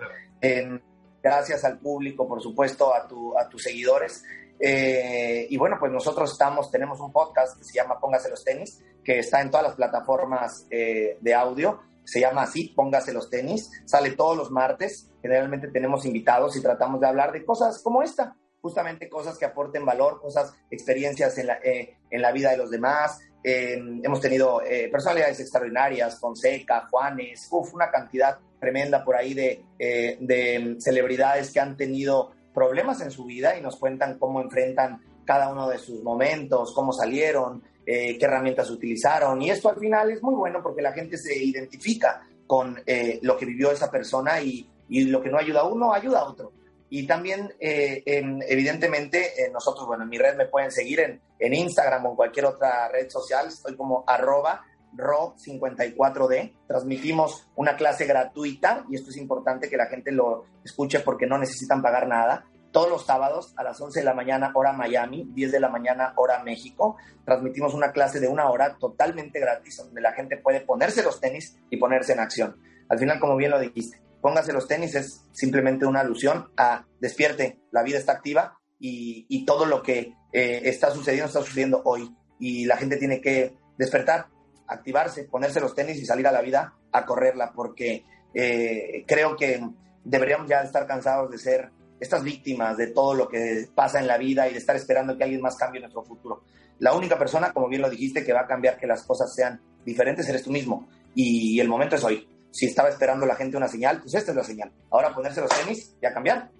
gracias 1.22 1.64
al 1.64 1.78
público, 1.78 2.26
por 2.26 2.42
supuesto, 2.42 2.94
a, 2.94 3.06
tu, 3.06 3.38
a 3.38 3.48
tus 3.48 3.62
seguidores. 3.62 4.24
Eh, 4.58 5.46
y 5.48 5.56
bueno, 5.56 5.76
pues 5.78 5.90
nosotros 5.92 6.32
estamos, 6.32 6.70
tenemos 6.70 7.00
un 7.00 7.12
podcast 7.12 7.58
que 7.58 7.64
se 7.64 7.74
llama 7.74 7.98
Póngase 8.00 8.28
los 8.28 8.44
tenis, 8.44 8.82
que 9.04 9.20
está 9.20 9.40
en 9.40 9.50
todas 9.50 9.66
las 9.66 9.76
plataformas 9.76 10.66
de 10.68 11.34
audio 11.34 11.80
se 12.04 12.20
llama 12.20 12.42
así, 12.42 12.72
póngase 12.74 13.12
los 13.12 13.30
tenis, 13.30 13.70
sale 13.84 14.12
todos 14.12 14.36
los 14.36 14.50
martes, 14.50 15.10
generalmente 15.20 15.68
tenemos 15.68 16.04
invitados 16.04 16.56
y 16.56 16.62
tratamos 16.62 17.00
de 17.00 17.06
hablar 17.06 17.32
de 17.32 17.44
cosas 17.44 17.80
como 17.82 18.02
esta, 18.02 18.36
justamente 18.60 19.08
cosas 19.08 19.38
que 19.38 19.44
aporten 19.44 19.84
valor, 19.84 20.20
cosas, 20.20 20.54
experiencias 20.70 21.38
en 21.38 21.46
la, 21.48 21.54
eh, 21.62 21.96
en 22.10 22.22
la 22.22 22.32
vida 22.32 22.50
de 22.50 22.56
los 22.56 22.70
demás. 22.70 23.20
Hemos 23.44 24.20
tenido 24.20 24.62
eh, 24.62 24.88
personalidades 24.90 25.40
extraordinarias, 25.40 26.18
Fonseca, 26.18 26.86
Juanes, 26.90 27.48
uf, 27.50 27.74
una 27.74 27.90
cantidad 27.90 28.38
tremenda 28.60 29.04
por 29.04 29.16
ahí 29.16 29.34
de, 29.34 29.64
eh, 29.78 30.16
de 30.20 30.76
celebridades 30.78 31.50
que 31.50 31.60
han 31.60 31.76
tenido 31.76 32.32
problemas 32.54 33.00
en 33.00 33.10
su 33.10 33.24
vida 33.24 33.56
y 33.56 33.60
nos 33.60 33.76
cuentan 33.76 34.18
cómo 34.18 34.40
enfrentan 34.40 35.00
cada 35.24 35.50
uno 35.50 35.68
de 35.68 35.78
sus 35.78 36.02
momentos, 36.02 36.72
cómo 36.74 36.92
salieron, 36.92 37.62
eh, 37.84 38.16
qué 38.18 38.24
herramientas 38.24 38.70
utilizaron. 38.70 39.40
Y 39.42 39.50
esto 39.50 39.68
al 39.68 39.78
final 39.78 40.10
es 40.10 40.22
muy 40.22 40.34
bueno 40.34 40.60
porque 40.62 40.82
la 40.82 40.92
gente 40.92 41.16
se 41.16 41.36
identifica 41.36 42.22
con 42.46 42.80
eh, 42.86 43.18
lo 43.22 43.36
que 43.36 43.46
vivió 43.46 43.72
esa 43.72 43.90
persona 43.90 44.40
y, 44.40 44.68
y, 44.88 45.04
lo 45.04 45.22
que 45.22 45.30
no 45.30 45.38
ayuda 45.38 45.60
a 45.60 45.68
uno, 45.68 45.92
ayuda 45.92 46.20
a 46.20 46.28
otro. 46.28 46.52
Y 46.90 47.06
también, 47.06 47.54
eh, 47.58 48.02
evidentemente, 48.04 49.32
nosotros, 49.50 49.86
bueno, 49.86 50.02
en 50.02 50.10
mi 50.10 50.18
red 50.18 50.36
me 50.36 50.44
pueden 50.44 50.70
seguir 50.70 51.00
en, 51.00 51.22
en 51.42 51.54
Instagram 51.54 52.06
o 52.06 52.10
en 52.10 52.16
cualquier 52.16 52.46
otra 52.46 52.88
red 52.88 53.10
social, 53.10 53.48
estoy 53.48 53.76
como 53.76 54.04
arroba 54.06 54.64
ro54d. 54.96 56.54
Transmitimos 56.68 57.48
una 57.56 57.76
clase 57.76 58.06
gratuita 58.06 58.84
y 58.88 58.94
esto 58.94 59.10
es 59.10 59.16
importante 59.16 59.68
que 59.68 59.76
la 59.76 59.86
gente 59.86 60.12
lo 60.12 60.44
escuche 60.64 61.00
porque 61.00 61.26
no 61.26 61.38
necesitan 61.38 61.82
pagar 61.82 62.06
nada 62.06 62.46
todos 62.70 62.88
los 62.88 63.04
sábados 63.04 63.52
a 63.56 63.64
las 63.64 63.80
11 63.80 64.00
de 64.00 64.04
la 64.04 64.14
mañana 64.14 64.50
hora 64.54 64.72
Miami, 64.72 65.28
10 65.34 65.52
de 65.52 65.60
la 65.60 65.68
mañana 65.68 66.14
hora 66.16 66.42
México. 66.42 66.96
Transmitimos 67.24 67.74
una 67.74 67.92
clase 67.92 68.20
de 68.20 68.28
una 68.28 68.48
hora 68.48 68.76
totalmente 68.78 69.40
gratis 69.40 69.78
donde 69.78 70.00
la 70.00 70.12
gente 70.12 70.38
puede 70.38 70.60
ponerse 70.60 71.02
los 71.02 71.20
tenis 71.20 71.58
y 71.70 71.76
ponerse 71.76 72.12
en 72.12 72.20
acción. 72.20 72.56
Al 72.88 72.98
final, 72.98 73.20
como 73.20 73.36
bien 73.36 73.50
lo 73.50 73.58
dijiste, 73.58 74.00
póngase 74.20 74.52
los 74.52 74.68
tenis 74.68 74.94
es 74.94 75.26
simplemente 75.32 75.86
una 75.86 76.00
alusión 76.00 76.50
a 76.56 76.86
despierte, 77.00 77.60
la 77.72 77.82
vida 77.82 77.98
está 77.98 78.12
activa 78.12 78.58
y, 78.78 79.44
todo 79.44 79.66
lo 79.66 79.82
que 79.82 80.14
eh, 80.32 80.62
está 80.64 80.90
sucediendo 80.90 81.26
está 81.26 81.40
sucediendo 81.40 81.82
hoy. 81.84 82.14
Y 82.38 82.64
la 82.64 82.76
gente 82.76 82.96
tiene 82.96 83.20
que 83.20 83.54
despertar, 83.78 84.26
activarse, 84.66 85.24
ponerse 85.24 85.60
los 85.60 85.74
tenis 85.74 85.98
y 85.98 86.06
salir 86.06 86.26
a 86.26 86.32
la 86.32 86.40
vida 86.40 86.74
a 86.90 87.04
correrla 87.04 87.52
porque 87.54 88.04
eh, 88.34 89.04
creo 89.06 89.36
que 89.36 89.60
deberíamos 90.04 90.48
ya 90.48 90.62
estar 90.62 90.86
cansados 90.86 91.30
de 91.30 91.38
ser 91.38 91.70
estas 92.00 92.24
víctimas 92.24 92.76
de 92.76 92.88
todo 92.88 93.14
lo 93.14 93.28
que 93.28 93.68
pasa 93.74 94.00
en 94.00 94.08
la 94.08 94.18
vida 94.18 94.48
y 94.48 94.52
de 94.52 94.58
estar 94.58 94.74
esperando 94.74 95.16
que 95.16 95.22
alguien 95.22 95.40
más 95.40 95.56
cambie 95.56 95.80
nuestro 95.80 96.02
futuro. 96.02 96.42
La 96.80 96.94
única 96.94 97.16
persona, 97.16 97.52
como 97.52 97.68
bien 97.68 97.80
lo 97.80 97.88
dijiste, 97.88 98.24
que 98.24 98.32
va 98.32 98.40
a 98.40 98.46
cambiar 98.46 98.76
que 98.76 98.88
las 98.88 99.04
cosas 99.04 99.32
sean 99.32 99.60
diferentes 99.84 100.28
eres 100.28 100.42
tú 100.42 100.50
mismo. 100.50 100.88
Y 101.14 101.60
el 101.60 101.68
momento 101.68 101.94
es 101.94 102.02
hoy. 102.02 102.28
Si 102.50 102.66
estaba 102.66 102.88
esperando 102.88 103.24
la 103.24 103.36
gente 103.36 103.56
una 103.56 103.68
señal, 103.68 104.00
pues 104.00 104.14
esta 104.14 104.32
es 104.32 104.36
la 104.36 104.42
señal. 104.42 104.72
Ahora 104.90 105.14
ponerse 105.14 105.40
los 105.40 105.50
tenis 105.50 105.94
y 106.02 106.06
a 106.06 106.12
cambiar. 106.12 106.50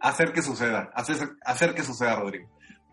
Hacer 0.00 0.32
que 0.32 0.42
suceda, 0.42 0.90
hacer, 0.94 1.16
hacer 1.44 1.74
que 1.74 1.82
suceda, 1.82 2.16
Rodrigo. 2.16 2.48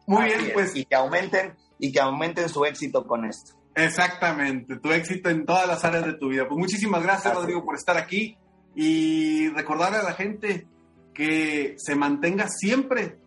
Muy 0.10 0.26
bien, 0.26 0.52
pues. 0.54 0.76
Y 0.76 0.86
que 0.86 0.96
aumenten, 0.96 1.56
y 1.78 1.92
que 1.92 2.00
aumenten 2.00 2.50
su 2.50 2.66
éxito 2.66 3.06
con 3.06 3.26
esto. 3.26 3.54
Exactamente, 3.76 4.78
tu 4.78 4.92
éxito 4.92 5.30
en 5.30 5.46
todas 5.46 5.68
las 5.68 5.86
áreas 5.86 6.06
de 6.06 6.14
tu 6.14 6.30
vida. 6.30 6.48
Pues 6.48 6.58
muchísimas 6.58 7.04
gracias, 7.04 7.34
Rodrigo, 7.34 7.64
por 7.64 7.76
estar 7.76 7.96
aquí 7.96 8.36
y 8.76 9.50
recordarle 9.50 10.00
a 10.00 10.04
la 10.04 10.14
gente 10.14 10.68
que 11.14 11.76
se 11.78 11.96
mantenga 11.96 12.48
siempre 12.50 13.20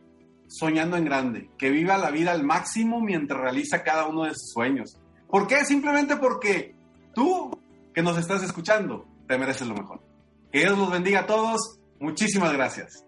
soñando 0.49 0.97
en 0.97 1.05
grande, 1.05 1.51
que 1.57 1.71
viva 1.71 1.97
la 1.97 2.11
vida 2.11 2.33
al 2.33 2.45
máximo 2.45 3.01
mientras 3.01 3.41
realiza 3.41 3.85
cada 3.85 4.07
uno 4.07 4.25
de 4.25 4.31
sus 4.31 4.51
sueños. 4.53 4.99
¿Por 5.29 5.47
qué? 5.47 5.65
Simplemente 5.65 6.17
porque 6.17 6.75
tú 7.15 7.59
que 7.95 8.03
nos 8.03 8.19
estás 8.19 8.43
escuchando 8.43 9.07
te 9.29 9.39
mereces 9.39 9.69
lo 9.69 9.75
mejor. 9.75 10.03
Que 10.51 10.61
Dios 10.61 10.77
los 10.77 10.91
bendiga 10.91 11.21
a 11.21 11.27
todos. 11.27 11.79
Muchísimas 12.01 12.53
gracias. 12.53 13.07